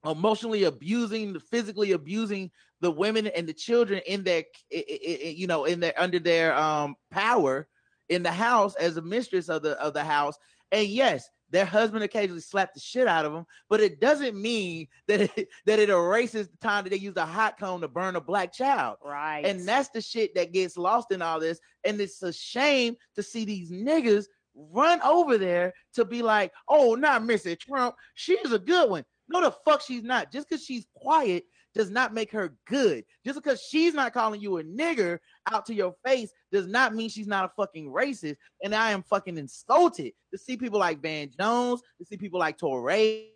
[0.05, 2.51] emotionally abusing physically abusing
[2.81, 7.67] the women and the children in their you know in their under their um power
[8.09, 10.37] in the house as a mistress of the of the house.
[10.71, 14.87] And yes their husband occasionally slapped the shit out of them but it doesn't mean
[15.07, 18.15] that it, that it erases the time that they used a hot cone to burn
[18.15, 18.97] a black child.
[19.03, 19.45] Right.
[19.45, 23.23] and that's the shit that gets lost in all this and it's a shame to
[23.23, 24.25] see these niggas
[24.55, 29.05] run over there to be like oh not missy trump she's a good one.
[29.29, 30.31] No the fuck she's not.
[30.31, 31.43] Just because she's quiet
[31.77, 33.05] does not make her good.
[33.23, 35.19] Just because she's not calling you a nigger
[35.51, 38.37] out to your face does not mean she's not a fucking racist.
[38.63, 42.57] And I am fucking insulted to see people like Van Jones, to see people like
[42.57, 43.33] Torrey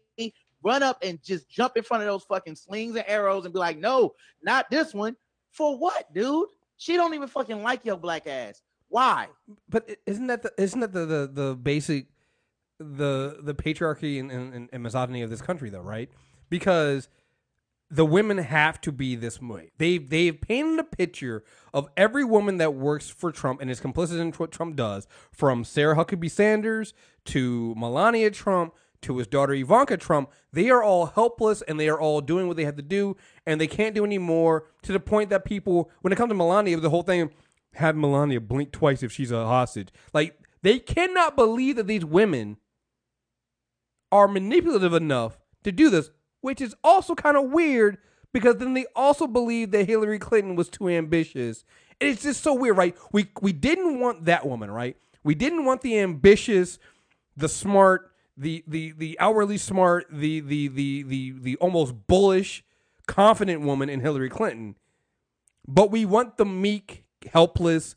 [0.63, 3.59] run up and just jump in front of those fucking slings and arrows and be
[3.59, 4.13] like, no,
[4.43, 5.15] not this one.
[5.51, 6.47] For what, dude?
[6.77, 8.61] She don't even fucking like your black ass.
[8.89, 9.27] Why?
[9.69, 12.07] But isn't that the isn't that the the, the basic
[12.80, 16.09] the the patriarchy and, and, and misogyny of this country though, right?
[16.49, 17.07] Because
[17.91, 19.72] the women have to be this way.
[19.77, 21.43] They they've painted a picture
[21.73, 25.65] of every woman that works for Trump and is complicit in what Trump does, from
[25.65, 26.93] Sarah Huckabee Sanders
[27.26, 30.31] to Melania Trump to his daughter Ivanka Trump.
[30.53, 33.59] They are all helpless and they are all doing what they have to do and
[33.59, 36.80] they can't do any more to the point that people when it comes to Melania,
[36.80, 37.30] the whole thing
[37.73, 39.89] have Melania blink twice if she's a hostage.
[40.13, 42.57] Like they cannot believe that these women
[44.13, 46.09] are manipulative enough to do this,
[46.41, 47.97] which is also kind of weird
[48.34, 51.63] because then they also believe that Hillary Clinton was too ambitious.
[51.99, 52.95] And it's just so weird, right?
[53.11, 54.97] We we didn't want that woman, right?
[55.23, 56.80] We didn't want the ambitious,
[57.38, 62.63] the smart, the the the outwardly smart, the the the the the almost bullish,
[63.07, 64.76] confident woman in Hillary Clinton.
[65.68, 67.95] But we want the meek, helpless,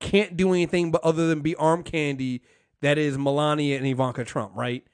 [0.00, 2.42] can't do anything but other than be arm candy
[2.84, 4.84] that is Melania and Ivanka Trump, right?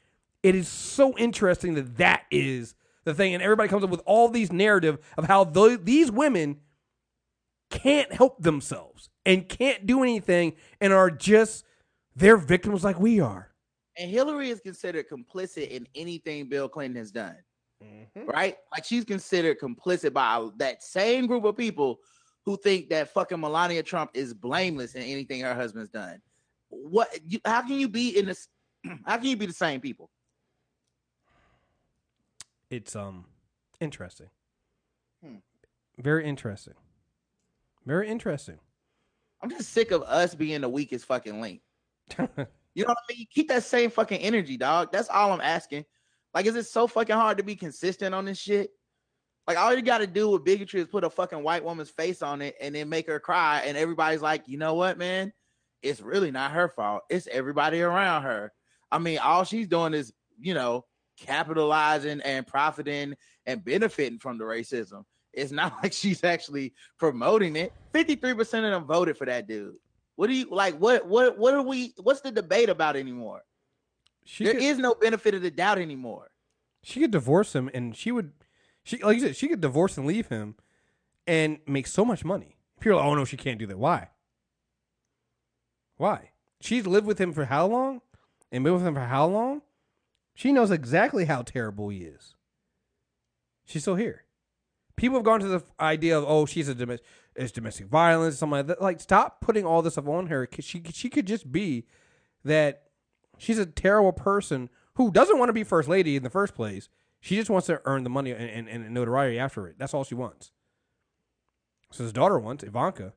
[0.44, 2.74] It is so interesting that that is
[3.10, 6.60] the thing, and everybody comes up with all these narrative of how tho- these women
[7.70, 11.64] can't help themselves and can't do anything and are just
[12.16, 13.50] they're victims like we are.
[13.96, 17.36] And Hillary is considered complicit in anything Bill Clinton has done.
[17.82, 18.26] Mm-hmm.
[18.26, 18.56] Right?
[18.72, 22.00] Like she's considered complicit by that same group of people
[22.44, 26.20] who think that fucking Melania Trump is blameless in anything her husband's done.
[26.68, 28.48] What you, how can you be in this
[29.06, 30.10] how can you be the same people?
[32.70, 33.26] It's um
[33.80, 34.30] interesting.
[35.24, 35.36] Hmm.
[35.98, 36.74] Very interesting.
[37.84, 38.58] Very interesting.
[39.42, 41.62] I'm just sick of us being the weakest fucking link.
[42.74, 43.26] You know what I mean?
[43.30, 44.92] Keep that same fucking energy, dog.
[44.92, 45.84] That's all I'm asking.
[46.32, 48.70] Like, is it so fucking hard to be consistent on this shit?
[49.46, 52.22] Like, all you got to do with bigotry is put a fucking white woman's face
[52.22, 55.32] on it and then make her cry, and everybody's like, you know what, man?
[55.82, 57.02] It's really not her fault.
[57.10, 58.52] It's everybody around her.
[58.92, 60.84] I mean, all she's doing is, you know,
[61.20, 63.14] capitalizing and profiting
[63.46, 65.04] and benefiting from the racism.
[65.32, 67.72] It's not like she's actually promoting it.
[67.94, 69.76] 53% of them voted for that dude.
[70.16, 70.76] What do you like?
[70.78, 71.94] What what what are we?
[72.02, 73.42] What's the debate about anymore?
[74.24, 76.30] She There could, is no benefit of the doubt anymore.
[76.82, 78.32] she could divorce him and she would
[78.84, 80.56] she like you said, she could divorce and leave him
[81.26, 82.56] and make so much money.
[82.80, 83.78] People are like, oh no, she can't do that.
[83.78, 84.08] Why?
[85.96, 86.30] Why?
[86.60, 88.00] She's lived with him for how long?
[88.52, 89.62] And been with him for how long?
[90.40, 92.34] She knows exactly how terrible he is.
[93.66, 94.24] She's still here.
[94.96, 97.06] People have gone to the idea of oh she's a domestic
[97.36, 98.80] it's domestic violence something like that.
[98.80, 100.48] Like stop putting all this stuff on her.
[100.58, 101.84] She she could just be
[102.42, 102.84] that
[103.36, 106.88] she's a terrible person who doesn't want to be first lady in the first place.
[107.20, 109.76] She just wants to earn the money and, and, and notoriety after it.
[109.78, 110.52] That's all she wants.
[111.92, 113.12] So his daughter wants Ivanka.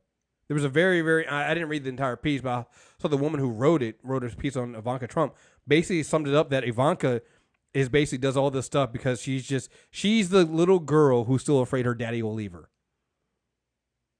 [0.54, 2.66] There was a very very I, I didn't read the entire piece, but I
[3.02, 5.34] saw the woman who wrote it wrote a piece on Ivanka Trump.
[5.68, 7.24] Basically summed it up that Ivanka
[7.74, 11.60] is basically does all this stuff because she's just she's the little girl who's still
[11.60, 12.70] afraid her daddy will leave her.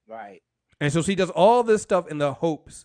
[0.08, 0.42] Right.
[0.80, 2.84] And so she does all this stuff in the hopes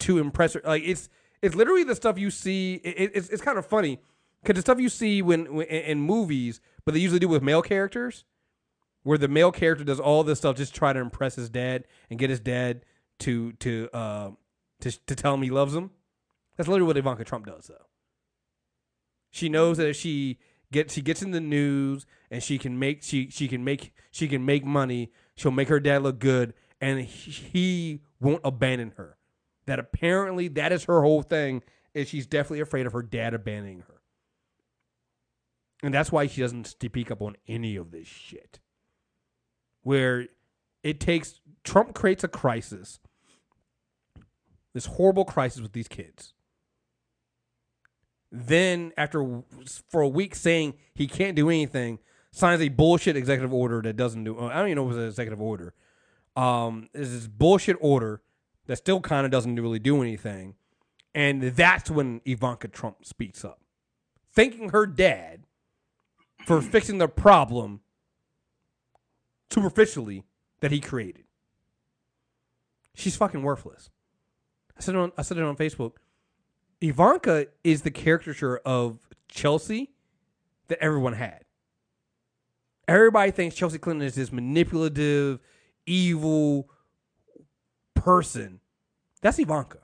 [0.00, 0.60] to impress her.
[0.62, 1.08] Like it's
[1.40, 2.74] it's literally the stuff you see.
[2.74, 4.00] It, it's it's kind of funny
[4.42, 7.42] because the stuff you see when, when in, in movies, but they usually do with
[7.42, 8.26] male characters,
[9.06, 12.18] where the male character does all this stuff just try to impress his dad and
[12.18, 12.84] get his dad
[13.20, 14.30] to to uh
[14.80, 15.92] to to tell him he loves him.
[16.56, 17.86] That's literally what Ivanka Trump does, though.
[19.30, 20.38] She knows that if she
[20.72, 24.26] gets she gets in the news and she can make she she can make she
[24.26, 25.12] can make money.
[25.36, 29.18] She'll make her dad look good, and he, won't abandon her.
[29.66, 31.62] that apparently that is her whole thing
[31.94, 34.00] is she's definitely afraid of her dad abandoning her.
[35.82, 38.58] And that's why she doesn't speak up on any of this shit.
[39.86, 40.26] Where
[40.82, 42.98] it takes Trump creates a crisis.
[44.74, 46.34] This horrible crisis with these kids.
[48.32, 49.44] Then after
[49.88, 52.00] for a week saying he can't do anything,
[52.32, 55.04] signs a bullshit executive order that doesn't do I don't even know if it was
[55.04, 55.72] an executive order.
[56.34, 58.22] Um is this bullshit order
[58.66, 60.56] that still kind of doesn't really do anything.
[61.14, 63.60] And that's when Ivanka Trump speaks up,
[64.32, 65.44] thanking her dad
[66.44, 67.82] for fixing the problem
[69.50, 70.24] superficially
[70.60, 71.24] that he created.
[72.94, 73.90] She's fucking worthless.
[74.76, 75.92] I said it on I said it on Facebook.
[76.80, 79.92] Ivanka is the caricature of Chelsea
[80.68, 81.44] that everyone had.
[82.88, 85.40] Everybody thinks Chelsea Clinton is this manipulative,
[85.86, 86.70] evil
[87.94, 88.60] person.
[89.22, 89.78] That's Ivanka.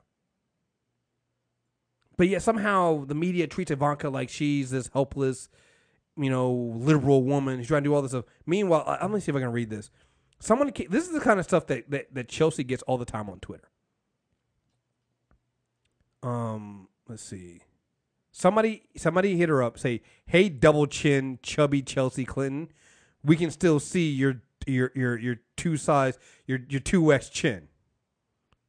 [2.16, 5.48] But yet somehow the media treats Ivanka like she's this helpless,
[6.16, 7.58] you know, liberal woman.
[7.58, 8.24] She's trying to do all this stuff.
[8.46, 9.90] Meanwhile, uh, let me see if I can read this.
[10.40, 13.30] Someone, this is the kind of stuff that, that, that Chelsea gets all the time
[13.30, 13.68] on Twitter.
[16.22, 17.60] Um, let's see.
[18.32, 19.78] Somebody, somebody hit her up.
[19.78, 22.72] Say, "Hey, double chin, chubby Chelsea Clinton,
[23.22, 27.68] we can still see your your your your two size, your your two X chin."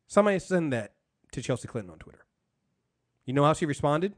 [0.08, 0.96] Somebody send that
[1.32, 2.26] to Chelsea Clinton on Twitter.
[3.26, 4.16] You know how she responded?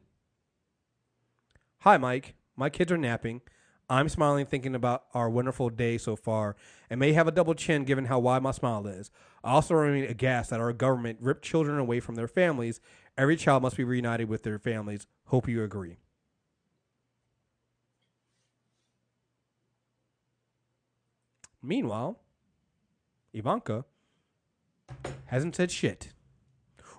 [1.81, 2.33] Hi, Mike.
[2.55, 3.41] My kids are napping.
[3.89, 6.55] I'm smiling, thinking about our wonderful day so far,
[6.89, 9.11] and may have a double chin given how wide my smile is.
[9.43, 12.79] I also remain aghast that our government ripped children away from their families.
[13.15, 15.05] Every child must be reunited with their families.
[15.25, 15.97] Hope you agree.
[21.61, 22.19] Meanwhile,
[23.33, 23.85] Ivanka
[25.25, 26.14] hasn't said shit.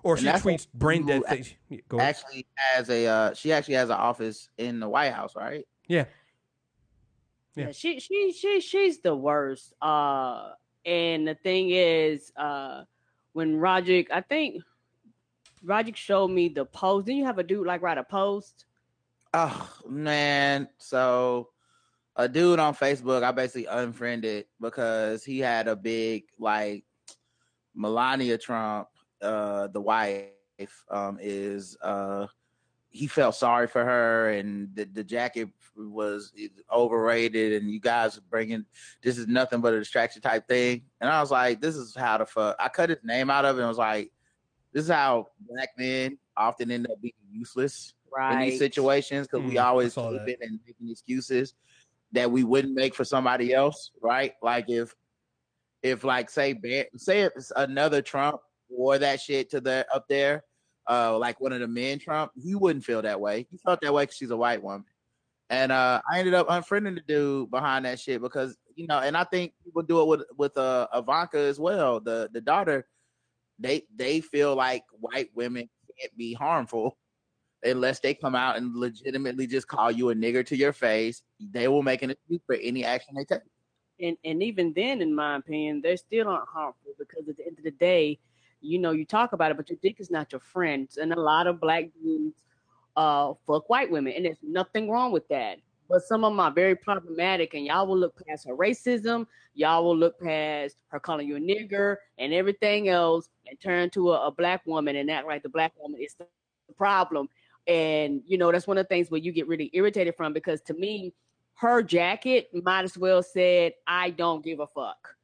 [0.07, 1.53] Or And she tweets brain dead things.
[1.67, 2.15] Yeah, Go ahead.
[2.15, 5.67] Actually has a uh, she actually has an office in the White House, right?
[5.85, 6.05] Yeah.
[7.57, 7.73] Yeah.
[7.73, 9.73] she she she she's the worst.
[9.81, 10.51] Uh
[10.85, 12.83] and the thing is, uh
[13.33, 14.63] when Roderick, I think
[15.61, 17.07] Roderick showed me the post.
[17.07, 18.63] Didn't you have a dude like write a post?
[19.33, 21.49] Oh man, so
[22.15, 26.85] a dude on Facebook, I basically unfriended because he had a big like
[27.75, 28.87] Melania Trump,
[29.21, 30.31] uh, the wife,
[30.89, 32.27] um, is uh,
[32.89, 36.33] he felt sorry for her, and the, the jacket was
[36.71, 38.65] overrated, and you guys bringing
[39.03, 42.17] this is nothing but a distraction type thing, and I was like, this is how
[42.17, 44.11] the fuck I cut his name out of it, and was like,
[44.73, 47.93] this is how black men often end up being useless
[48.29, 50.27] in these situations because we Mm, I always saw keep that.
[50.27, 51.53] it and making excuses
[52.11, 54.33] that we wouldn't make for somebody else, right?
[54.41, 54.95] Like if
[55.83, 58.39] if like say Ban- say if it's another Trump
[58.69, 60.43] wore that shit to the up there,
[60.89, 63.47] uh, like one of the men Trump, he wouldn't feel that way.
[63.51, 64.85] He felt that way because she's a white woman.
[65.49, 69.17] And uh, I ended up unfriending the dude behind that shit because you know, and
[69.17, 72.87] I think people do it with with uh, Ivanka as well, the the daughter.
[73.59, 75.69] They they feel like white women
[75.99, 76.97] can't be harmful
[77.63, 81.23] unless they come out and legitimately just call you a nigger to your face.
[81.39, 83.43] They will make an excuse for any action they take.
[83.99, 87.57] and and even then, in my opinion, they still aren't harmful because at the end
[87.57, 88.19] of the day,
[88.61, 90.89] you know, you talk about it, but your dick is not your friend.
[90.99, 92.43] And a lot of black dudes
[92.95, 95.59] uh fuck white women, and there's nothing wrong with that.
[95.89, 99.85] But some of them are very problematic, and y'all will look past her racism, y'all
[99.85, 104.27] will look past her calling you a nigger and everything else, and turn to a,
[104.27, 106.25] a black woman and act like the black woman is the
[106.75, 107.29] problem.
[107.67, 110.61] And you know, that's one of the things where you get really irritated from because
[110.61, 111.13] to me,
[111.55, 115.16] her jacket might as well said, I don't give a fuck.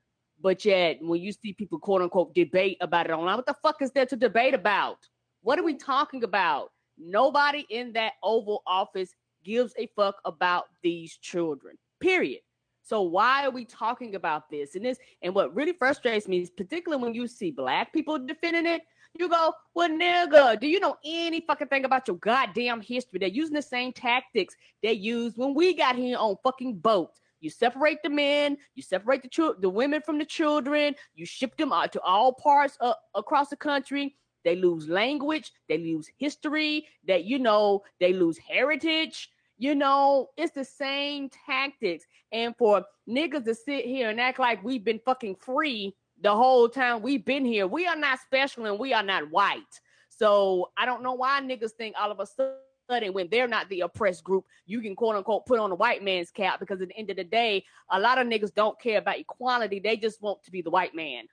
[0.44, 3.82] But yet, when you see people quote unquote debate about it online, what the fuck
[3.82, 5.07] is there to debate about?
[5.41, 6.72] What are we talking about?
[6.98, 9.15] Nobody in that Oval Office
[9.45, 12.41] gives a fuck about these children, period.
[12.82, 14.76] So why are we talking about this?
[14.76, 18.68] And this, and what really frustrates me is particularly when you see black people defending
[18.68, 18.82] it,
[19.18, 23.20] you go, well, nigga, do you know any fucking thing about your goddamn history?
[23.20, 27.22] They're using the same tactics they used when we got here on fucking boats.
[27.44, 31.74] You separate the men, you separate the the women from the children, you ship them
[31.74, 34.15] out to all parts uh, across the country.
[34.45, 39.30] They lose language, they lose history, that you know, they lose heritage.
[39.57, 42.06] You know, it's the same tactics.
[42.32, 46.70] And for niggas to sit here and act like we've been fucking free the whole
[46.70, 49.82] time we've been here, we are not special and we are not white.
[50.07, 52.56] So I don't know why niggas think all of a sudden
[53.02, 56.32] when they're not the oppressed group, you can quote unquote put on a white man's
[56.32, 59.20] cap because at the end of the day, a lot of niggas don't care about
[59.20, 59.80] equality.
[59.80, 61.26] They just want to be the white man.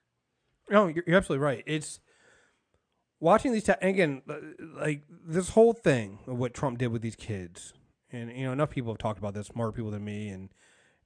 [0.69, 1.63] No, you're, you're absolutely right.
[1.65, 1.99] It's
[3.19, 4.35] watching these, ta- again, uh,
[4.75, 7.73] like this whole thing of what Trump did with these kids,
[8.11, 10.49] and you know, enough people have talked about this, smarter people than me, and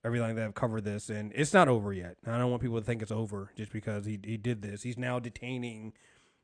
[0.03, 2.15] everything that have covered this, and it's not over yet.
[2.27, 4.83] I don't want people to think it's over just because he he did this.
[4.83, 5.93] He's now detaining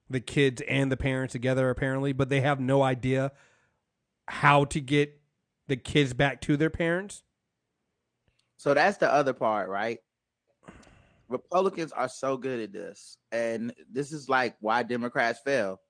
[0.10, 3.32] the kids and the parents together, apparently, but they have no idea
[4.32, 5.20] how to get
[5.68, 7.22] the kids back to their parents.
[8.56, 10.00] So that's the other part, right?
[11.28, 15.82] Republicans are so good at this, and this is like why Democrats fail.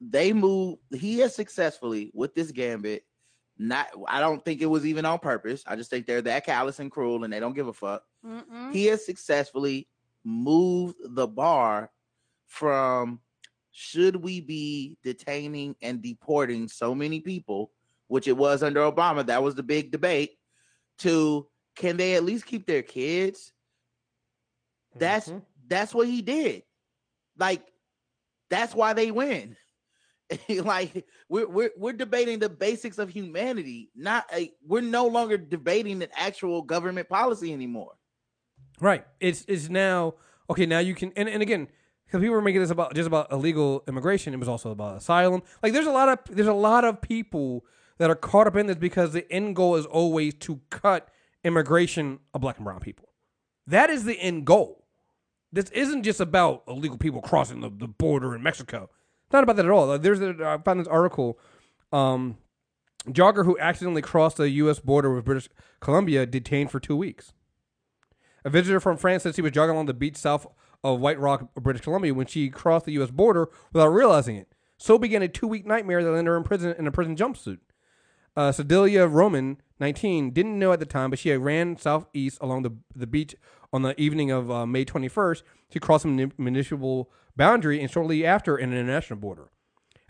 [0.00, 0.78] They move.
[0.94, 3.04] He has successfully with this gambit.
[3.56, 5.62] Not, I don't think it was even on purpose.
[5.66, 8.02] I just think they're that callous and cruel, and they don't give a fuck.
[8.26, 8.72] Mm-mm.
[8.72, 9.88] He has successfully
[10.24, 11.90] moved the bar
[12.48, 13.20] from
[13.76, 17.72] should we be detaining and deporting so many people,
[18.06, 19.26] which it was under Obama.
[19.26, 20.38] That was the big debate.
[20.98, 23.52] To can they at least keep their kids?
[24.96, 25.42] That's Mhm.
[25.66, 26.62] that's what he did.
[27.36, 27.66] Like
[28.48, 29.56] that's why they win.
[30.48, 36.00] like we're, we're we're debating the basics of humanity, not a, we're no longer debating
[36.00, 37.94] an actual government policy anymore.
[38.80, 39.04] Right.
[39.18, 40.14] It's it's now
[40.48, 40.64] okay.
[40.64, 41.66] Now you can and, and again
[42.06, 44.34] because people were making this about just about illegal immigration.
[44.34, 45.42] It was also about asylum.
[45.62, 47.64] Like there's a lot of there's a lot of people
[47.98, 51.08] that are caught up in this because the end goal is always to cut
[51.44, 53.08] immigration of black and brown people.
[53.66, 54.84] That is the end goal.
[55.52, 58.90] This isn't just about illegal people crossing the, the border in Mexico.
[59.24, 59.98] It's not about that at all.
[59.98, 61.38] There's a, I found this article.
[61.92, 62.38] Um,
[63.08, 64.80] jogger who accidentally crossed the U.S.
[64.80, 65.48] border with British
[65.80, 67.32] Columbia detained for two weeks.
[68.44, 70.46] A visitor from France says he was jogging along the beach south
[70.84, 73.10] of White Rock, British Columbia, when she crossed the U.S.
[73.10, 74.54] border without realizing it.
[74.76, 77.58] So began a two-week nightmare that landed her in prison in a prison jumpsuit.
[78.36, 78.52] Uh,
[79.08, 83.34] Roman, 19, didn't know at the time, but she ran southeast along the the beach
[83.72, 88.24] on the evening of uh, May 21st to cross a muni- municipal boundary and shortly
[88.24, 89.50] after an international border.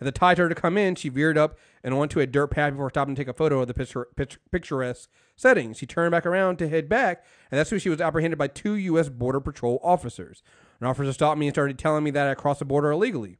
[0.00, 2.72] At the tide started to come in, she veered up and onto a dirt path
[2.72, 5.72] before stopping to take a photo of the picture, picture, picturesque setting.
[5.72, 8.74] She turned back around to head back, and that's when she was apprehended by two
[8.74, 9.08] U.S.
[9.08, 10.42] Border Patrol officers.
[10.84, 13.38] An officer stopped me and started telling me that I crossed the border illegally.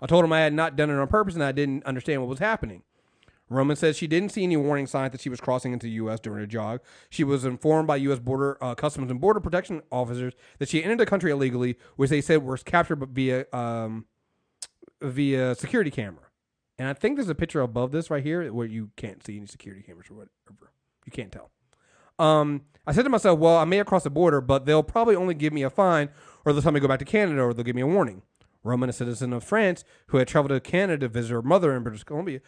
[0.00, 2.30] I told him I had not done it on purpose and I didn't understand what
[2.30, 2.84] was happening.
[3.50, 6.20] Roman says she didn't see any warning signs that she was crossing into the U.S.
[6.20, 6.80] during a jog.
[7.10, 8.18] She was informed by U.S.
[8.18, 12.22] Border uh, Customs and Border Protection officers that she entered the country illegally, which they
[12.22, 14.06] said was captured via um,
[15.02, 16.24] via security camera.
[16.78, 19.46] And I think there's a picture above this right here where you can't see any
[19.46, 20.72] security cameras or whatever.
[21.04, 21.50] You can't tell.
[22.18, 25.16] Um, I said to myself, well, I may have crossed the border, but they'll probably
[25.16, 26.08] only give me a fine,
[26.46, 28.22] or they'll tell me to go back to Canada, or they'll give me a warning.
[28.62, 31.82] Roman, a citizen of France who had traveled to Canada to visit her mother in
[31.82, 32.40] British Columbia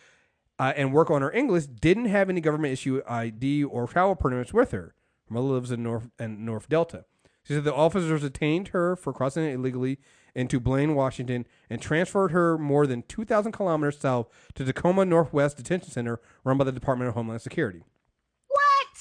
[0.59, 4.55] uh, and work on her English, didn't have any government issue ID or travel permits
[4.55, 4.95] with her.
[5.29, 7.05] Her mother lives in North and North Delta.
[7.43, 9.99] She said the officers detained her for crossing illegally
[10.35, 15.91] into Blaine, Washington, and transferred her more than 2,000 kilometers south to Tacoma Northwest Detention
[15.91, 17.83] Center, run by the Department of Homeland Security.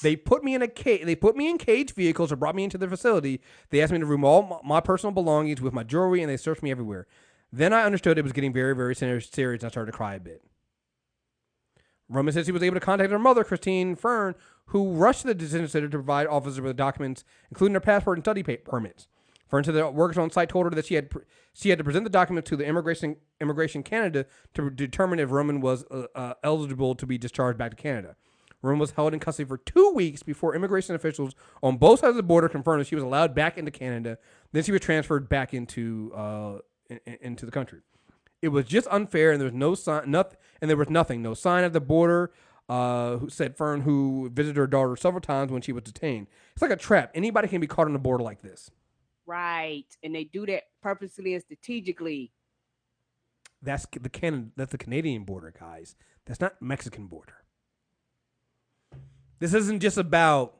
[0.02, 1.04] They put me in a cage.
[1.04, 3.40] They put me in cage vehicles and brought me into the facility.
[3.70, 6.62] They asked me to remove all my, personal belongings with my jewelry, and they searched
[6.62, 7.06] me everywhere.
[7.52, 10.20] Then I understood it was getting very, very serious, and I started to cry a
[10.20, 10.42] bit.
[12.08, 14.34] Roman says he was able to contact her mother, Christine Fern,
[14.66, 18.24] who rushed to the detention center to provide officers with documents, including her passport and
[18.24, 19.08] study permits.
[19.48, 21.10] Fern said the workers on site told her that she had
[21.54, 25.60] she had to present the documents to the immigration immigration Canada to determine if Roman
[25.60, 28.16] was uh, uh, eligible to be discharged back to Canada.
[28.62, 32.16] Roman was held in custody for two weeks before immigration officials on both sides of
[32.16, 34.18] the border confirmed that she was allowed back into Canada.
[34.52, 36.58] Then she was transferred back into uh,
[36.90, 37.80] in, in- into the country.
[38.42, 41.34] It was just unfair, and there was no sign, nothing, and there was nothing, no
[41.34, 42.32] sign at the border.
[42.68, 46.26] Uh, who said Fern, who visited her daughter several times when she was detained.
[46.52, 47.10] It's like a trap.
[47.14, 48.70] Anybody can be caught on the border like this.
[49.24, 49.86] Right.
[50.02, 52.30] And they do that purposely and strategically.
[53.62, 54.48] That's the Canada.
[54.54, 55.96] That's the Canadian border, guys.
[56.26, 57.36] That's not Mexican border.
[59.38, 60.56] This isn't just about,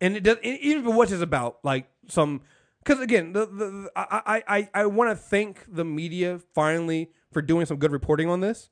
[0.00, 0.38] and it does.
[0.42, 2.42] and Even for what it's about, like some,
[2.84, 7.10] because again, the, the, the I I I, I want to thank the media finally
[7.32, 8.70] for doing some good reporting on this.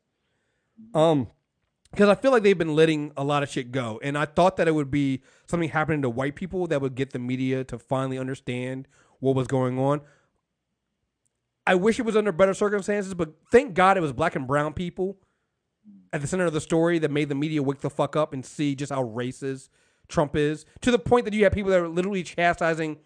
[0.94, 1.28] Um,
[1.90, 4.56] because I feel like they've been letting a lot of shit go, and I thought
[4.56, 7.78] that it would be something happening to white people that would get the media to
[7.78, 8.88] finally understand
[9.20, 10.00] what was going on.
[11.66, 14.74] I wish it was under better circumstances, but thank God it was black and brown
[14.74, 15.18] people
[16.12, 18.44] at the center of the story that made the media wake the fuck up and
[18.44, 19.68] see just how racist
[20.08, 20.64] Trump is.
[20.82, 22.98] To the point that you have people that are literally chastising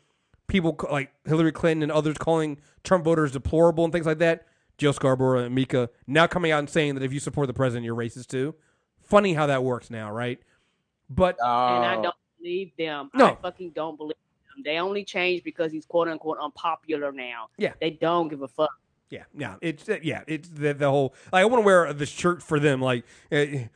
[0.47, 4.47] people like Hillary Clinton and others calling Trump voters deplorable and things like that.
[4.79, 7.85] Joe Scarborough and Mika now coming out and saying that if you support the president,
[7.85, 8.55] you're racist too.
[9.03, 10.39] Funny how that works now, right?
[11.11, 11.49] But And
[11.85, 13.11] I Oh, don't believe them.
[13.15, 13.27] No.
[13.27, 14.17] I fucking don't believe
[14.55, 14.63] them.
[14.65, 17.49] They only change because he's quote unquote unpopular now.
[17.57, 17.73] Yeah.
[17.81, 18.71] They don't give a fuck.
[19.11, 21.15] Yeah, yeah, it's uh, yeah, it's the, the whole.
[21.33, 22.83] Like, I want to wear the shirt for them.
[22.83, 23.71] Like they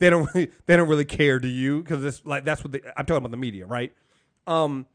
[0.00, 1.38] don't really, they don't really care.
[1.38, 1.82] Do you?
[1.82, 3.92] Because it's like that's what they, I'm talking about the media, right?
[4.48, 4.86] Um,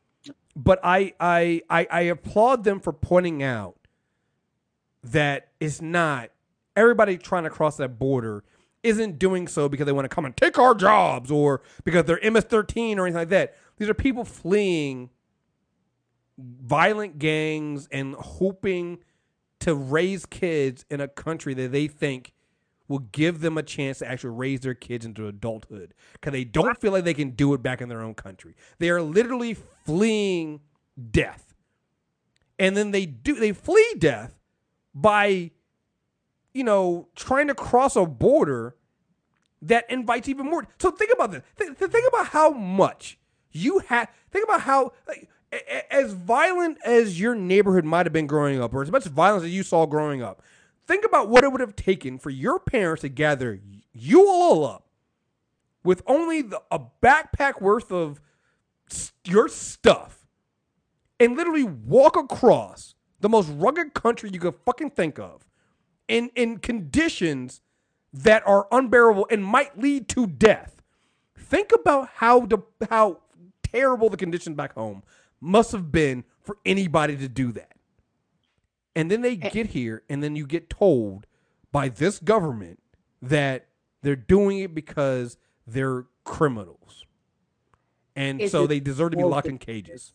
[0.56, 3.78] but I, I I I applaud them for pointing out
[5.02, 6.32] that it's not
[6.76, 8.44] everybody trying to cross that border
[8.84, 12.20] isn't doing so because they want to come and take our jobs or because they're
[12.24, 13.56] MS-13 or anything like that.
[13.78, 15.10] These are people fleeing
[16.38, 19.00] violent gangs and hoping
[19.60, 22.34] to raise kids in a country that they think
[22.88, 26.82] will give them a chance to actually raise their kids into adulthood because they don't
[26.82, 28.56] feel like they can do it back in their own country.
[28.80, 30.62] They are literally fleeing
[31.12, 31.54] death.
[32.58, 34.38] And then they do they flee death
[34.94, 35.52] by
[36.54, 38.76] you know trying to cross a border
[39.62, 40.68] that invites even more.
[40.80, 41.44] So think about this.
[41.56, 43.18] Think, think about how much
[43.52, 44.10] you have.
[44.32, 45.30] Think about how like,
[45.90, 49.52] as violent as your neighborhood might have been growing up, or as much violence as
[49.52, 50.42] you saw growing up,
[50.88, 53.60] think about what it would have taken for your parents to gather
[53.94, 54.86] you all up
[55.84, 58.22] with only the, a backpack worth of
[59.26, 60.28] your stuff
[61.20, 65.46] and literally walk across the most rugged country you could fucking think of
[66.08, 67.62] in, in conditions
[68.12, 70.82] that are unbearable and might lead to death.
[71.38, 72.60] Think about how the,
[72.90, 73.20] how
[73.64, 75.04] terrible the conditions back home
[75.42, 77.74] must have been for anybody to do that.
[78.96, 79.50] And then they Eh.
[79.50, 81.28] get here, and then you get told
[81.72, 82.80] by this government
[83.22, 83.68] that
[84.02, 85.38] they're doing it because
[85.68, 87.06] they're criminals.
[88.16, 90.14] And It's so they deserve to be locked in cages.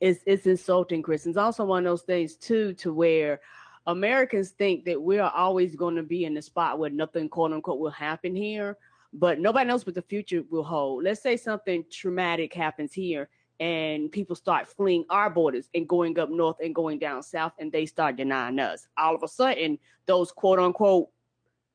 [0.00, 1.24] it's it's insulting, Chris.
[1.26, 3.40] It's also one of those things too, to where
[3.86, 7.52] Americans think that we are always going to be in the spot where nothing quote
[7.52, 8.76] unquote will happen here,
[9.12, 11.04] but nobody knows what the future will hold.
[11.04, 13.28] Let's say something traumatic happens here
[13.60, 17.70] and people start fleeing our borders and going up north and going down south and
[17.70, 18.88] they start denying us.
[18.96, 21.08] All of a sudden, those quote unquote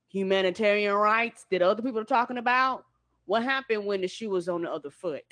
[0.10, 2.86] humanitarian rights that other people are talking about,
[3.26, 5.24] what happened when the shoe was on the other foot?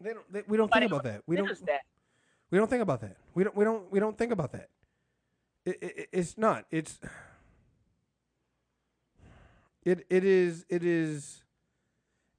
[0.00, 1.22] They don't, they, we don't Nobody think about that.
[1.26, 1.66] We don't.
[1.66, 1.80] that.
[2.50, 3.16] We don't think about that.
[3.34, 3.56] We don't.
[3.56, 3.92] We don't.
[3.92, 4.68] We don't think about that.
[5.64, 6.64] It, it, it's not.
[6.70, 6.98] It's.
[9.82, 11.42] It it is it is.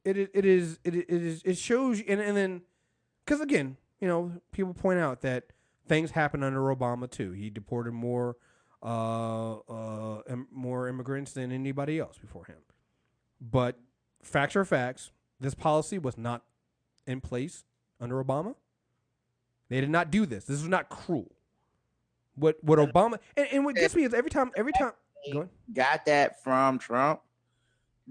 [0.03, 2.61] It it, is it, it is it shows you- and and then,
[3.25, 5.45] because again, you know, people point out that
[5.87, 7.31] things happened under Obama too.
[7.33, 8.37] He deported more,
[8.81, 12.57] uh, uh, im- more immigrants than anybody else before him.
[13.39, 13.79] But
[14.23, 15.11] facts are facts.
[15.39, 16.43] This policy was not
[17.05, 17.63] in place
[17.99, 18.55] under Obama.
[19.69, 20.45] They did not do this.
[20.45, 21.31] This was not cruel.
[22.35, 24.93] What what Obama and, and what gets me is every time every time.
[25.73, 27.21] Got that from Trump.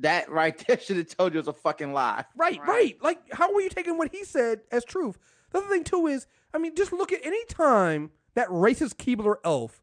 [0.01, 2.25] That right there should have told you it was a fucking lie.
[2.37, 2.97] Right, right, Right.
[3.03, 5.19] Like how were you taking what he said as truth?
[5.53, 9.37] The other thing too is, I mean, just look at any time that racist Keebler
[9.45, 9.83] elf,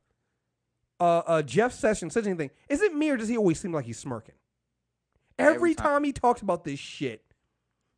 [0.99, 2.49] uh, uh, Jeff Sessions says anything.
[2.69, 4.35] Is it me or does he always seem like he's smirking?
[5.37, 5.85] Every, Every time.
[5.85, 6.03] time.
[6.05, 7.23] he talks about this shit,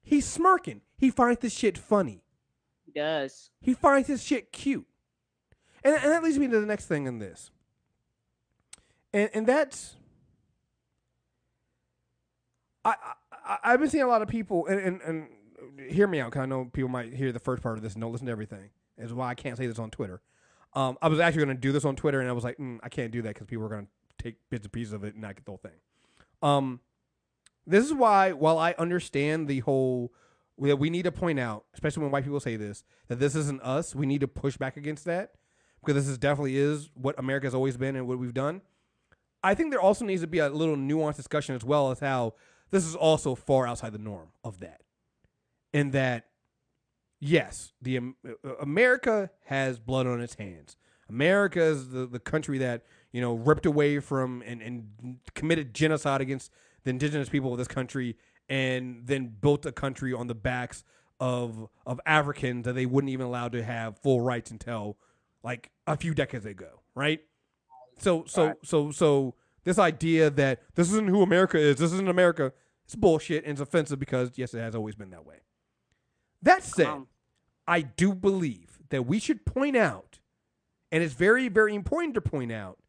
[0.01, 0.81] he's smirking.
[0.97, 2.23] He finds this shit funny.
[2.85, 3.51] He does.
[3.61, 4.85] He finds this shit cute.
[5.83, 7.51] And, and that leads me to the next thing in this.
[9.13, 9.95] And and that's
[12.85, 12.95] I,
[13.31, 15.27] I I've been seeing a lot of people and, and, and
[15.89, 18.01] hear me out because I know people might hear the first part of this and
[18.01, 18.69] don't listen to everything.
[18.97, 20.21] Is why I can't say this on Twitter.
[20.73, 22.79] Um, I was actually going to do this on Twitter and I was like, mm,
[22.83, 25.13] I can't do that because people are going to take bits and pieces of it
[25.13, 25.71] and not get the whole thing.
[26.41, 26.81] Um,
[27.65, 30.11] this is why, while I understand the whole
[30.59, 33.61] that we need to point out, especially when white people say this, that this isn't
[33.61, 33.95] us.
[33.95, 35.35] We need to push back against that
[35.79, 38.61] because this is definitely is what America's always been and what we've done.
[39.41, 42.33] I think there also needs to be a little nuanced discussion as well as how
[42.71, 44.81] this is also far outside the norm of that.
[45.73, 46.25] In that,
[47.19, 50.77] yes, the uh, America has blood on its hands.
[51.09, 56.21] America is the, the country that you know ripped away from and, and committed genocide
[56.21, 56.51] against
[56.83, 58.15] the indigenous people of this country,
[58.47, 60.83] and then built a country on the backs
[61.19, 64.97] of of Africans that they wouldn't even allow to have full rights until
[65.43, 67.21] like a few decades ago, right?
[67.97, 72.53] So so so so this idea that this isn't who America is, this isn't America,
[72.85, 75.41] it's bullshit and it's offensive because yes, it has always been that way.
[76.41, 77.07] That said, Um,
[77.67, 80.19] I do believe that we should point out,
[80.91, 82.79] and it's very, very important to point out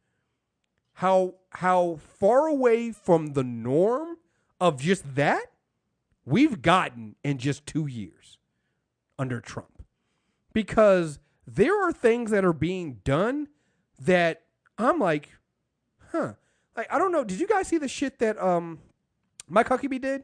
[0.93, 4.17] how how far away from the norm
[4.59, 5.51] of just that
[6.25, 8.37] we've gotten in just two years
[9.17, 9.83] under Trump.
[10.53, 13.47] Because there are things that are being done
[13.99, 14.43] that
[14.77, 15.29] I'm like,
[16.11, 16.33] huh.
[16.75, 17.23] Like I don't know.
[17.23, 18.79] Did you guys see the shit that um
[19.47, 20.23] Mike Huckabee did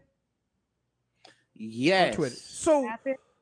[1.55, 2.09] Yes.
[2.11, 2.35] on Twitter?
[2.35, 2.89] So?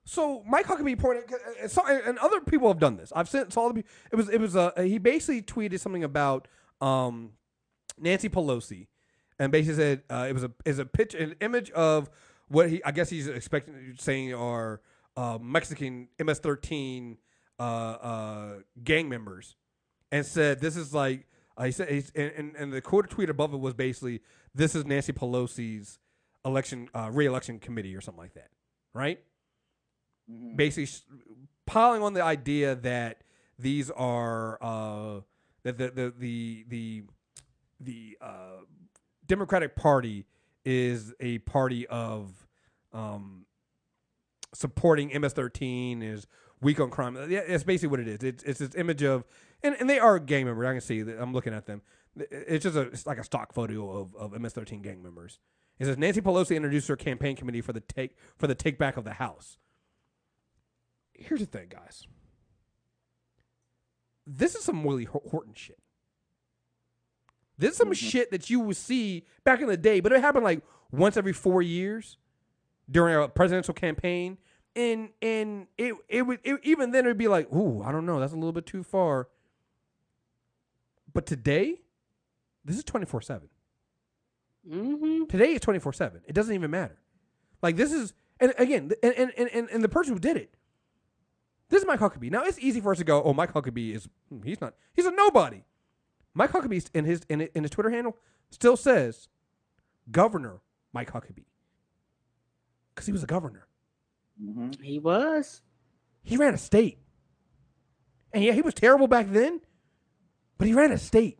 [0.08, 1.24] So Mike Huckabee pointed,
[1.60, 3.12] and so- and other people have done this.
[3.16, 6.48] I've seen saw the it was it was uh, he basically tweeted something about
[6.80, 7.32] um,
[7.98, 8.86] Nancy Pelosi,
[9.40, 12.12] and basically said uh, it was a is a pitch an image of
[12.50, 14.80] what he I guess he's expecting saying are
[15.18, 17.18] uh, Mexican MS-13
[17.58, 18.54] uh, uh,
[18.84, 19.56] gang members,
[20.12, 21.26] and said this is like
[21.58, 24.22] uh, he said he's, and, and and the quote tweet above it was basically
[24.54, 26.00] this is Nancy Pelosi's
[26.44, 28.50] election uh, re-election committee or something like that,
[28.94, 29.20] right?
[30.56, 31.04] basically s-
[31.66, 33.22] piling on the idea that
[33.60, 35.22] these are uh,
[35.64, 37.04] that the the the the,
[37.80, 38.62] the uh,
[39.28, 40.26] Democratic Party
[40.64, 42.48] is a party of
[42.94, 43.46] um,
[44.54, 46.26] supporting MS-13 is
[46.66, 47.16] weak on crime.
[47.30, 48.24] Yeah, it's basically what it is.
[48.24, 49.24] It's it's this image of
[49.64, 50.68] and, and they are gang members.
[50.68, 51.82] I can see that I'm looking at them.
[52.18, 55.40] It's just a it's like a stock photo of, of MS-13 gang members.
[55.80, 58.98] It says Nancy Pelosi introduced her campaign committee for the take for the take back
[58.98, 59.58] of the House
[61.18, 62.08] here's the thing, guys.
[64.28, 65.80] This is some Willie Horton shit.
[67.58, 67.94] This is some mm-hmm.
[67.94, 70.62] shit that you would see back in the day, but it happened like
[70.92, 72.18] once every four years
[72.90, 74.38] during a presidential campaign,
[74.76, 78.20] and and it it would it, even then it'd be like, ooh, I don't know,
[78.20, 79.30] that's a little bit too far.
[81.14, 81.82] But today,
[82.64, 83.50] this is twenty four seven.
[84.70, 85.26] Mm-hmm.
[85.26, 86.22] Today is twenty four seven.
[86.26, 86.98] It doesn't even matter.
[87.62, 90.56] Like this is and again and and, and, and the person who did it.
[91.70, 92.30] This is Mike Huckabee.
[92.30, 95.06] Now it's easy for us to go, oh, Mike Huckabee is hmm, he's not he's
[95.06, 95.64] a nobody.
[96.34, 98.18] Mike Huckabee in his in, in his Twitter handle
[98.52, 99.30] still says
[100.12, 100.60] Governor
[100.94, 101.46] Mike Huckabee.
[102.94, 103.65] Because he was a governor.
[104.82, 105.62] He was.
[106.24, 107.00] He ran a state.
[108.34, 109.62] And yeah, he was terrible back then,
[110.58, 111.40] but he ran a state.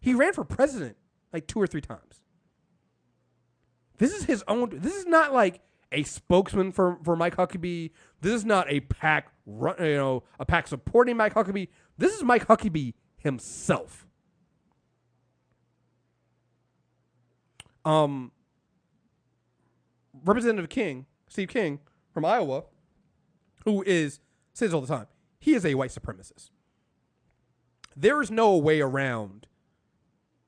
[0.00, 0.96] He ran for president
[1.32, 2.22] like two or three times.
[3.98, 4.70] This is his own.
[4.72, 5.60] This is not like
[5.92, 7.90] a spokesman for, for Mike Huckabee.
[8.20, 11.68] This is not a pack, run, you know, a pack supporting Mike Huckabee.
[11.96, 14.06] This is Mike Huckabee himself.
[17.84, 18.32] Um,
[20.24, 21.80] Representative King, Steve King
[22.12, 22.64] from Iowa,
[23.64, 24.20] who is
[24.52, 25.06] says all the time,
[25.38, 26.50] he is a white supremacist.
[27.96, 29.46] There is no way around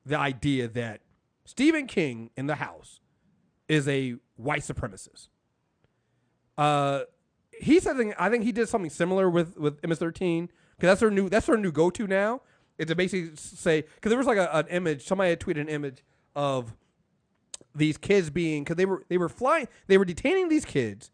[0.05, 1.01] the idea that
[1.45, 3.01] Stephen King in the House
[3.69, 5.29] is a white supremacist.
[6.57, 7.03] Uh,
[7.53, 7.97] he said.
[8.19, 11.57] I think he did something similar with with MS13 because that's their new that's their
[11.57, 12.43] new go to now.
[12.79, 15.07] It's to basically say because there was like a, an image.
[15.07, 16.03] Somebody had tweeted an image
[16.35, 16.75] of
[17.75, 21.11] these kids being because they were they were flying they were detaining these kids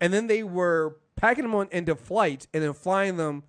[0.00, 3.44] and then they were packing them on into flights and then flying them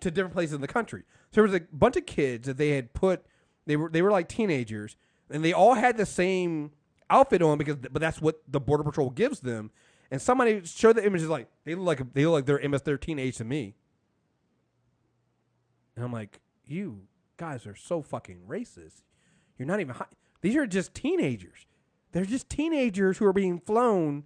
[0.00, 1.04] to different places in the country.
[1.30, 3.24] So there was a bunch of kids that they had put
[3.66, 4.96] they were they were like teenagers
[5.30, 6.72] and they all had the same
[7.08, 9.70] outfit on because but that's what the border patrol gives them.
[10.10, 13.36] And somebody showed the images like they look like they look like they're MS13 age
[13.36, 13.74] to me.
[15.94, 17.02] And I'm like, you
[17.36, 19.02] guys are so fucking racist.
[19.58, 20.06] You're not even high.
[20.40, 21.66] These are just teenagers.
[22.12, 24.24] They're just teenagers who are being flown,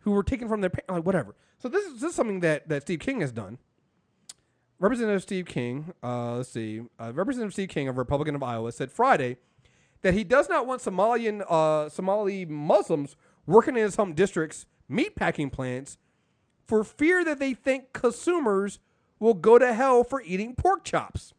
[0.00, 1.34] who were taken from their parents, like whatever.
[1.58, 3.58] So this is this is something that that Steve King has done.
[4.78, 8.92] Representative Steve King, uh, let's see, uh, Representative Steve King, a Republican of Iowa, said
[8.92, 9.38] Friday
[10.02, 13.16] that he does not want Somalian uh, Somali Muslims
[13.46, 15.96] working in his home district's meatpacking plants
[16.66, 18.78] for fear that they think consumers
[19.18, 21.32] will go to hell for eating pork chops.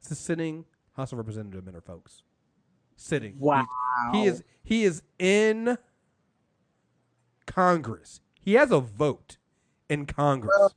[0.00, 0.64] It's a sitting
[0.96, 2.22] House of Representative member, folks.
[3.02, 3.34] Sitting.
[3.38, 3.66] Wow.
[4.12, 5.76] He, he is he is in
[7.46, 8.20] Congress.
[8.40, 9.38] He has a vote
[9.88, 10.54] in Congress.
[10.56, 10.72] Well,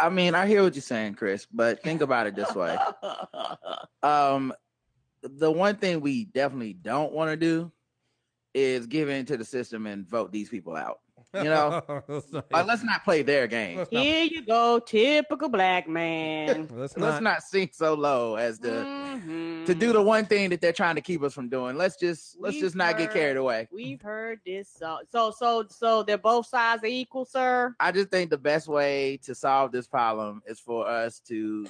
[0.00, 2.76] I mean, I hear what you're saying, Chris, but think about it this way.
[4.00, 4.52] Um,
[5.22, 7.72] the one thing we definitely don't want to do
[8.54, 11.00] is give in to the system and vote these people out.
[11.34, 11.82] You know,
[12.32, 13.78] like, let's not play their game.
[13.78, 16.68] Not- Here you go, typical black man.
[16.74, 19.66] let's Let's not, not sink so low as to Mhm.
[19.66, 21.76] to do the one thing that they're trying to keep us from doing.
[21.76, 23.68] Let's just let's We've just not get carried away.
[23.70, 24.70] We've heard this.
[24.78, 27.74] So, so, so, so they're both sides are equal, sir.
[27.78, 31.66] I just think the best way to solve this problem is for us to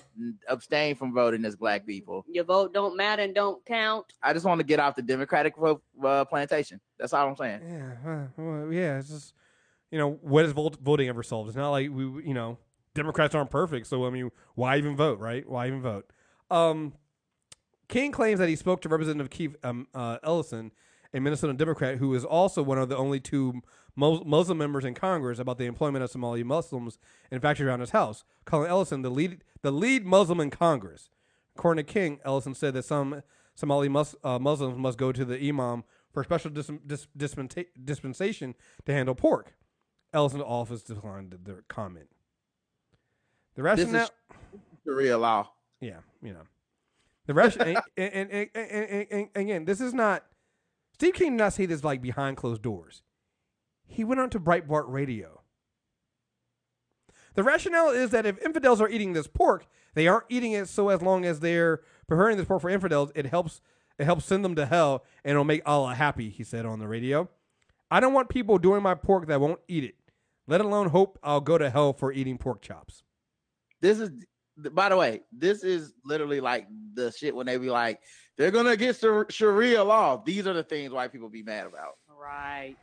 [0.48, 2.24] abstain from voting as black people.
[2.28, 4.06] Your vote don't matter and don't count.
[4.22, 6.80] I just want to get off the Democratic vote, uh, plantation.
[6.98, 7.60] That's all I'm saying.
[7.66, 8.98] Yeah, uh, well, yeah.
[8.98, 9.35] It's just
[9.90, 11.48] you know what has voting ever solved?
[11.48, 12.59] It's not like we, you know,
[12.94, 13.86] Democrats aren't perfect.
[13.86, 15.48] So I mean, why even vote, right?
[15.48, 16.10] Why even vote?
[16.51, 16.94] Um,
[17.89, 20.73] King claims that he spoke to Representative Keith um, uh, Ellison,
[21.15, 23.62] a Minnesota Democrat who is also one of the only two
[23.97, 26.98] Mus- Muslim members in Congress, about the employment of Somali Muslims
[27.31, 31.09] in factories around his house, calling Ellison the lead the lead Muslim in Congress.
[31.56, 33.23] According to King, Ellison said that some
[33.55, 35.82] Somali mus- uh, Muslims must go to the imam
[36.12, 38.55] for special dis- dis- dispensa- dispensation
[38.86, 39.55] to handle pork.
[40.12, 42.09] Ellison office declined their comment.
[43.55, 45.51] The This rationale, is Sharia law.
[45.80, 46.47] yeah, you know,
[47.26, 48.48] the rest, and, and,
[49.10, 50.24] and, again, this is not.
[50.94, 53.02] Steve King did not say this like behind closed doors.
[53.86, 55.43] He went on to Breitbart Radio.
[57.35, 60.89] The rationale is that if infidels are eating this pork, they aren't eating it so
[60.89, 63.60] as long as they're preparing this pork for infidels, it helps
[63.98, 66.89] it helps send them to hell and it'll make Allah happy, he said on the
[66.89, 67.28] radio.
[67.90, 69.94] I don't want people doing my pork that won't eat it,
[70.48, 73.04] let alone hope I'll go to hell for eating pork chops.
[73.80, 74.10] This is,
[74.72, 78.00] by the way, this is literally like the shit when they be like,
[78.36, 80.22] they're gonna get Shar- Sharia law.
[80.24, 81.98] These are the things white people be mad about.
[82.08, 82.76] Right.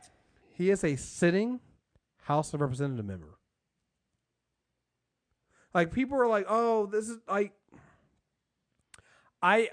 [0.54, 1.60] He is a sitting
[2.22, 3.38] House of Representative member.
[5.74, 7.52] Like people are like, "Oh, this is like
[9.42, 9.68] I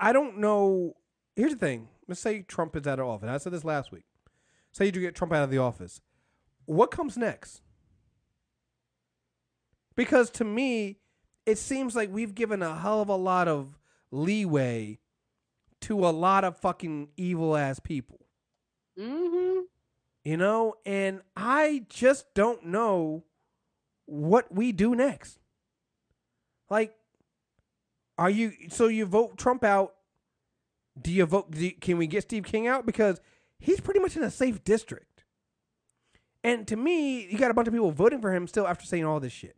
[0.00, 0.94] I don't know.
[1.34, 1.88] Here's the thing.
[2.08, 3.28] Let's say Trump is out of office.
[3.28, 4.04] I said this last week.
[4.72, 6.00] Say you do get Trump out of the office.
[6.66, 7.62] What comes next?
[9.94, 10.98] Because to me,
[11.46, 13.78] it seems like we've given a hell of a lot of
[14.10, 14.98] leeway
[15.82, 18.20] to a lot of fucking evil ass people.
[18.98, 19.60] Mm-hmm.
[20.24, 23.24] you know and i just don't know
[24.06, 25.38] what we do next.
[26.70, 26.94] Like
[28.16, 29.94] are you so you vote trump out.
[30.98, 32.86] Do you vote do you- can we get steve king out?
[32.86, 33.20] Because
[33.58, 35.15] he's pretty much in a safe district
[36.46, 39.04] and to me you got a bunch of people voting for him still after saying
[39.04, 39.56] all this shit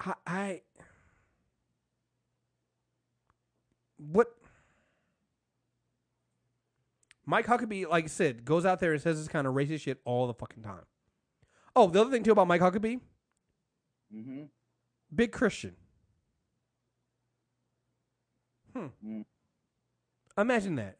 [0.00, 0.60] i, I
[3.96, 4.28] what
[7.26, 9.98] Mike Huckabee, like I said, goes out there and says this kind of racist shit
[10.04, 10.84] all the fucking time.
[11.74, 13.00] Oh, the other thing too about Mike Huckabee,
[14.14, 14.42] Mm-hmm.
[15.14, 15.74] big Christian.
[18.76, 18.86] Hmm.
[19.04, 19.24] Mm.
[20.36, 20.98] Imagine that.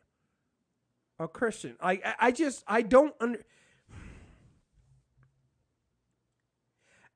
[1.18, 1.76] A Christian.
[1.80, 3.44] I, I just I don't under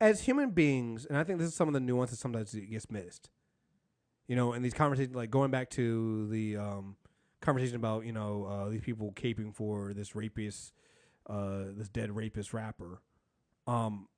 [0.01, 3.31] as human beings, and I think this is some of the nuances sometimes gets missed.
[4.29, 6.97] You know, in these conversations, like going back to the um,
[7.41, 10.73] conversation about you know uh, these people caping for this rapist,
[11.29, 13.03] uh, this dead rapist rapper.
[13.67, 14.09] Um,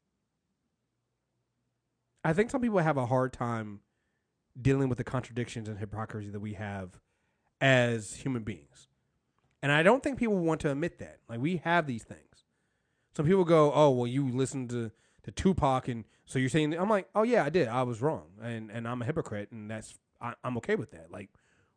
[2.22, 3.80] I think some people have a hard time
[4.60, 7.00] dealing with the contradictions and hypocrisy that we have
[7.60, 8.88] as human beings.
[9.62, 11.18] And I don't think people want to admit that.
[11.28, 12.44] Like we have these things.
[13.16, 14.90] Some people go, "Oh, well, you listen to
[15.22, 17.68] to Tupac, and so you're saying." I'm like, "Oh yeah, I did.
[17.68, 21.10] I was wrong, and and I'm a hypocrite, and that's I, I'm okay with that."
[21.10, 21.30] Like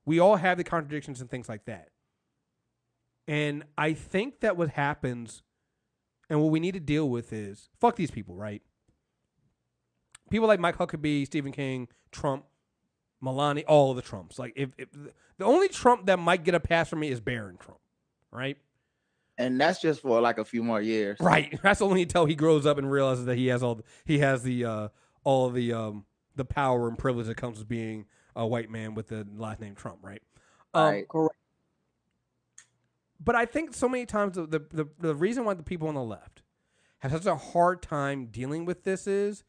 [0.05, 1.89] we all have the contradictions and things like that.
[3.27, 5.43] And I think that what happens,
[6.29, 8.61] and what we need to deal with is fuck these people, right?
[10.29, 12.45] People like Mike Huckabee, Stephen King, Trump,
[13.23, 14.37] Melania, all of the Trumps.
[14.37, 14.89] Like if, if
[15.37, 17.79] the only Trump that might get a pass from me is Barron Trump,
[18.31, 18.57] right?
[19.37, 21.17] And that's just for like a few more years.
[21.19, 21.57] Right.
[21.63, 24.43] That's only until he grows up and realizes that he has all the, he has
[24.43, 24.87] the uh,
[25.23, 26.05] all the um,
[26.35, 28.05] the power and privilege that comes with being
[28.35, 30.21] a white man with the last name Trump, right?
[30.75, 31.07] Um, Right.
[31.07, 31.35] Correct.
[33.19, 35.95] but I think so many times the, the the the reason why the people on
[35.95, 36.43] the left
[36.99, 39.43] have such a hard time dealing with this is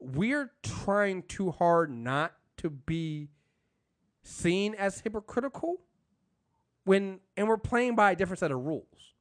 [0.00, 3.28] we're trying too hard not to be
[4.22, 5.80] seen as hypocritical
[6.84, 9.14] when and we're playing by a different set of rules.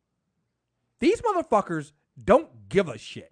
[0.99, 1.91] These motherfuckers
[2.22, 3.31] don't give a shit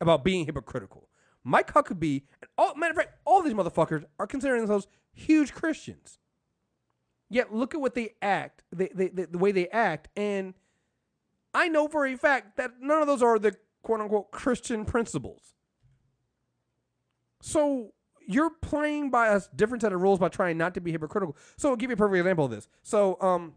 [0.00, 1.08] about being hypocritical.
[1.44, 6.18] Mike Huckabee and all matter of fact, all these motherfuckers are considering themselves huge Christians.
[7.28, 10.54] Yet look at what they act, they, they, they, the way they act, and
[11.54, 15.54] I know for a fact that none of those are the quote unquote Christian principles.
[17.40, 17.92] So
[18.26, 21.36] you're playing by a different set of rules by trying not to be hypocritical.
[21.56, 22.68] So I'll give you a perfect example of this.
[22.82, 23.54] So um,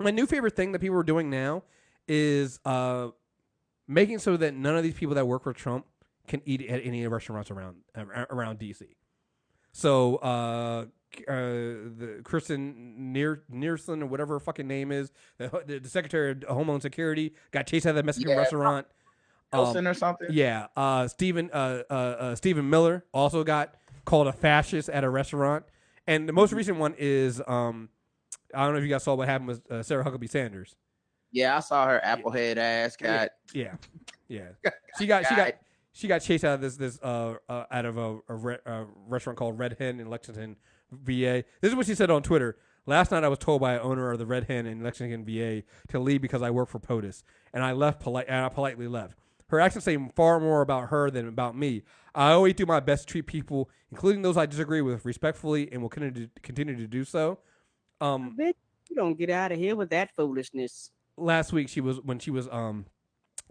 [0.00, 1.62] my new favorite thing that people are doing now
[2.06, 3.08] is uh,
[3.86, 5.86] making so that none of these people that work for Trump
[6.26, 8.82] can eat at any restaurants around uh, around DC.
[9.72, 10.86] So uh,
[11.26, 16.42] uh, the Kristen Nearson or whatever her fucking name is, the, the, the Secretary of
[16.48, 18.36] Homeland Security got chased out of that Mexican Yeah.
[18.36, 18.86] restaurant.
[19.50, 20.28] Um, or something.
[20.30, 23.76] yeah, uh, Stephen uh, uh, uh, Stephen Miller also got
[24.08, 25.64] called a fascist at a restaurant,
[26.06, 27.90] and the most recent one is um,
[28.54, 30.76] I don't know if you guys saw what happened with uh, Sarah Huckabee Sanders.
[31.30, 33.30] Yeah, I saw her applehead ass got.
[33.52, 33.74] Yeah,
[34.26, 34.48] yeah.
[34.98, 35.52] She got she got
[35.92, 38.86] she got chased out of this this uh, uh out of a, a, re- a
[39.06, 40.56] restaurant called Red Hen in Lexington,
[40.90, 41.44] VA.
[41.60, 42.56] This is what she said on Twitter.
[42.86, 45.62] Last night I was told by an owner of the Red Hen in Lexington, VA,
[45.88, 47.22] to leave because I work for POTUS,
[47.52, 49.18] and I left polite and I politely left.
[49.48, 51.82] Her actions say far more about her than about me.
[52.14, 55.82] I always do my best to treat people, including those I disagree with, respectfully, and
[55.82, 56.28] will continue
[56.76, 57.38] to, do so.
[58.00, 58.54] Um, Bitch,
[58.90, 60.90] you don't get out of here with that foolishness.
[61.16, 62.86] last week she was when she was um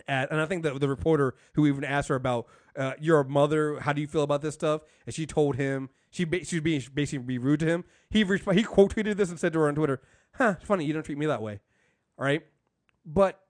[0.07, 2.47] at and I think that the reporter who even asked her about
[2.77, 6.23] uh, you're mother how do you feel about this stuff and she told him she
[6.23, 9.29] ba- she was being basically be rude to him he re- he quote tweeted this
[9.29, 10.01] and said to her on Twitter
[10.35, 11.59] huh it's funny you don't treat me that way
[12.17, 12.43] all right
[13.05, 13.41] but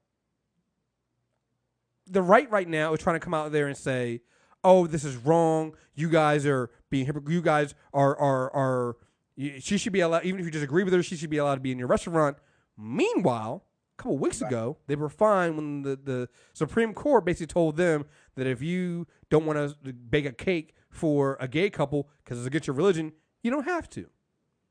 [2.10, 4.22] the right right now is trying to come out there and say
[4.64, 8.98] oh this is wrong you guys are being hypocrite you guys are are are
[9.36, 11.56] you- she should be allowed even if you disagree with her she should be allowed
[11.56, 12.38] to be in your restaurant
[12.78, 13.68] meanwhile
[13.98, 18.06] a couple weeks ago, they were fine when the, the Supreme Court basically told them
[18.36, 22.46] that if you don't want to bake a cake for a gay couple because it's
[22.46, 23.12] against your religion,
[23.42, 24.08] you don't have to.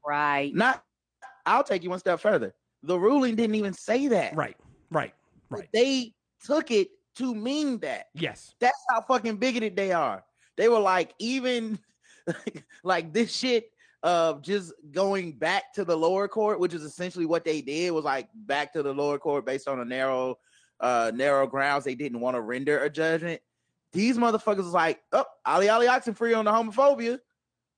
[0.06, 0.54] Right.
[0.54, 0.84] Not.
[1.44, 2.54] I'll take you one step further.
[2.84, 4.36] The ruling didn't even say that.
[4.36, 4.56] Right,
[4.90, 5.12] right,
[5.50, 5.68] right.
[5.72, 6.14] They
[6.44, 8.06] took it to mean that.
[8.14, 8.55] Yes.
[8.60, 10.24] That's how fucking bigoted they are.
[10.56, 11.78] They were like, even
[12.84, 13.70] like this shit
[14.02, 18.05] of just going back to the lower court, which is essentially what they did, was
[18.05, 20.38] like back to the lower court based on a narrow,
[20.80, 21.84] uh, narrow grounds.
[21.84, 23.40] They didn't want to render a judgment.
[23.93, 27.18] These motherfuckers was like, oh, Ali Ali Oxenfree on the homophobia.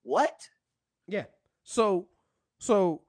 [0.03, 0.37] What?
[1.07, 1.25] Yeah.
[1.65, 2.09] So,
[2.59, 3.03] so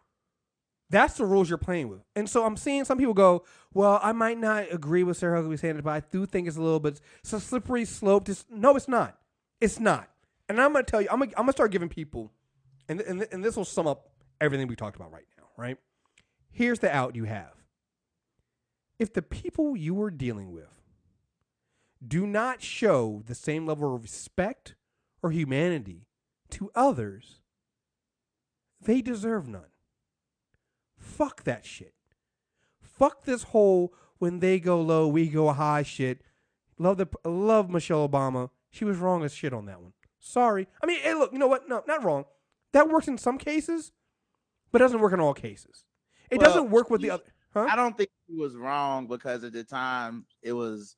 [0.89, 2.01] that's the rules you're playing with.
[2.15, 3.43] And so I'm seeing some people go,
[3.73, 6.61] well, I might not agree with Sarah Huckabee Sanders, but I do think it's a
[6.61, 8.25] little bit, it's a slippery slope.
[8.25, 9.17] Just, no, it's not.
[9.61, 10.09] It's not.
[10.47, 12.31] And I'm going to tell you, I'm going to start giving people,
[12.87, 14.09] and, and, and this will sum up
[14.41, 15.77] everything we talked about right now, right?
[16.49, 17.53] Here's the out you have.
[18.97, 20.81] If the people you are dealing with
[22.05, 24.75] do not show the same level of respect
[25.21, 26.07] or humanity
[26.49, 27.41] to others,
[28.81, 29.68] they deserve none.
[30.99, 31.93] Fuck that shit.
[32.81, 36.21] Fuck this whole when they go low, we go high shit.
[36.77, 38.49] Love the love Michelle Obama.
[38.69, 39.93] She was wrong as shit on that one.
[40.19, 40.67] Sorry.
[40.83, 41.67] I mean, hey, look, you know what?
[41.67, 42.25] No, not wrong.
[42.73, 43.91] That works in some cases,
[44.71, 45.85] but doesn't work in all cases.
[46.29, 47.23] It Well, doesn't work with the other.
[47.53, 47.67] Huh?
[47.69, 50.95] I don't think he was wrong because at the time it was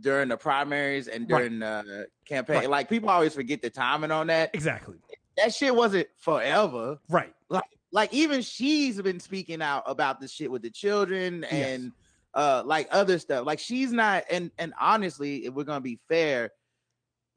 [0.00, 1.38] during the primaries and Right.
[1.38, 2.56] during the campaign.
[2.56, 2.70] Right.
[2.70, 4.50] Like people always forget the timing on that.
[4.54, 4.96] Exactly.
[5.36, 6.98] That shit wasn't forever.
[7.08, 7.34] Right.
[7.48, 11.92] Like like even she's been speaking out about the shit with the children and
[12.34, 13.44] uh like other stuff.
[13.46, 16.50] Like she's not and and honestly, if we're gonna be fair,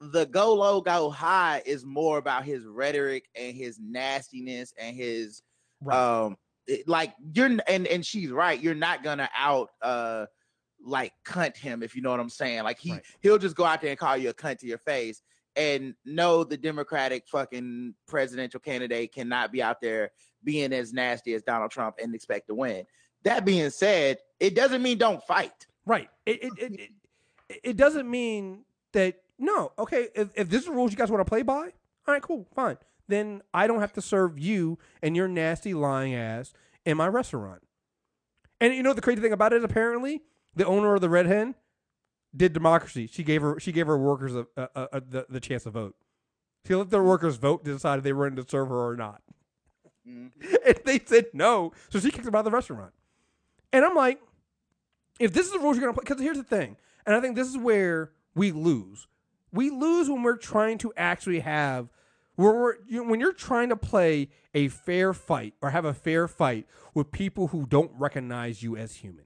[0.00, 5.42] the go low go high is more about his rhetoric and his nastiness and his
[5.80, 5.96] Right.
[6.24, 6.36] um
[6.66, 10.26] it- like you're and and she's right you're not gonna out uh
[10.82, 13.04] like cunt him if you know what i'm saying like he Right.
[13.20, 15.22] he'll just go out there and call you a cunt to your face
[15.56, 20.10] and no the democratic fucking presidential candidate cannot be out there
[20.42, 22.84] being as nasty as donald trump and expect to win
[23.22, 26.08] that being said it doesn't mean don't fight Right.
[26.26, 26.90] It it, it, it
[27.62, 29.72] it doesn't mean that no.
[29.78, 31.70] Okay, if, if this is the rules you guys want to play by, all
[32.08, 32.78] right, cool, fine.
[33.06, 36.54] Then I don't have to serve you and your nasty lying ass
[36.86, 37.62] in my restaurant.
[38.60, 39.62] And you know the crazy thing about it?
[39.62, 40.22] Apparently,
[40.56, 41.54] the owner of the Red Hen
[42.36, 43.06] did democracy.
[43.10, 45.94] She gave her she gave her workers a, a, a, the, the chance to vote.
[46.66, 48.96] She let their workers vote to decide if they were going to serve her or
[48.96, 49.22] not.
[50.08, 50.30] Mhm.
[50.66, 52.92] And they said no, so she kicked them out of the restaurant.
[53.72, 54.20] And I'm like,
[55.20, 57.36] if this is the rules you're gonna play, because here's the thing, and I think
[57.36, 59.06] this is where we lose.
[59.52, 61.88] We lose when we're trying to actually have,
[62.36, 66.26] where we're you when you're trying to play a fair fight or have a fair
[66.28, 69.24] fight with people who don't recognize you as human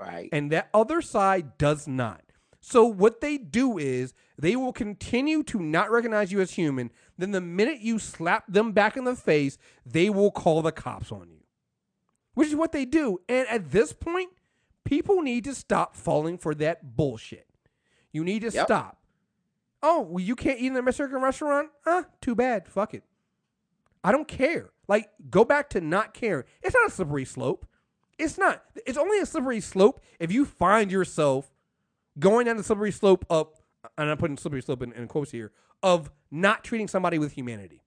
[0.00, 2.22] right and that other side does not.
[2.64, 6.92] So what they do is they will continue to not recognize you as human.
[7.18, 11.10] Then the minute you slap them back in the face, they will call the cops
[11.10, 11.40] on you.
[12.34, 13.18] Which is what they do.
[13.28, 14.30] And at this point,
[14.84, 17.48] people need to stop falling for that bullshit.
[18.12, 18.66] You need to Yep.
[18.66, 19.02] stop.
[19.82, 21.70] Oh, well, you can't eat in a Mexican restaurant?
[21.84, 22.04] Huh?
[22.20, 22.68] Too bad.
[22.68, 23.02] Fuck it.
[24.04, 24.70] I don't care.
[24.86, 26.44] Like, go back to not caring.
[26.62, 27.66] It's not a slippery slope.
[28.18, 28.62] It's not.
[28.86, 31.51] It's only a slippery slope if you find yourself
[32.18, 33.48] going down the slippery slope of,
[33.98, 35.52] and I'm putting slippery slope in, in quotes here,
[35.82, 37.82] of not treating somebody with humanity.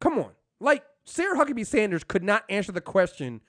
[0.00, 0.32] Come on.
[0.60, 3.40] Like, Sarah Huckabee Sanders could not answer the question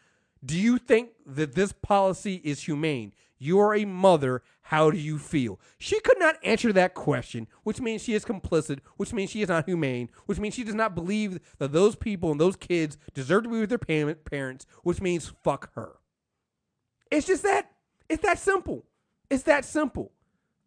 [0.44, 3.14] Do you think that this policy is humane?
[3.38, 4.42] You're a mother.
[4.68, 5.60] How do you feel?
[5.78, 9.50] She could not answer that question, which means she is complicit, which means she is
[9.50, 13.44] not humane, which means she does not believe that those people and those kids deserve
[13.44, 15.98] to be with their parents, which means fuck her.
[17.12, 17.73] It's just that.
[18.14, 18.86] It's that simple.
[19.32, 20.12] It's that simple.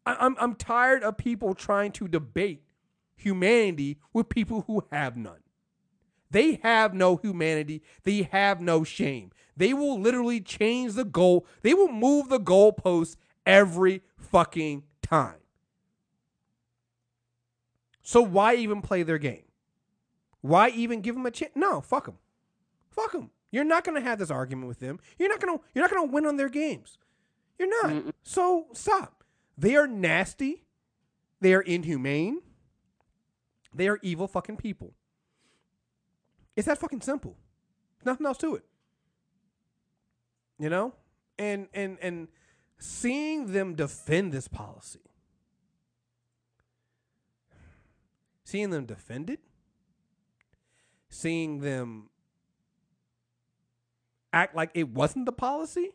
[0.04, 2.64] I, I'm I'm tired of people trying to debate
[3.14, 5.38] humanity with people who have none.
[6.28, 7.82] They have no humanity.
[8.02, 9.30] They have no shame.
[9.56, 11.46] They will literally change the goal.
[11.62, 13.14] They will move the goalposts
[13.46, 15.38] every fucking time.
[18.02, 19.44] So why even play their game?
[20.40, 21.52] Why even give them a chance?
[21.54, 22.18] No, fuck them.
[22.90, 23.30] Fuck them.
[23.52, 24.98] You're not going to have this argument with them.
[25.16, 26.98] You're not going to you're not going to win on their games.
[27.58, 27.92] You're not.
[27.92, 28.12] Mm-mm.
[28.22, 29.24] So stop.
[29.56, 30.64] They are nasty.
[31.40, 32.40] They are inhumane.
[33.74, 34.94] They are evil fucking people.
[36.54, 37.36] It's that fucking simple.
[38.04, 38.64] Nothing else to it.
[40.58, 40.94] You know?
[41.38, 42.28] And and and
[42.78, 45.00] seeing them defend this policy.
[48.44, 49.40] Seeing them defend it.
[51.10, 52.10] Seeing them
[54.32, 55.92] act like it wasn't the policy.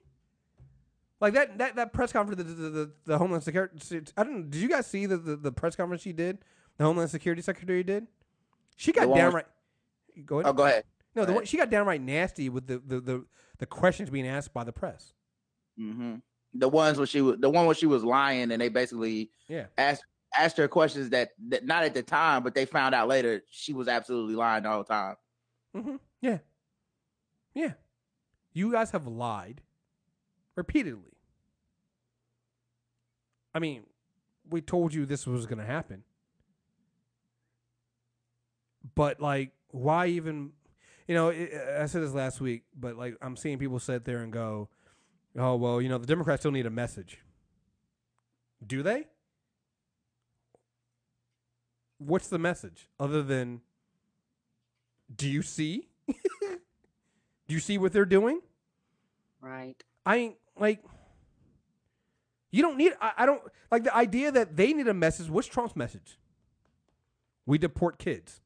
[1.22, 4.60] Like that that, that press conference the, the, the, the Homeland Security I don't did
[4.62, 6.40] you guys see the, the, the press conference she did?
[6.78, 8.08] The Homeland Security Secretary did?
[8.76, 9.46] She got downright
[10.26, 10.50] Go ahead.
[10.50, 10.84] Oh, go ahead.
[11.16, 13.26] No, the Go one, she got downright nasty with the, the, the,
[13.60, 15.14] the questions being asked by the press.
[15.78, 16.16] hmm
[16.54, 19.66] The ones where she was the one where she was lying, and they basically Yeah.
[19.78, 20.04] asked
[20.38, 23.74] asked her questions that, that not at the time, but they found out later she
[23.74, 25.16] was absolutely lying all the whole time.
[25.76, 25.96] Mm-hmm.
[26.22, 26.38] Yeah.
[27.54, 27.74] Yeah.
[28.54, 29.62] You guys have lied
[30.56, 31.11] repeatedly.
[33.54, 33.84] I mean,
[34.50, 36.04] we told you this was going to happen.
[38.96, 40.52] But, like, why even.
[41.08, 44.20] You know, it, I said this last week, but, like, I'm seeing people sit there
[44.20, 44.70] and go,
[45.38, 47.20] oh, well, you know, the Democrats still need a message.
[48.66, 49.08] Do they?
[51.98, 53.62] What's the message other than
[55.14, 55.90] do you see?
[56.08, 56.14] do
[57.48, 58.42] you see what they're doing?
[59.42, 59.76] Right.
[60.06, 60.84] I ain't like
[62.52, 63.42] you don't need I, I don't
[63.72, 65.30] like the idea that they need a message.
[65.30, 66.20] What's Trump's message?
[67.46, 68.42] We deport kids.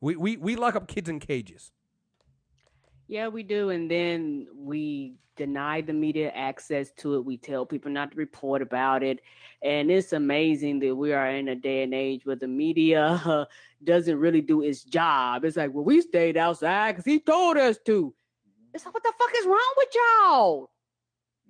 [0.00, 1.70] We we we lock up kids in cages.
[3.06, 3.70] Yeah, we do.
[3.70, 7.24] And then we deny the media access to it.
[7.24, 9.20] We tell people not to report about it.
[9.62, 13.46] And it's amazing that we are in a day and age where the media
[13.84, 15.44] doesn't really do its job.
[15.44, 18.14] It's like, well, we stayed outside because he told us to.
[18.74, 20.70] It's like, what the fuck is wrong with y'all?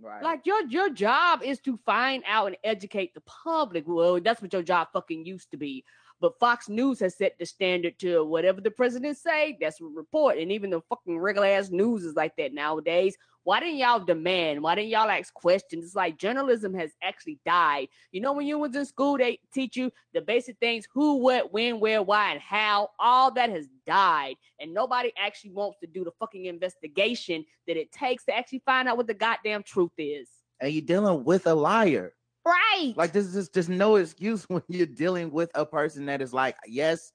[0.02, 0.22] Right.
[0.22, 3.84] Like your your job is to find out and educate the public.
[3.86, 5.84] Well, that's what your job fucking used to be.
[6.20, 10.38] But Fox News has set the standard to whatever the president say, that's what report.
[10.38, 13.16] And even the fucking regular ass news is like that nowadays.
[13.44, 14.62] Why didn't y'all demand?
[14.62, 15.85] Why didn't y'all ask questions?
[15.85, 17.89] It's like journalism has actually died.
[18.12, 21.52] You know, when you was in school, they teach you the basic things: who, what,
[21.52, 22.90] when, where, why, and how.
[22.98, 27.90] All that has died, and nobody actually wants to do the fucking investigation that it
[27.90, 30.28] takes to actually find out what the goddamn truth is.
[30.60, 32.14] and you're dealing with a liar.
[32.44, 32.94] Right.
[32.97, 36.56] Like this is just no excuse when you're dealing with a person that is like,
[36.66, 37.12] yes,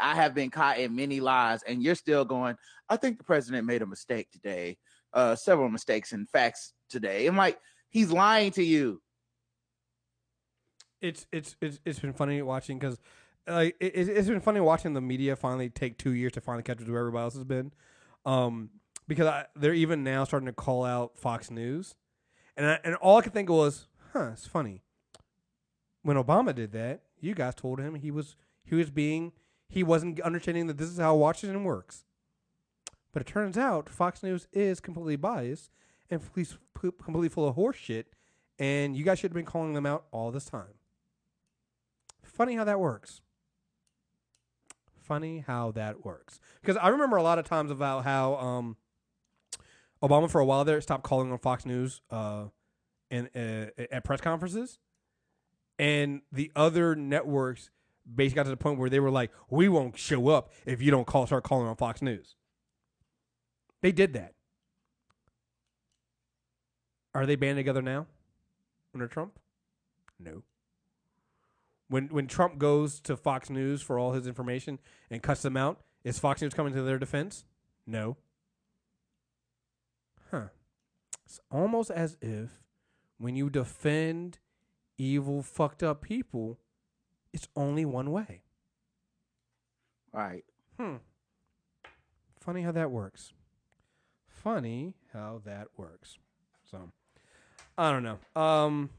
[0.00, 2.56] I have been caught in many lies, and you're still going.
[2.88, 4.78] I think the president made a mistake today.
[5.14, 7.26] Uh, several mistakes and facts today.
[7.26, 7.56] I'm like,
[7.88, 9.00] he's lying to you.
[11.00, 12.98] It's it's it's it's been funny watching because
[13.46, 16.64] like it, it's it's been funny watching the media finally take two years to finally
[16.64, 17.72] catch up to where everybody else has been,
[18.26, 18.70] um,
[19.06, 21.94] because I, they're even now starting to call out Fox News,
[22.56, 24.82] and I, and all I could think of was, huh, it's funny.
[26.02, 28.34] When Obama did that, you guys told him he was
[28.64, 29.32] he was being
[29.68, 32.04] he wasn't understanding that this is how Washington works.
[33.14, 35.70] But it turns out Fox News is completely biased
[36.10, 36.58] and completely
[37.02, 38.08] completely full of horse shit,
[38.58, 40.74] and you guys should have been calling them out all this time.
[42.22, 43.22] Funny how that works.
[45.00, 46.40] Funny how that works.
[46.60, 48.76] Because I remember a lot of times about how um,
[50.02, 52.46] Obama for a while there stopped calling on Fox News uh,
[53.10, 54.80] in, uh, at press conferences,
[55.78, 57.70] and the other networks
[58.12, 60.90] basically got to the point where they were like, "We won't show up if you
[60.90, 62.34] don't call start calling on Fox News."
[63.84, 64.32] They did that.
[67.14, 68.06] Are they banding together now
[68.94, 69.38] under Trump?
[70.18, 70.42] No.
[71.88, 74.78] When when Trump goes to Fox News for all his information
[75.10, 77.44] and cuts them out, is Fox News coming to their defense?
[77.86, 78.16] No.
[80.30, 80.46] Huh.
[81.26, 82.62] It's almost as if
[83.18, 84.38] when you defend
[84.96, 86.58] evil, fucked up people,
[87.34, 88.44] it's only one way.
[90.10, 90.46] Right.
[90.80, 90.96] Hmm.
[92.40, 93.34] Funny how that works.
[94.44, 96.18] Funny how that works.
[96.70, 96.90] So,
[97.78, 98.18] I don't know.
[98.40, 98.90] Um,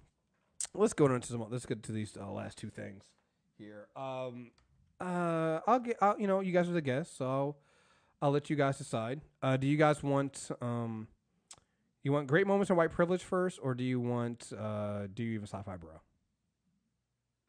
[0.73, 1.45] let's go into some.
[1.51, 3.03] Let's get to these uh, last two things
[3.55, 3.85] here.
[3.95, 4.49] Um,
[4.99, 5.97] uh, I'll get.
[6.01, 7.57] I'll, you know, you guys are the guests, so I'll,
[8.23, 9.21] I'll let you guys decide.
[9.43, 11.07] Uh, do you guys want um,
[12.01, 15.33] you want great moments in white privilege first, or do you want uh, do you
[15.33, 16.01] even sci-fi bro?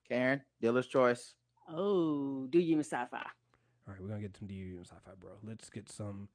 [0.06, 1.32] Karen, dealer's choice.
[1.66, 3.16] Oh, do you even sci-fi?
[3.16, 5.31] All right, we're gonna get some do you and sci-fi, bro.
[5.43, 6.28] Let's get some.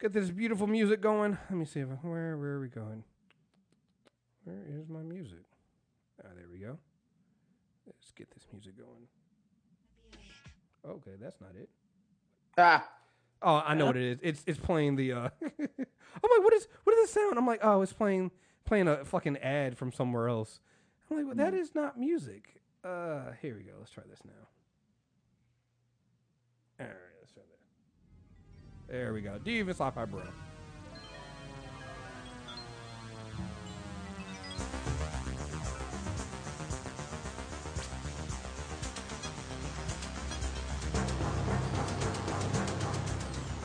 [0.00, 1.36] Get this beautiful music going.
[1.50, 3.02] Let me see if where where are we going?
[4.44, 5.44] Where is my music?
[6.24, 6.78] Ah, there we go.
[7.86, 9.08] Let's get this music going.
[10.86, 11.68] Okay, that's not it.
[12.56, 12.88] Ah,
[13.40, 14.18] Oh, I know what it is.
[14.22, 15.12] It's it's playing the.
[15.12, 17.38] uh I'm like, what is what is this sound?
[17.38, 18.30] I'm like, oh, it's playing
[18.64, 20.60] playing a fucking ad from somewhere else.
[21.10, 22.60] I'm like, well, that is not music.
[22.84, 23.72] Uh, here we go.
[23.78, 24.32] Let's try this now.
[26.80, 27.17] All right, let's try that.
[28.88, 29.38] There we go.
[29.38, 30.22] Do you even sci-fi bro?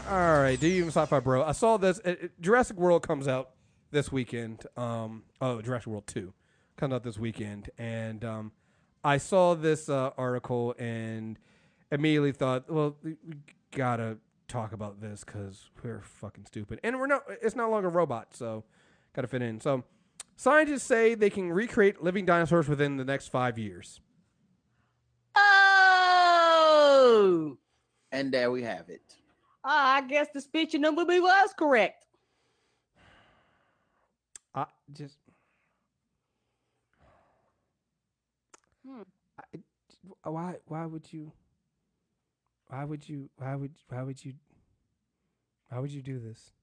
[0.10, 1.44] All right, do you even sci-fi bro?
[1.44, 2.02] I saw this.
[2.04, 3.52] uh, uh, Jurassic World comes out
[3.92, 4.68] this weekend.
[4.76, 6.34] Um, oh, Jurassic World Two
[6.76, 8.52] comes out this weekend, and um,
[9.06, 11.40] I saw this uh, article and
[11.92, 13.36] immediately thought, well, we we
[13.72, 14.18] gotta
[14.48, 17.24] talk about this because we're fucking stupid, and we're not.
[17.42, 18.64] It's no longer robot, so
[19.16, 19.60] gotta fit in.
[19.62, 19.84] So,
[20.36, 24.02] scientists say they can recreate living dinosaurs within the next five years.
[26.96, 27.58] Oh,
[28.12, 29.16] and there we have it.
[29.64, 32.06] Ah, I guess the speech number B was correct.
[34.54, 35.18] I just.
[38.86, 39.02] Hmm.
[39.40, 39.44] I,
[40.30, 40.56] why?
[40.68, 41.32] Why would you?
[42.74, 43.30] Why would you?
[43.38, 43.72] Why would?
[43.90, 44.34] Why would you?
[45.70, 46.54] Why would you do this?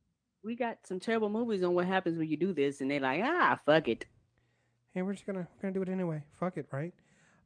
[0.43, 3.21] We got some terrible movies on what happens when you do this, and they're like,
[3.23, 4.07] ah, fuck it.
[4.93, 6.25] Hey, we're just gonna we're gonna do it anyway.
[6.33, 6.93] Fuck it, right?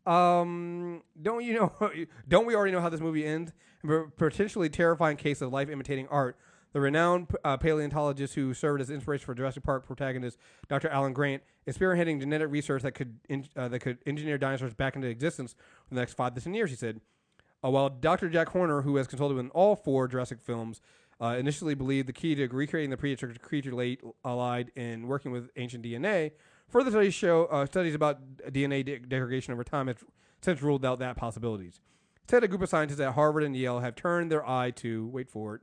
[0.06, 1.72] Um, don't you know?
[2.28, 3.52] Don't we already know how this movie ends?
[3.86, 6.38] A potentially terrifying case of life imitating art.
[6.72, 10.38] The renowned uh, paleontologist who served as inspiration for Jurassic Park protagonist
[10.68, 10.88] Dr.
[10.88, 14.96] Alan Grant is spearheading genetic research that could in, uh, that could engineer dinosaurs back
[14.96, 15.54] into existence
[15.90, 16.70] in the next five to ten years.
[16.70, 17.02] He said.
[17.64, 18.28] Uh, while Dr.
[18.28, 20.80] Jack Horner, who has consulted with all four Jurassic films,
[21.20, 25.48] uh, initially believed the key to recreating the prehistoric creature late allied in working with
[25.56, 26.32] ancient DNA,
[26.68, 30.04] further studies show uh, studies about DNA de- degradation over time have
[30.42, 31.80] since ruled out that possibilities.
[32.24, 35.30] Instead, a group of scientists at Harvard and Yale have turned their eye to wait
[35.30, 35.62] for it,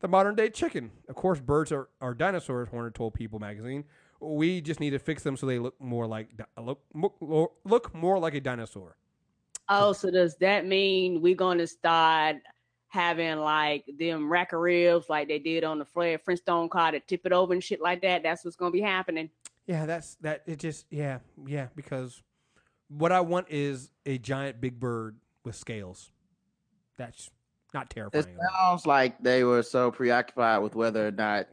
[0.00, 0.90] the modern day chicken.
[1.08, 2.68] Of course, birds are, are dinosaurs.
[2.68, 3.84] Horner told People magazine.
[4.20, 6.80] We just need to fix them so they look more like look
[7.64, 8.96] look more like a dinosaur.
[9.72, 12.36] Oh, so does that mean we're gonna start
[12.88, 17.00] having like them rack of ribs like they did on the Fred Flintstone car to
[17.00, 18.22] tip it over and shit like that?
[18.22, 19.30] That's what's gonna be happening.
[19.66, 20.42] Yeah, that's that.
[20.46, 22.22] It just yeah yeah because
[22.88, 26.12] what I want is a giant big bird with scales.
[26.98, 27.30] That's
[27.72, 28.24] not terrifying.
[28.24, 31.46] It sounds like they were so preoccupied with whether or not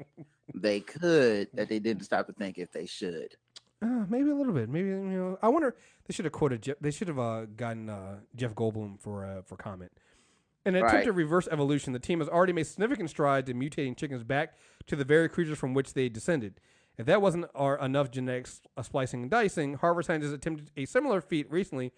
[0.54, 3.36] they could that they didn't stop to think if they should.
[3.82, 4.70] Uh, maybe a little bit.
[4.70, 5.40] Maybe you know.
[5.42, 5.76] I wonder.
[6.06, 6.64] They should have quoted.
[6.64, 9.92] Jeff, they should have uh, gotten uh, Jeff Goldblum for uh, for comment.
[10.66, 13.96] In an attempt to reverse evolution, the team has already made significant strides in mutating
[13.96, 14.56] chickens back
[14.88, 16.60] to the very creatures from which they descended.
[16.98, 21.22] If that wasn't our enough genetic uh, splicing and dicing, Harvard scientists attempted a similar
[21.22, 21.94] feat recently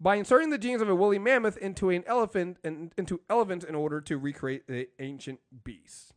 [0.00, 3.76] by inserting the genes of a woolly mammoth into an elephant and into elephants in
[3.76, 6.12] order to recreate the ancient beast.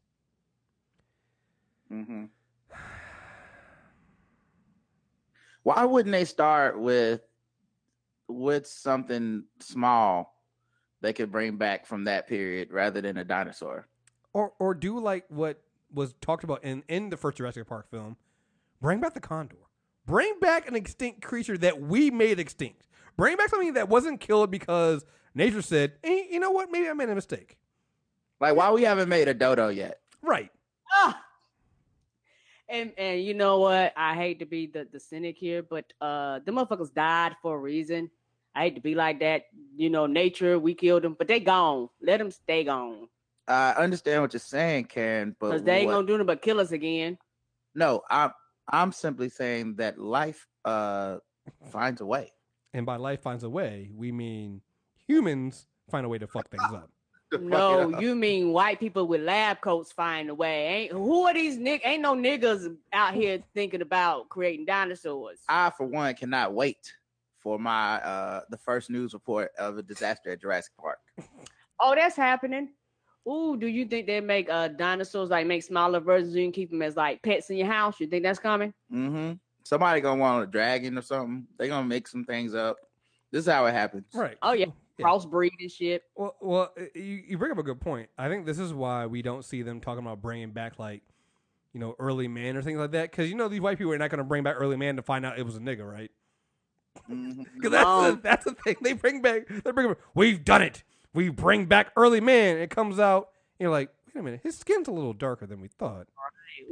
[1.87, 2.25] hmm
[5.67, 7.19] Why wouldn't they start with
[8.29, 10.33] with something small
[11.01, 13.85] they could bring back from that period rather than a dinosaur?
[14.31, 15.61] or or do like what
[15.93, 18.15] was talked about in in the first Jurassic Park film.
[18.81, 19.57] Bring back the condor.
[20.05, 22.87] Bring back an extinct creature that we made extinct.
[23.17, 25.03] Bring back something that wasn't killed because
[25.35, 26.71] nature said, hey, you know what?
[26.71, 27.57] Maybe I made a mistake.
[28.39, 29.99] Like why we haven't made a dodo yet?
[30.21, 30.49] Right.
[30.93, 31.21] Ah.
[32.69, 33.93] And and you know what?
[33.95, 37.59] I hate to be the, the cynic here, but uh the motherfuckers died for a
[37.59, 38.09] reason.
[38.55, 39.43] I hate to be like that.
[39.75, 41.89] You know, nature, we killed them, but they gone.
[42.01, 43.07] Let them stay gone.
[43.47, 46.41] I understand what you're saying, Karen, but Because they ain't what- gonna do nothing but
[46.41, 47.17] kill us again.
[47.75, 48.31] no, I'm
[48.69, 51.17] I'm simply saying that life uh
[51.71, 52.31] finds a way.
[52.73, 54.61] And by life finds a way, we mean
[55.07, 56.89] humans find a way to fuck things up.
[57.31, 60.67] To fuck it No, you mean white people with lab coats find a way.
[60.67, 65.39] Ain't who are these nig ain't no niggas out here thinking about creating dinosaurs.
[65.49, 66.93] I for one cannot wait
[67.37, 70.99] for my uh the first news report of a disaster at Jurassic Park.
[71.79, 72.69] Oh, that's happening.
[73.29, 76.35] Ooh, do you think they make uh dinosaurs like make smaller versions?
[76.35, 77.99] You can keep them as like pets in your house.
[77.99, 78.73] You think that's coming?
[78.91, 79.33] Mm-hmm.
[79.63, 81.45] Somebody gonna want a dragon or something.
[81.59, 82.77] They gonna make some things up.
[83.31, 84.05] This is how it happens.
[84.13, 84.37] Right.
[84.41, 84.71] Oh yeah, Yeah.
[84.99, 86.03] Crossbreed and shit.
[86.15, 88.09] Well, well, uh, you, you bring up a good point.
[88.17, 91.01] I think this is why we don't see them talking about bringing back like,
[91.73, 93.11] you know, early man or things like that.
[93.11, 95.01] Because you know these white people are not going to bring back early man to
[95.01, 96.11] find out it was a nigga, right?
[97.07, 98.11] Because that's No.
[98.11, 98.75] the, that's the thing.
[98.81, 99.47] They bring back.
[99.47, 99.87] They bring.
[99.89, 100.83] Back, We've done it.
[101.13, 102.57] We bring back early man.
[102.57, 103.29] It comes out.
[103.59, 104.39] You're like, wait a minute.
[104.43, 106.07] His skin's a little darker than we thought.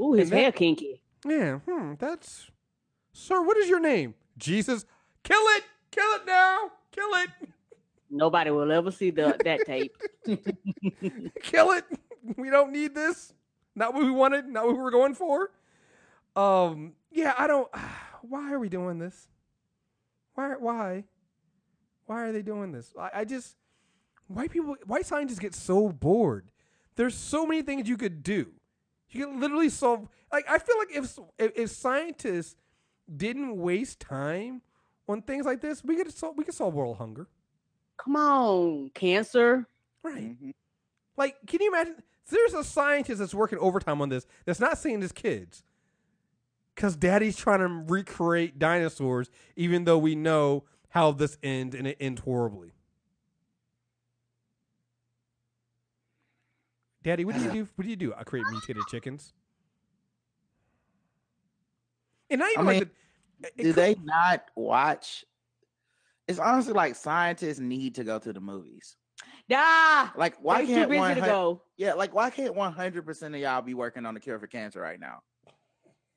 [0.01, 1.01] Ooh, his And that- hair kinky.
[1.27, 1.59] Yeah.
[1.59, 1.93] Hmm.
[1.99, 2.49] That's.
[3.13, 4.13] Sir, what is your name?
[4.37, 4.85] Jesus.
[5.23, 5.63] Kill it.
[5.91, 6.71] Kill it now.
[6.91, 7.29] Kill it.
[8.15, 9.95] Nobody will ever see the that tape.
[11.43, 11.85] Kill it.
[12.37, 13.33] We don't need this.
[13.75, 14.47] Not what we wanted.
[14.47, 15.51] Not what we were going for.
[16.35, 16.93] Um.
[17.11, 17.33] Yeah.
[17.37, 17.69] I don't.
[18.21, 19.27] Why are we doing this?
[20.33, 20.53] Why?
[20.57, 21.03] Why?
[22.05, 22.93] Why are they doing this?
[22.99, 23.55] I, I just
[24.27, 26.49] white people, white scientists get so bored.
[26.95, 28.53] There's so many things you could do.
[29.09, 30.07] You can literally solve.
[30.31, 32.55] Like I feel like if if, if scientists
[33.13, 34.61] didn't waste time
[35.07, 37.27] on things like this, we could solve we could solve world hunger.
[37.97, 39.67] Come on, cancer.
[40.03, 40.39] Right.
[40.41, 40.53] Mhm.
[41.17, 42.01] Like, can you imagine?
[42.29, 45.63] There's a scientist that's working overtime on this that's not seeing his kids.
[46.73, 51.95] Because daddy's trying to recreate dinosaurs, even though we know how this ends and it
[52.01, 52.73] ends horribly.
[57.03, 57.67] Daddy, what do you do?
[57.75, 58.13] What do you do?
[58.17, 59.33] I create mutated chickens.
[62.29, 62.79] And not even I like
[63.39, 65.23] the, Do could- they not watch?
[66.27, 68.95] It's honestly like scientists need to go to the movies.
[69.51, 71.15] Ah, Like, why can't busy one?
[71.15, 71.61] to go.
[71.77, 74.47] Yeah, like why can't one hundred percent of y'all be working on the cure for
[74.47, 75.19] cancer right now?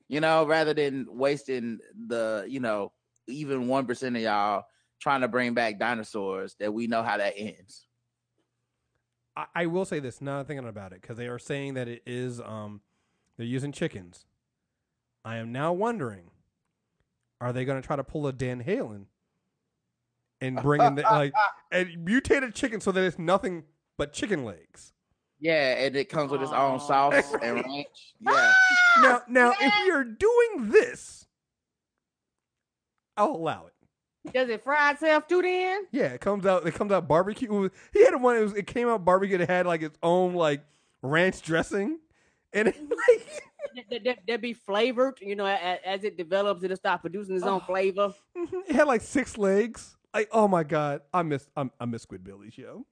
[0.08, 2.92] You know, rather than wasting the, you know,
[3.26, 4.64] even one percent of y'all
[5.00, 7.86] trying to bring back dinosaurs that we know how that ends.
[9.36, 11.86] I, I will say this now I'm thinking about it because they are saying that
[11.86, 12.80] it is um
[13.36, 14.24] they're using chickens.
[15.24, 16.30] I am now wondering,
[17.40, 19.06] are they going to try to pull a Dan Halen
[20.40, 21.32] and bringing the, like
[21.72, 23.64] and mutated chicken so that it's nothing
[23.96, 24.92] but chicken legs?
[25.40, 28.14] Yeah, and it comes with its own sauce and ranch.
[28.20, 28.52] Yeah.
[29.00, 31.24] Now, now if you're doing this,
[33.16, 34.32] I'll allow it.
[34.32, 35.86] Does it fry itself too then?
[35.92, 36.66] Yeah, it comes out.
[36.66, 37.48] It comes out barbecue.
[37.52, 38.36] Was- He had one.
[38.36, 39.38] It, was, it came out barbecue.
[39.38, 40.64] That had like its own like
[41.02, 41.98] ranch dressing,
[42.52, 43.42] and it, like
[43.90, 47.44] That, that, that be flavored, you know, as, as it develops, it'll start producing its
[47.44, 47.66] own Oh.
[47.66, 48.12] flavor.
[48.36, 48.62] Mhm.
[48.68, 49.96] It had like six legs.
[50.14, 52.86] Like, oh my god, I miss I, I miss Squidbillies, yo.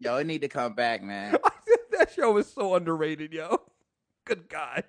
[0.00, 1.36] Yo, it need to come back, man.
[1.92, 3.62] that show is so underrated, yo.
[4.24, 4.84] Good god.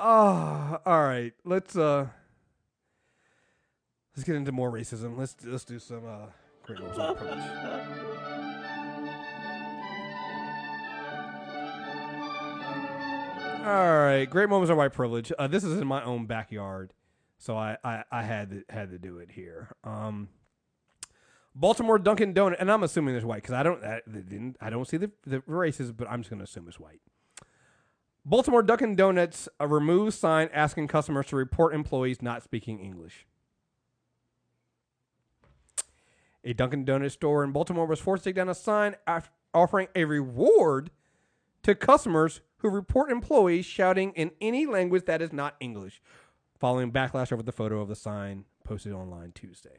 [0.00, 1.32] Oh, all right.
[1.44, 2.06] Let's uh
[4.16, 5.18] let's get into more racism.
[5.18, 6.32] Let's let's do some uh of
[6.64, 6.98] privilege.
[13.64, 15.30] All right, great moments of white privilege.
[15.38, 16.92] Uh, this is in my own backyard,
[17.42, 19.74] so I, I, I had to had to do it here.
[19.82, 20.28] Um,
[21.56, 24.86] Baltimore Dunkin' Donut, and I'm assuming it's white because I don't I, didn't I don't
[24.86, 27.00] see the the races, but I'm just gonna assume it's white.
[28.24, 33.26] Baltimore Dunkin' Donuts uh, removes sign asking customers to report employees not speaking English.
[36.44, 39.88] A Dunkin' Donuts store in Baltimore was forced to take down a sign af- offering
[39.96, 40.92] a reward
[41.64, 46.00] to customers who report employees shouting in any language that is not English,
[46.62, 49.78] following backlash over the photo of the sign posted online Tuesday.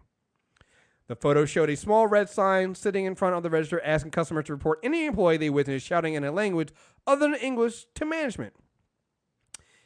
[1.08, 4.48] The photo showed a small red sign sitting in front of the register asking customers
[4.48, 6.74] to report any employee they witnessed shouting in a language
[7.08, 8.54] other than English to management.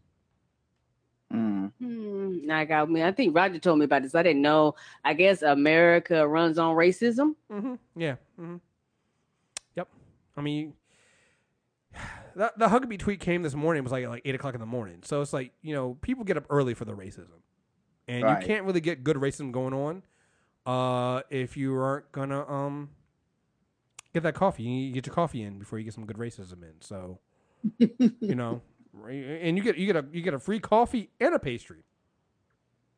[1.32, 1.72] Mm.
[1.78, 3.02] hmm, I got me.
[3.02, 4.14] I think Roger told me about this.
[4.14, 4.74] I didn't know.
[5.04, 7.36] I guess America runs on racism.
[7.50, 7.74] Mm-hmm.
[7.94, 8.16] Yeah.
[8.40, 8.56] Mm-hmm.
[9.76, 9.88] Yep.
[10.36, 10.72] I mean,
[12.34, 13.80] the, the Huckabee tweet came this morning.
[13.80, 15.00] It was like at like eight o'clock in the morning.
[15.04, 17.40] So it's like you know people get up early for the racism,
[18.08, 18.40] and Right.
[18.40, 20.02] you can't really get good racism going on
[20.66, 22.90] uh, if you aren't gonna um
[24.14, 24.62] get that coffee.
[24.62, 26.74] You get your coffee in before you get some good racism in.
[26.80, 27.18] So
[27.78, 28.60] you know,
[29.08, 31.84] and you get you get a you get a free coffee and a pastry,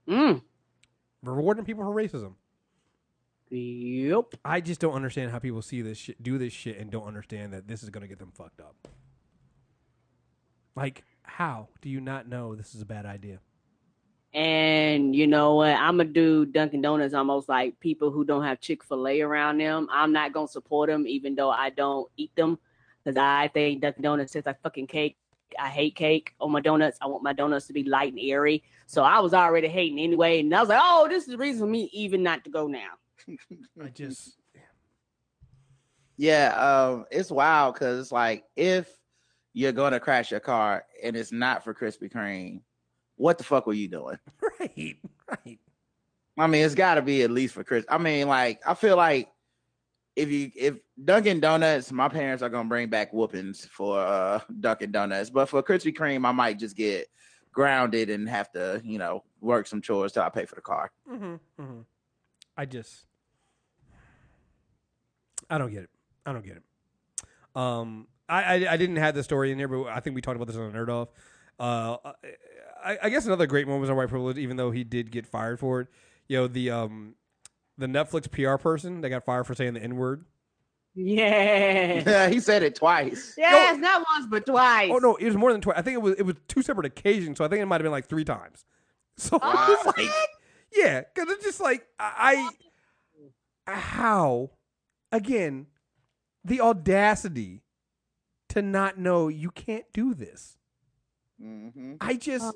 [0.08, 0.42] Mm.
[1.22, 2.34] rewarding people for racism.
[3.50, 4.34] Yep.
[4.44, 7.52] I just don't understand how people see this shit, do this shit, and don't understand
[7.52, 8.88] that this is gonna get them fucked up.
[10.74, 13.38] Like, how do you not know this is a bad idea?
[14.34, 15.76] And you know what?
[15.76, 19.58] I'm gonna do Dunkin' Donuts almost like people who don't have Chick Fil A around
[19.58, 19.88] them.
[19.92, 22.58] I'm not gonna support them, even though I don't eat them,
[23.04, 25.16] because I think Dunkin' Donuts tastes like fucking cake,
[25.56, 26.98] I hate cake on my donuts.
[27.00, 28.64] I want my donuts to be light and airy.
[28.86, 31.60] So I was already hating anyway, and I was like, oh, this is the reason
[31.60, 32.90] for me even not to go now.
[33.80, 34.36] I just
[36.16, 38.88] Yeah, um, it's wild because it's like if
[39.52, 42.62] you're gonna crash your car and it's not for Krispy Kreme,
[43.16, 44.18] what the fuck were you doing?
[44.60, 44.96] right,
[45.28, 45.58] right.
[46.36, 47.84] I mean, it's got to be at least for Chris.
[47.88, 49.28] I mean, like I feel like
[50.16, 54.92] if you if Dunkin' Donuts, my parents are gonna bring back whoopings for uh Dunkin'
[54.92, 57.08] Donuts, but for Krispy Kreme, I might just get
[57.52, 60.90] grounded and have to, you know, work some chores till I pay for the car.
[61.10, 61.80] Mm-hmm, mm-hmm.
[62.56, 63.06] I just,
[65.48, 65.90] I don't get it.
[66.26, 66.62] I don't get it.
[67.54, 70.36] Um, I, I I didn't have the story in there, but I think we talked
[70.36, 71.08] about this on Nerd Off.
[71.58, 72.12] Uh,
[72.84, 75.26] I, I guess another great moment was on white privilege, even though he did get
[75.26, 75.88] fired for it.
[76.28, 77.14] You know the um,
[77.78, 80.24] the Netflix PR person that got fired for saying the N word.
[80.96, 82.28] Yeah.
[82.28, 83.34] he said it twice.
[83.36, 84.90] Yes, not once but twice.
[84.92, 85.76] Oh no, it was more than twice.
[85.76, 87.82] I think it was it was two separate occasions, so I think it might have
[87.82, 88.64] been like three times.
[89.16, 90.08] So Oh, it's like,
[90.72, 92.50] yeah, because it's just like I,
[93.66, 94.50] I how
[95.12, 95.66] again
[96.44, 97.62] the audacity
[98.50, 100.58] to not know you can't do this.
[101.40, 102.54] hmm I just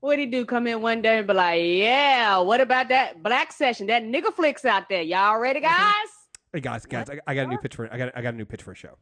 [0.00, 0.44] What'd he do?
[0.44, 3.88] Come in one day and be like, yeah, what about that black session?
[3.88, 5.02] That nigga flicks out there.
[5.02, 6.08] Y'all ready, guys?
[6.52, 8.36] hey guys, guys, I, I got a new pitch for I got I got a
[8.36, 8.96] new pitch for a show.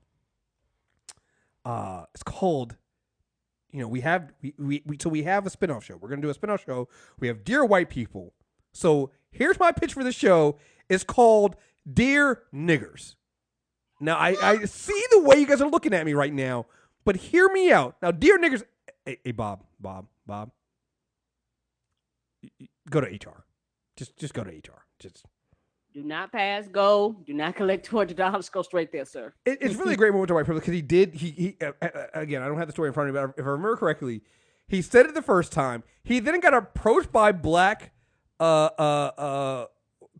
[1.64, 2.76] Uh, it's called.
[3.72, 5.96] You know, we have we, we, we so we have a spin-off show.
[5.96, 6.88] We're gonna do a spin-off show.
[7.18, 8.32] We have Dear White People.
[8.72, 10.58] So here's my pitch for the show.
[10.88, 11.56] It's called
[11.90, 13.16] Dear Niggers.
[14.00, 16.66] Now I, I see the way you guys are looking at me right now,
[17.04, 17.96] but hear me out.
[18.00, 18.62] Now, Dear Niggers
[19.04, 20.52] hey, hey Bob, Bob, Bob.
[22.90, 23.44] Go to HR.
[23.96, 24.84] Just just go to HR.
[24.98, 25.24] Just
[25.92, 27.16] Do not pass go.
[27.26, 28.48] Do not collect two hundred dollars.
[28.48, 29.32] Go straight there, sir.
[29.44, 31.14] It, it's really a great moment to white privilege because he did.
[31.14, 32.42] He he uh, uh, again.
[32.42, 34.22] I don't have the story in front of me, but if I remember correctly,
[34.68, 35.82] he said it the first time.
[36.02, 37.92] He then got approached by black
[38.38, 39.66] uh uh uh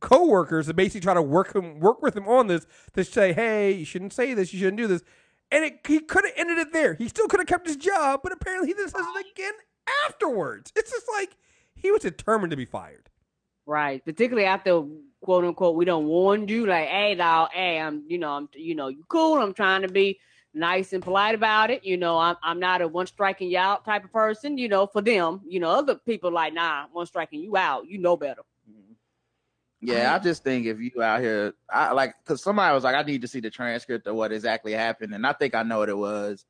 [0.00, 3.72] coworkers to basically try to work him work with him on this to say, hey,
[3.72, 5.02] you shouldn't say this, you shouldn't do this,
[5.50, 6.94] and it, he could have ended it there.
[6.94, 9.52] He still could have kept his job, but apparently he then says it again
[10.06, 10.72] afterwards.
[10.76, 11.36] It's just like
[11.76, 13.08] he was determined to be fired.
[13.66, 14.04] Right.
[14.04, 14.84] Particularly after
[15.20, 18.74] quote unquote we don't warn you, like, hey dog, hey, I'm you know, I'm you
[18.74, 19.38] know, you cool.
[19.38, 20.18] I'm trying to be
[20.54, 21.84] nice and polite about it.
[21.84, 24.86] You know, I'm I'm not a one striking you out type of person, you know,
[24.86, 25.40] for them.
[25.46, 27.86] You know, other people like, nah, one striking you out.
[27.88, 28.42] You know better.
[29.82, 33.02] Yeah, I just think if you out here, I like because somebody was like, I
[33.02, 35.88] need to see the transcript of what exactly happened, and I think I know what
[35.88, 36.44] it was.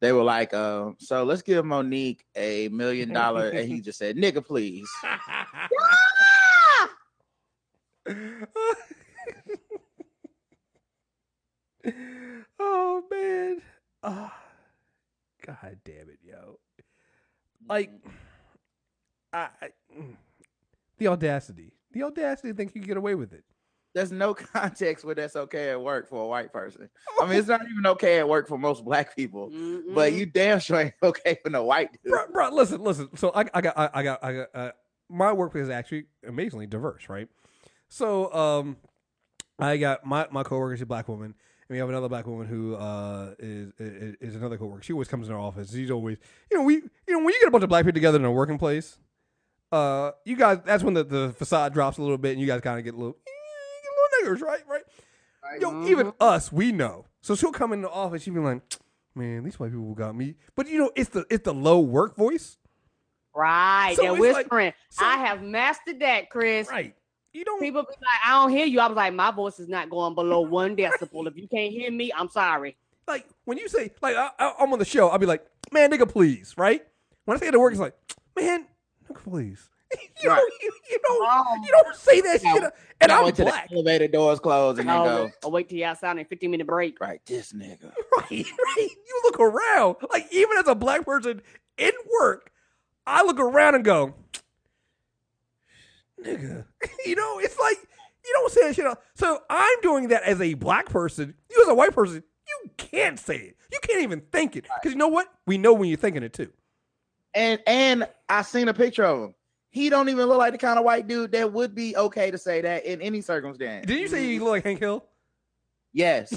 [0.00, 4.16] They were like, uh, so let's give Mo'Nique a million dollar, and he just said,
[4.16, 4.88] "Nigga, please."
[12.58, 13.60] oh man.
[14.02, 14.34] Ah,
[15.46, 16.58] God damn it, yo.
[17.68, 17.90] Like
[19.32, 20.16] I, I mm.
[20.98, 21.72] the audacity.
[21.92, 23.44] The audacity to think you can get away with it.
[23.94, 26.88] There's no context where that's okay at work for a white person.
[27.20, 30.16] I mean, it's not even okay at work for most black people, but Mm-mm.
[30.16, 32.12] you damn sure ain't okay for no white dude.
[32.12, 33.08] bro, bro, listen, listen.
[33.16, 34.48] So I, I got, I, I got, I got.
[34.54, 34.70] Uh,
[35.08, 37.28] my workplace is actually amazingly diverse, right?
[37.88, 38.76] So, um,
[39.58, 41.34] I got my my coworker is a black woman, and
[41.68, 44.82] we have another black woman who uh is is, is another coworker.
[44.82, 45.72] She always comes in our office.
[45.72, 46.18] She's always,
[46.50, 48.24] you know, we, you know, when you get a bunch of black people together in
[48.24, 48.98] a working place,
[49.72, 52.60] uh, you guys, that's when the, the facade drops a little bit, and you guys
[52.60, 53.16] kind of get a little,
[54.22, 54.60] little niggers, right?
[54.68, 55.60] Right.
[55.60, 55.88] Yo, mm-hmm.
[55.88, 57.06] even us, we know.
[57.22, 58.22] So she'll come in the office.
[58.22, 58.62] She'll be like,
[59.14, 62.16] "Man, these white people got me." But you know, it's the it's the low work
[62.16, 62.58] voice.
[63.34, 63.94] Right.
[63.96, 64.72] So They're it's like- whispering.
[64.90, 66.68] so- I have mastered that, Chris.
[66.68, 66.94] Right.
[67.32, 67.60] You don't.
[67.60, 68.80] People be like, I don't hear you.
[68.80, 71.28] I was like, my voice is not going below one decibel.
[71.28, 72.76] If you can't hear me, I'm sorry.
[73.06, 75.90] like when you say like I, I, I'm on the show, I'll be like, "Man,
[75.90, 76.84] nigga, please." Right.
[77.24, 77.94] When I say to work, it's like,
[78.36, 78.66] "Man,
[79.08, 79.68] nigga, please."
[80.22, 80.36] you, Right.
[80.36, 81.28] don't, you, you don't.
[81.30, 81.56] Oh.
[81.64, 82.54] You don't say that No.
[82.54, 82.72] shit.
[83.00, 83.68] And I I'm went to black.
[83.68, 86.50] the elevator doors closed and then Oh, go, I'll wait till y'all sound a 15
[86.50, 87.00] minute break.
[87.00, 87.92] right, this nigga.
[88.16, 88.30] Right.
[88.30, 88.88] Right.
[89.06, 89.96] You look around.
[90.10, 91.40] Like even as a black person
[91.78, 92.50] in work,
[93.06, 94.14] I look around and go,
[96.22, 96.64] "Nigga."
[97.06, 97.76] you know, it's like
[98.24, 98.86] you don't say that shit.
[98.86, 101.34] out- So I'm doing that as a black person.
[101.50, 103.56] You as a white person, you can't say it.
[103.72, 105.26] You can't even think it because you know what?
[105.46, 106.52] We know when you're thinking it too.
[107.34, 109.34] And and I seen a picture of him.
[109.70, 112.38] He don't even look like the kind of white dude that would be okay to
[112.38, 113.86] say that in any circumstance.
[113.86, 115.04] Did you say you look like Hank Hill?
[115.92, 116.32] Yes.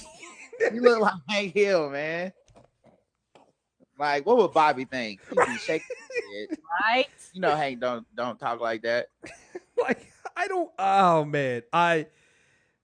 [0.60, 2.32] you look like Hank Hill, man.
[3.98, 5.22] Like, what would Bobby think?
[5.30, 5.88] He'd be shaking
[6.38, 6.58] his head.
[6.82, 7.08] Right?
[7.34, 9.08] You know, Hank don't don't talk like that.
[9.82, 10.70] like I don't.
[10.78, 12.08] Oh man, I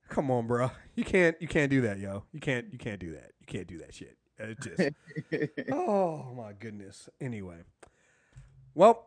[0.08, 0.72] come on, bro.
[0.96, 1.36] You can't.
[1.40, 2.24] You can't do that, yo.
[2.32, 2.68] You can't.
[2.72, 3.32] You can't do that.
[3.40, 4.18] You can't do that shit.
[4.40, 7.10] It just, oh my goodness.
[7.20, 7.58] Anyway,
[8.74, 9.06] well,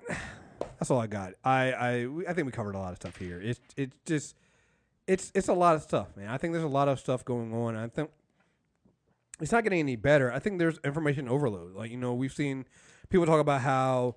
[0.78, 1.34] that's all I got.
[1.44, 3.40] I I I think we covered a lot of stuff here.
[3.40, 4.36] It's it's just
[5.06, 6.28] it's it's a lot of stuff, man.
[6.28, 7.76] I think there's a lot of stuff going on.
[7.76, 8.10] I think
[9.40, 10.32] it's not getting any better.
[10.32, 11.74] I think there's information overload.
[11.74, 12.66] Like you know, we've seen
[13.08, 14.16] people talk about how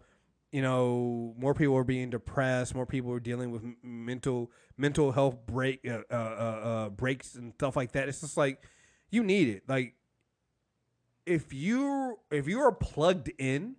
[0.52, 5.38] you know more people are being depressed, more people are dealing with mental mental health
[5.46, 8.08] break uh, uh, uh, uh, breaks and stuff like that.
[8.08, 8.62] It's just like
[9.10, 9.64] you need it.
[9.68, 9.96] Like
[11.26, 13.76] if you if you are plugged in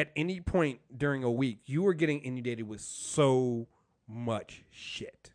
[0.00, 3.68] at any point during a week, you are getting inundated with so
[4.08, 5.30] much shit.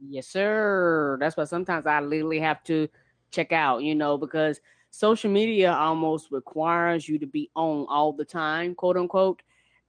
[0.00, 1.16] Yes, sir.
[1.20, 2.88] That's why sometimes I literally have to
[3.30, 4.60] check out, you know, because
[4.90, 9.42] social media almost requires you to be on all the time, quote unquote.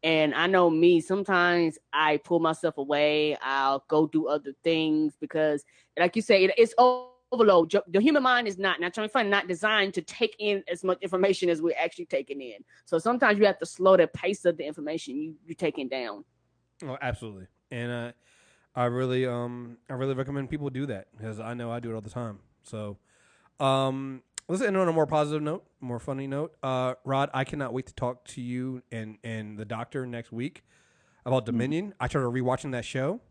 [0.03, 3.37] And I know me, sometimes I pull myself away.
[3.41, 5.63] I'll go do other things because,
[5.97, 6.73] like you say, it, it's
[7.31, 7.73] overload.
[7.87, 10.83] The human mind is not, not trying to find, not designed to take in as
[10.83, 12.63] much information as we're actually taking in.
[12.85, 16.25] So sometimes you have to slow the pace of the information you, you're taking down.
[16.83, 17.47] Oh, absolutely.
[17.69, 18.11] And uh,
[18.75, 21.95] I really, um, I really recommend people do that because I know I do it
[21.95, 22.39] all the time.
[22.63, 22.97] So,
[23.59, 26.55] um, let's end on a more positive note, more funny note.
[26.61, 30.63] Uh, Rod, I cannot wait to talk to you and and the doctor next week
[31.25, 31.93] about Dominion.
[31.99, 33.21] I started rewatching that show.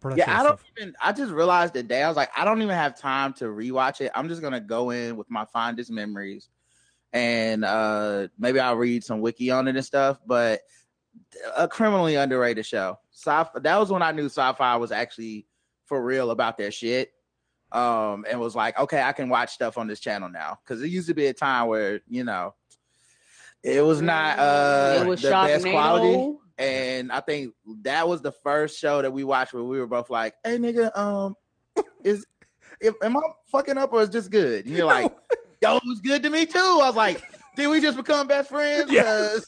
[0.00, 0.94] Bro, that yeah, I don't even.
[1.02, 2.02] I just realized today.
[2.02, 4.12] I was like, I don't even have time to rewatch it.
[4.14, 6.48] I'm just gonna go in with my fondest memories,
[7.12, 10.20] and uh maybe I'll read some wiki on it and stuff.
[10.24, 10.60] But
[11.56, 12.98] a criminally underrated show.
[13.10, 15.46] Sci- that was when I knew sci-fi was actually
[15.86, 17.12] for real about their shit.
[17.70, 20.88] Um, and was like, okay, I can watch stuff on this channel now because it
[20.88, 22.54] used to be a time where you know
[23.62, 26.38] it was not uh it was the best quality.
[26.58, 30.10] And I think that was the first show that we watched where we were both
[30.10, 31.36] like, "Hey, nigga, um,
[32.04, 32.26] is
[32.80, 33.20] if, am I
[33.52, 35.14] fucking up or is this good?" And you're like,
[35.62, 37.22] "Yo, it was good to me too." I was like,
[37.54, 39.02] "Did we just become best friends?" Yeah.
[39.02, 39.46] Because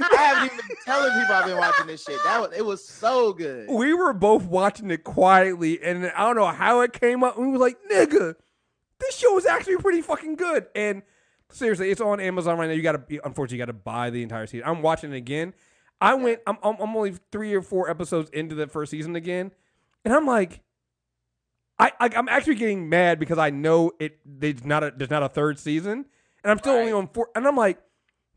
[0.00, 2.18] I haven't even been telling people I've been watching this shit.
[2.24, 3.68] That was it was so good.
[3.68, 7.38] we were both watching it quietly, and I don't know how it came up.
[7.38, 8.34] We were like, "Nigga,
[8.98, 11.02] this show is actually pretty fucking good." And
[11.50, 12.72] seriously, it's on Amazon right now.
[12.72, 14.66] You got to, unfortunately, you got to buy the entire season.
[14.66, 15.52] I'm watching it again.
[16.00, 16.40] I went.
[16.46, 19.52] I'm, I'm only three or four episodes into the first season again,
[20.04, 20.60] and I'm like,
[21.78, 24.18] I, I I'm actually getting mad because I know it.
[24.24, 26.04] There's not a there's not a third season,
[26.42, 27.28] and I'm still only on four.
[27.34, 27.78] And I'm like,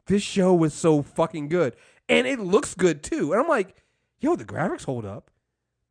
[0.08, 1.76] this show was so fucking good,
[2.08, 3.34] and it looks good too.
[3.34, 3.76] And I'm like,
[4.20, 5.30] yo, the graphics hold up.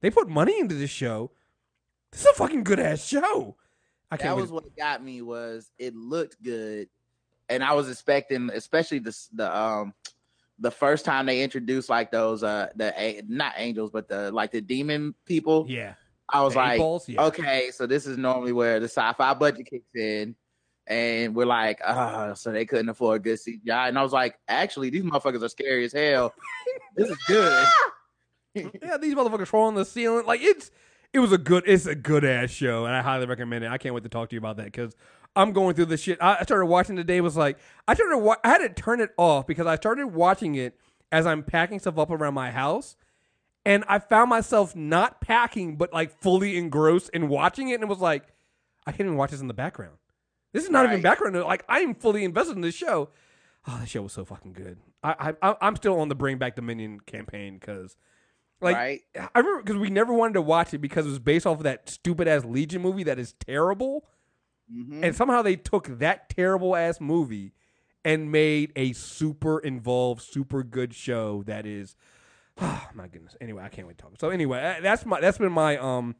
[0.00, 1.32] They put money into this show.
[2.12, 3.56] This is a fucking good ass show.
[4.10, 4.36] I that can't.
[4.40, 6.88] was what got me was it looked good,
[7.50, 9.92] and I was expecting, especially the the um
[10.60, 14.50] the first time they introduced like those uh the a- not angels but the like
[14.50, 15.66] the demon people.
[15.68, 15.94] yeah.
[16.30, 17.08] I was The like, balls?
[17.08, 17.22] Yeah.
[17.26, 20.36] okay, so this is normally where the sci-fi budget kicks in,
[20.86, 24.38] and we're like, ah, so they couldn't afford a good CGI, and I was like,
[24.46, 26.34] actually, these motherfuckers are scary as hell.
[26.96, 27.66] this is good.
[28.54, 30.26] yeah, these motherfuckers crawling on the ceiling.
[30.26, 30.70] Like it's
[31.14, 33.70] it was a good it's a good ass show, and I highly recommend it.
[33.70, 34.94] I can't wait to talk to you about that because
[35.36, 36.18] I'm going through this shit.
[36.20, 37.20] I I started watching today.
[37.20, 38.18] Was like I started.
[38.18, 40.78] Wa- I had to turn it off because I started watching it
[41.12, 42.97] as I'm packing stuff up around my house,
[43.65, 47.89] and I found myself not packing but like fully engrossed in watching it, and it
[47.89, 48.24] was like
[48.86, 49.97] I can't even watch this in the background.
[50.52, 51.02] This is not even Right.
[51.02, 51.36] background.
[51.36, 53.10] Like I am fully invested in this show.
[53.66, 54.78] Oh, this show was so fucking good.
[55.02, 57.97] I, I I'm still on the Bring Back Dominion campaign because.
[58.60, 59.00] Like right?
[59.16, 61.62] I remember because we never wanted to watch it because it was based off of
[61.62, 64.05] that stupid ass Legion movie that is terrible,
[64.72, 65.02] Mhm.
[65.02, 67.52] and somehow they took that terrible ass movie
[68.05, 71.97] and made a super involved, super good show that is.
[72.60, 73.36] Oh my goodness.
[73.40, 74.14] Anyway, I can't wait to talk.
[74.18, 76.16] So anyway, uh, that's my that's been my um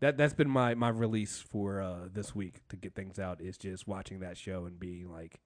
[0.00, 3.58] that that's been my my release for uh this week to get things out is
[3.58, 5.38] just watching that show and being like.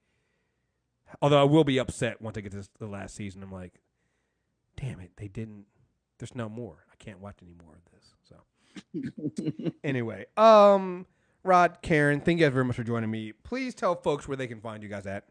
[1.21, 3.81] Although I will be upset once I get to the last season, I'm like,
[4.77, 5.65] damn it, they didn't.
[6.19, 6.85] There's no more.
[6.93, 8.15] I can't watch any more of this.
[8.29, 11.07] So anyway, um,
[11.43, 13.33] Rod, Karen, thank you guys very much for joining me.
[13.33, 15.25] Please tell folks where they can find you guys at.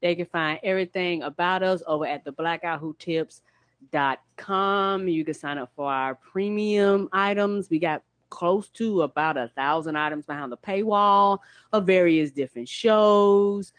[0.00, 5.08] They can find everything about us over at the blackguywhotips.com.
[5.08, 7.68] You can sign up for our premium items.
[7.68, 11.38] We got close to about a thousand items behind the paywall
[11.72, 13.72] of various different shows.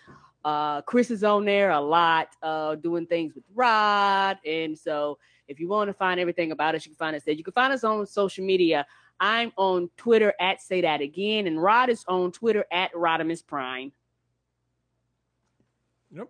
[0.44, 4.40] Uh, Chris is on there a lot, uh, doing things with Rod.
[4.46, 7.34] And so if you want to find everything about us, you can find us there.
[7.34, 8.86] You can find us on social media.
[9.20, 13.92] I'm on Twitter at Say That Again, and Rod is on Twitter at Rodimus Prime.
[16.12, 16.30] Yep.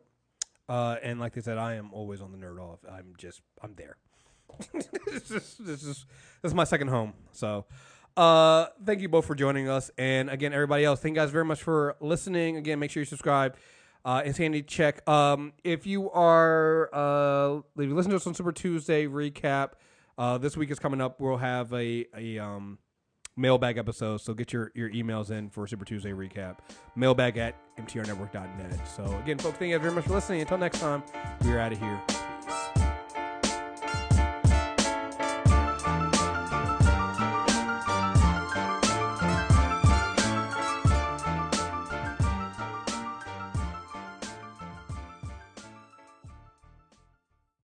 [0.68, 2.80] Uh, and like they said, I am always on the nerd off.
[2.90, 3.98] I'm just I'm there.
[4.74, 6.06] this is this is
[6.42, 7.14] this is my second home.
[7.32, 7.66] So,
[8.18, 11.46] Uh, thank you both for joining us, and again, everybody else, thank you guys very
[11.46, 12.58] much for listening.
[12.58, 13.56] Again, make sure you subscribe.
[14.04, 15.08] Uh, Insanity check.
[15.08, 19.74] Um, if you are uh, if you listen to us on Super Tuesday recap,
[20.20, 21.20] uh, this week is coming up.
[21.20, 22.78] We'll have a a um
[23.36, 24.22] mailbag episode.
[24.22, 26.58] So get your your emails in for Super Tuesday recap.
[26.96, 28.88] Mailbag at mtrnetwork.net.
[28.88, 30.42] So again, folks, thank you very much for listening.
[30.42, 31.02] Until next time,
[31.42, 32.19] we're out of here.